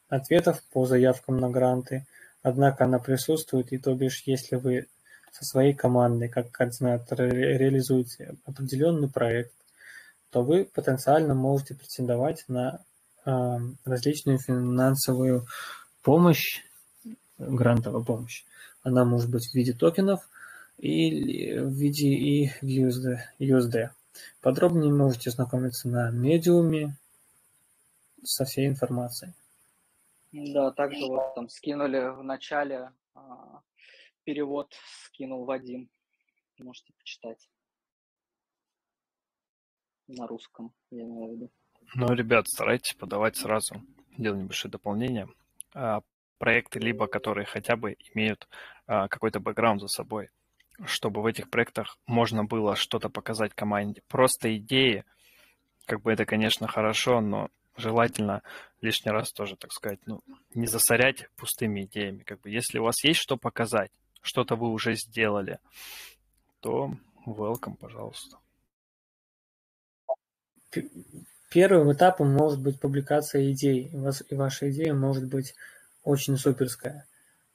ответов 0.09 0.61
по 0.71 0.85
заявкам 0.85 1.37
на 1.37 1.49
гранты. 1.49 2.05
Однако 2.41 2.85
она 2.85 2.99
присутствует, 2.99 3.71
и 3.71 3.77
то 3.77 3.93
бишь, 3.95 4.23
если 4.25 4.55
вы 4.55 4.87
со 5.31 5.45
своей 5.45 5.73
командой, 5.73 6.29
как 6.29 6.51
координатор, 6.51 7.19
реализуете 7.21 8.35
определенный 8.45 9.09
проект, 9.09 9.53
то 10.29 10.43
вы 10.43 10.65
потенциально 10.65 11.33
можете 11.33 11.75
претендовать 11.75 12.45
на 12.47 12.79
э, 13.25 13.57
различную 13.85 14.39
финансовую 14.39 15.47
помощь, 16.01 16.61
грантовую 17.37 18.03
помощь. 18.03 18.45
Она 18.83 19.05
может 19.05 19.31
быть 19.31 19.47
в 19.49 19.53
виде 19.53 19.73
токенов 19.73 20.29
или 20.77 21.57
в 21.59 21.69
виде 21.69 22.07
и 22.09 22.49
в 22.61 22.63
USD. 22.63 23.17
USD. 23.39 23.89
Подробнее 24.41 24.93
можете 24.93 25.29
ознакомиться 25.29 25.87
на 25.87 26.11
медиуме 26.11 26.97
со 28.23 28.45
всей 28.45 28.67
информацией. 28.67 29.33
Да, 30.31 30.71
также 30.71 31.05
вот 31.05 31.35
там 31.35 31.47
скинули 31.49 32.09
в 32.15 32.23
начале 32.23 32.91
а, 33.13 33.61
перевод, 34.23 34.73
скинул 35.05 35.45
Вадим. 35.45 35.89
Можете 36.59 36.93
почитать. 36.93 37.49
На 40.07 40.27
русском, 40.27 40.73
я 40.91 41.03
имею 41.03 41.29
в 41.29 41.35
виду. 41.35 41.51
Ну, 41.95 42.13
ребят, 42.13 42.47
старайтесь 42.47 42.93
подавать 42.93 43.37
сразу. 43.37 43.81
Делать 44.17 44.41
небольшие 44.41 44.71
дополнения. 44.71 45.27
Проекты, 46.43 46.77
либо 46.79 47.07
которые 47.07 47.45
хотя 47.45 47.77
бы 47.77 47.95
имеют 48.13 48.49
а, 48.85 49.07
какой-то 49.07 49.39
бэкграунд 49.39 49.79
за 49.79 49.87
собой, 49.87 50.29
чтобы 50.83 51.21
в 51.21 51.25
этих 51.25 51.49
проектах 51.49 51.97
можно 52.05 52.43
было 52.43 52.75
что-то 52.75 53.07
показать 53.07 53.53
команде. 53.53 54.01
Просто 54.09 54.53
идеи, 54.57 55.05
как 55.85 56.01
бы 56.01 56.11
это, 56.11 56.25
конечно, 56.25 56.67
хорошо, 56.67 57.21
но 57.21 57.49
желательно 57.77 58.41
лишний 58.81 59.13
раз 59.13 59.31
тоже, 59.31 59.55
так 59.55 59.71
сказать, 59.71 60.01
ну, 60.05 60.19
не 60.53 60.67
засорять 60.67 61.29
пустыми 61.37 61.85
идеями. 61.85 62.23
Как 62.23 62.41
бы, 62.41 62.49
если 62.49 62.77
у 62.77 62.83
вас 62.83 63.01
есть 63.05 63.21
что 63.21 63.37
показать, 63.37 63.91
что-то 64.21 64.57
вы 64.57 64.67
уже 64.67 64.95
сделали, 64.95 65.59
то 66.59 66.91
welcome, 67.25 67.77
пожалуйста. 67.79 68.37
Первым 71.49 71.93
этапом 71.93 72.33
может 72.33 72.61
быть 72.61 72.81
публикация 72.81 73.49
идей, 73.49 73.89
и 74.29 74.35
ваша 74.35 74.69
идея 74.71 74.93
может 74.93 75.29
быть 75.29 75.55
очень 76.03 76.37
суперская. 76.37 77.05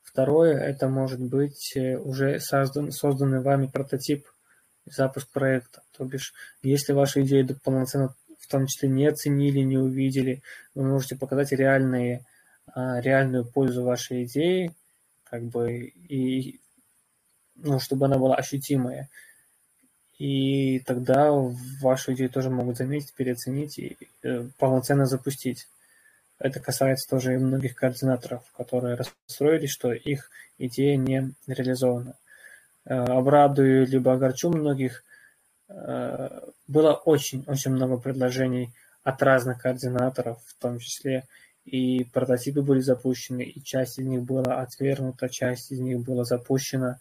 Второе, 0.03 0.59
это 0.59 0.89
может 0.89 1.21
быть 1.21 1.73
э, 1.77 1.97
уже 1.99 2.41
создан, 2.41 2.93
созданный 2.93 3.41
вами 3.41 3.67
прототип 3.67 4.27
запуск 4.87 5.29
проекта. 5.29 5.83
То 5.97 6.05
бишь, 6.05 6.33
если 6.63 6.93
ваша 6.93 7.23
идея 7.23 7.47
полноценно 7.63 8.15
в 8.49 8.51
том 8.51 8.67
числе 8.67 8.89
не 8.89 9.07
оценили, 9.07 9.61
не 9.61 9.77
увидели. 9.77 10.43
Вы 10.75 10.85
можете 10.85 11.17
показать 11.17 11.53
реальные, 11.53 12.25
а, 12.73 12.99
реальную 13.01 13.45
пользу 13.45 13.85
вашей 13.85 14.25
идеи, 14.25 14.73
как 15.25 15.43
бы, 15.43 15.93
и, 16.09 16.59
ну, 17.57 17.79
чтобы 17.79 18.07
она 18.07 18.17
была 18.17 18.37
ощутимая. 18.37 19.11
И 20.19 20.81
тогда 20.81 21.31
вашу 21.83 22.15
идею 22.15 22.31
тоже 22.31 22.49
могут 22.49 22.79
заметить, 22.79 23.13
переоценить 23.13 23.79
и 23.79 23.97
э, 24.23 24.49
полноценно 24.59 25.05
запустить. 25.05 25.69
Это 26.39 26.61
касается 26.61 27.09
тоже 27.09 27.35
и 27.35 27.39
многих 27.39 27.75
координаторов, 27.75 28.43
которые 28.57 28.97
расстроились, 28.97 29.71
что 29.71 29.93
их 29.93 30.31
идея 30.59 30.97
не 30.97 31.35
реализована. 31.47 32.15
Э, 32.85 32.95
обрадую 32.95 33.87
либо 33.87 34.13
огорчу 34.13 34.51
многих– 34.51 35.05
Э, 35.69 36.41
было 36.67 36.95
очень-очень 36.95 37.73
много 37.73 37.99
предложений 37.99 38.73
от 39.03 39.23
разных 39.23 39.61
координаторов, 39.63 40.43
в 40.45 40.61
том 40.61 40.79
числе 40.79 41.25
и 41.65 42.05
прототипы 42.05 42.63
были 42.63 42.81
запущены, 42.81 43.43
и 43.43 43.63
часть 43.63 43.99
из 43.99 44.07
них 44.07 44.23
была 44.23 44.63
отвергнута, 44.63 45.29
часть 45.29 45.71
из 45.71 45.81
них 45.81 46.01
была 46.01 46.25
запущена 46.25 46.99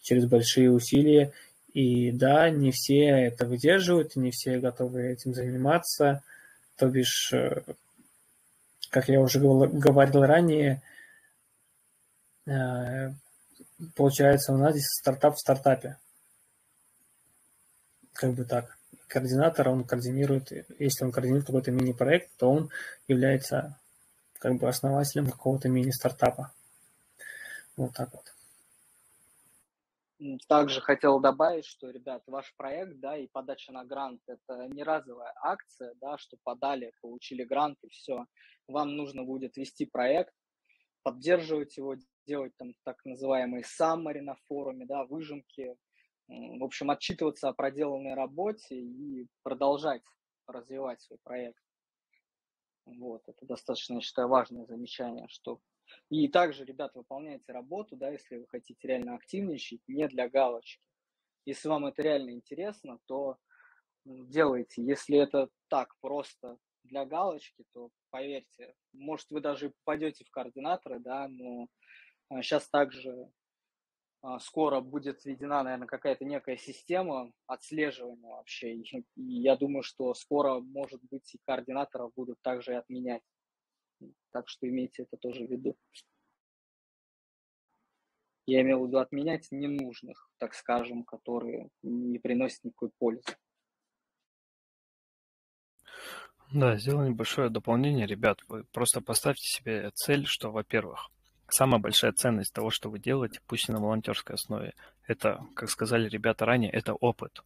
через 0.00 0.26
большие 0.26 0.72
усилия. 0.72 1.32
И 1.72 2.10
да, 2.10 2.50
не 2.50 2.72
все 2.72 3.06
это 3.06 3.46
выдерживают, 3.46 4.16
не 4.16 4.32
все 4.32 4.58
готовы 4.58 5.12
этим 5.12 5.34
заниматься. 5.34 6.22
То 6.76 6.88
бишь, 6.88 7.32
э, 7.32 7.62
как 8.90 9.08
я 9.08 9.20
уже 9.20 9.38
говорил 9.40 10.22
ранее, 10.22 10.82
Э, 12.48 13.12
получается, 13.94 14.52
у 14.52 14.56
нас 14.56 14.72
здесь 14.72 14.86
стартап 14.86 15.34
в 15.34 15.38
стартапе. 15.38 15.98
Как 18.14 18.32
бы 18.32 18.44
так. 18.44 18.78
Координатор, 19.06 19.68
он 19.68 19.84
координирует, 19.84 20.50
если 20.78 21.04
он 21.04 21.12
координирует 21.12 21.46
какой-то 21.46 21.70
мини-проект, 21.70 22.30
то 22.36 22.50
он 22.50 22.70
является 23.06 23.78
как 24.38 24.56
бы 24.56 24.68
основателем 24.68 25.30
какого-то 25.30 25.68
мини-стартапа. 25.68 26.52
Вот 27.76 27.94
так 27.94 28.12
вот. 28.12 28.34
Также 30.48 30.80
хотел 30.80 31.20
добавить, 31.20 31.64
что, 31.64 31.90
ребят, 31.90 32.24
ваш 32.26 32.52
проект, 32.56 32.98
да, 32.98 33.16
и 33.16 33.28
подача 33.28 33.70
на 33.72 33.84
грант– 33.84 34.20
это 34.26 34.66
не 34.66 34.82
разовая 34.82 35.32
акция, 35.42 35.94
да, 36.00 36.18
что 36.18 36.36
подали, 36.42 36.92
получили 37.00 37.44
грант 37.44 37.78
и 37.84 37.88
все. 37.88 38.26
Вам 38.66 38.96
нужно 38.96 39.22
будет 39.22 39.56
вести 39.56 39.86
проект, 39.86 40.34
поддерживать 41.04 41.76
его, 41.76 41.94
делать 42.26 42.52
там 42.56 42.72
так 42.84 43.04
называемые 43.04 43.62
summary 43.62 44.20
на 44.20 44.34
форуме, 44.48 44.86
да, 44.86 45.04
выжимки, 45.04 45.76
в 46.26 46.64
общем, 46.64 46.90
отчитываться 46.90 47.48
о 47.48 47.54
проделанной 47.54 48.14
работе 48.14 48.74
и 48.74 49.28
продолжать 49.44 50.02
развивать 50.48 51.00
свой 51.00 51.18
проект. 51.22 51.62
Вот, 52.86 53.22
это 53.28 53.46
достаточно, 53.46 53.94
я 53.94 54.00
считаю, 54.00 54.28
важное 54.28 54.66
замечание, 54.66 55.26
что 55.28 55.60
и 56.10 56.28
также, 56.28 56.64
ребят, 56.64 56.94
выполняйте 56.94 57.52
работу, 57.52 57.96
да, 57.96 58.10
если 58.10 58.36
вы 58.36 58.46
хотите 58.48 58.88
реально 58.88 59.14
активничать, 59.14 59.80
не 59.86 60.08
для 60.08 60.28
галочки. 60.28 60.82
Если 61.44 61.68
вам 61.68 61.86
это 61.86 62.02
реально 62.02 62.30
интересно, 62.30 62.98
то 63.06 63.38
делайте. 64.04 64.82
Если 64.82 65.18
это 65.18 65.48
так 65.68 65.94
просто 66.00 66.58
для 66.84 67.04
галочки, 67.04 67.64
то 67.72 67.90
поверьте, 68.10 68.74
может 68.92 69.30
вы 69.30 69.40
даже 69.40 69.70
попадете 69.84 70.24
в 70.24 70.30
координаторы, 70.30 71.00
да, 71.00 71.28
но 71.28 71.68
сейчас 72.42 72.66
а, 72.66 72.78
также 72.78 73.30
а, 74.22 74.38
скоро 74.40 74.80
будет 74.80 75.24
введена, 75.24 75.62
наверное, 75.62 75.86
какая-то 75.86 76.24
некая 76.24 76.56
система 76.56 77.32
отслеживания 77.46 78.28
вообще. 78.28 78.74
И 78.74 79.04
я 79.16 79.56
думаю, 79.56 79.82
что 79.82 80.14
скоро, 80.14 80.60
может 80.60 81.00
быть, 81.10 81.34
и 81.34 81.40
координаторов 81.46 82.12
будут 82.14 82.40
также 82.42 82.74
отменять. 82.74 83.22
Так 84.32 84.48
что 84.48 84.68
имейте 84.68 85.02
это 85.02 85.16
тоже 85.16 85.46
в 85.46 85.50
виду. 85.50 85.76
Я 88.46 88.62
имел 88.62 88.84
в 88.84 88.88
виду 88.88 88.98
отменять 88.98 89.48
ненужных, 89.50 90.30
так 90.38 90.54
скажем, 90.54 91.04
которые 91.04 91.68
не 91.82 92.18
приносят 92.18 92.64
никакой 92.64 92.90
пользы. 92.98 93.36
Да, 96.50 96.78
сделаю 96.78 97.10
небольшое 97.10 97.50
дополнение, 97.50 98.06
ребят. 98.06 98.40
Вы 98.48 98.64
просто 98.64 99.02
поставьте 99.02 99.46
себе 99.46 99.90
цель, 99.94 100.24
что, 100.24 100.50
во-первых, 100.50 101.10
самая 101.50 101.78
большая 101.78 102.12
ценность 102.12 102.54
того, 102.54 102.70
что 102.70 102.88
вы 102.88 102.98
делаете, 102.98 103.40
пусть 103.46 103.68
и 103.68 103.72
на 103.72 103.80
волонтерской 103.80 104.34
основе, 104.34 104.74
это, 105.06 105.44
как 105.54 105.68
сказали 105.68 106.08
ребята 106.08 106.46
ранее, 106.46 106.70
это 106.70 106.94
опыт. 106.94 107.42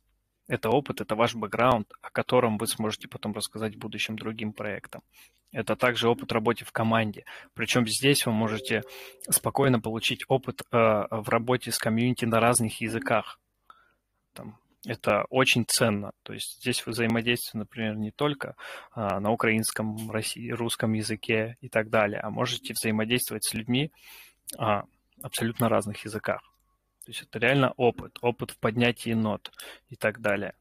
Это 0.53 0.68
опыт, 0.68 1.00
это 1.00 1.14
ваш 1.16 1.34
бэкграунд, 1.34 1.90
о 2.03 2.11
котором 2.11 2.59
вы 2.59 2.66
сможете 2.66 3.09
потом 3.09 3.32
рассказать 3.32 3.74
в 3.74 3.78
будущем 3.78 4.18
другим 4.18 4.53
проектам. 4.53 5.03
Это 5.50 5.76
также 5.76 6.11
опыт 6.11 6.30
работы 6.30 6.66
в 6.66 6.72
команде. 6.72 7.24
Причем 7.55 7.86
здесь 7.86 8.26
вы 8.26 8.32
можете 8.32 8.82
спокойно 9.30 9.80
получить 9.80 10.26
опыт 10.28 10.61
э, 10.61 10.76
в 10.76 11.26
работе 11.30 11.72
с 11.72 11.78
комьюнити 11.78 12.26
на 12.26 12.38
разных 12.38 12.82
языках. 12.82 13.40
Там, 14.34 14.59
это 14.84 15.24
очень 15.30 15.64
ценно. 15.66 16.12
То 16.22 16.34
есть 16.34 16.59
здесь 16.61 16.84
вы 16.84 16.92
взаимодействуете, 16.92 17.57
например, 17.57 17.96
не 17.96 18.11
только 18.11 18.55
а, 18.90 19.20
на 19.20 19.30
украинском, 19.30 20.11
России, 20.11 20.50
русском 20.50 20.92
языке 20.92 21.57
и 21.62 21.70
так 21.70 21.88
далее, 21.88 22.20
а 22.20 22.28
можете 22.28 22.74
взаимодействовать 22.74 23.44
с 23.44 23.55
людьми 23.55 23.90
а, 24.59 24.84
абсолютно 25.22 25.70
разных 25.70 26.05
языках. 26.05 26.51
То 27.05 27.11
есть 27.11 27.22
это 27.22 27.38
реально 27.38 27.72
опыт, 27.76 28.18
опыт 28.20 28.53
в 28.53 28.59
поднятии 28.59 29.12
нот 29.12 29.53
и 29.88 29.96
так 29.96 30.20
далее. 30.20 30.55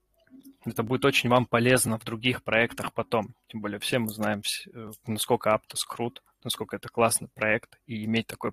Это 0.64 0.84
будет 0.84 1.06
очень 1.06 1.30
вам 1.30 1.46
полезно 1.46 1.98
в 1.98 2.04
других 2.04 2.44
проектах 2.44 2.94
потом. 2.94 3.34
Тем 3.48 3.62
более 3.62 3.80
все 3.80 4.00
мы 4.00 4.10
знаем, 4.10 4.42
э, 4.74 4.92
насколько 5.08 5.50
Aptos 5.50 5.86
крут, 5.88 6.22
насколько 6.44 6.76
это 6.76 6.90
классный 6.90 7.30
проект, 7.30 7.80
и 7.88 8.06
иметь 8.06 8.28
такой 8.28 8.52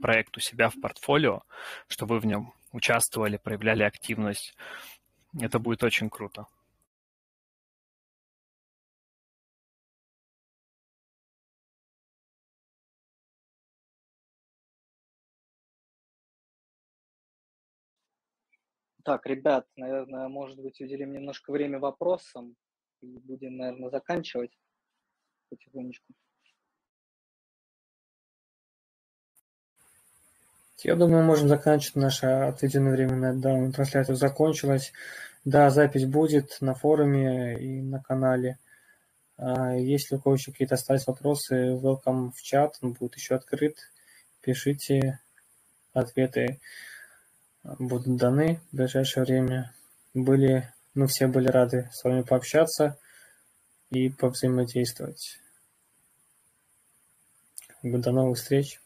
проект 0.00 0.36
у 0.36 0.40
себя 0.40 0.70
в 0.70 0.80
портфолио, 0.80 1.42
что 1.86 2.06
вы 2.06 2.18
в 2.18 2.26
нем 2.26 2.54
участвовали, 2.72 3.36
проявляли 3.36 3.82
активность, 3.82 4.54
это 5.38 5.58
будет 5.58 5.82
очень 5.82 6.08
круто. 6.08 6.46
Так, 19.04 19.26
ребят, 19.26 19.66
наверное, 19.76 20.28
может 20.28 20.58
быть, 20.60 20.80
уделим 20.80 21.12
немножко 21.12 21.52
время 21.52 21.78
вопросам 21.78 22.56
и 23.00 23.06
будем, 23.06 23.56
наверное, 23.56 23.90
заканчивать 23.90 24.58
потихонечку. 25.48 26.12
Я 30.82 30.96
думаю, 30.96 31.24
можем 31.24 31.48
заканчивать. 31.48 31.96
Наше 31.96 32.26
отведенное 32.26 32.92
время 32.92 33.14
на 33.16 33.34
данную 33.38 33.72
трансляцию 33.72 34.16
закончилось. 34.16 34.92
Да, 35.44 35.70
запись 35.70 36.06
будет 36.06 36.58
на 36.60 36.74
форуме 36.74 37.58
и 37.58 37.82
на 37.82 38.02
канале. 38.02 38.58
А 39.36 39.74
если 39.74 40.16
у 40.16 40.20
кого 40.20 40.34
еще 40.34 40.52
какие-то 40.52 40.74
остались 40.74 41.06
вопросы, 41.06 41.72
welcome 41.72 42.30
в 42.34 42.42
чат, 42.42 42.78
он 42.82 42.92
будет 42.92 43.16
еще 43.16 43.34
открыт. 43.34 43.76
Пишите, 44.42 45.20
ответы 45.92 46.60
будут 47.62 48.16
даны 48.16 48.60
в 48.72 48.76
ближайшее 48.76 49.24
время. 49.24 49.74
Были, 50.14 50.72
мы 50.94 51.06
все 51.06 51.26
были 51.26 51.48
рады 51.48 51.88
с 51.92 52.04
вами 52.04 52.22
пообщаться 52.22 52.98
и 53.90 54.08
повзаимодействовать. 54.08 55.38
До 57.82 58.12
новых 58.12 58.38
встреч! 58.38 58.80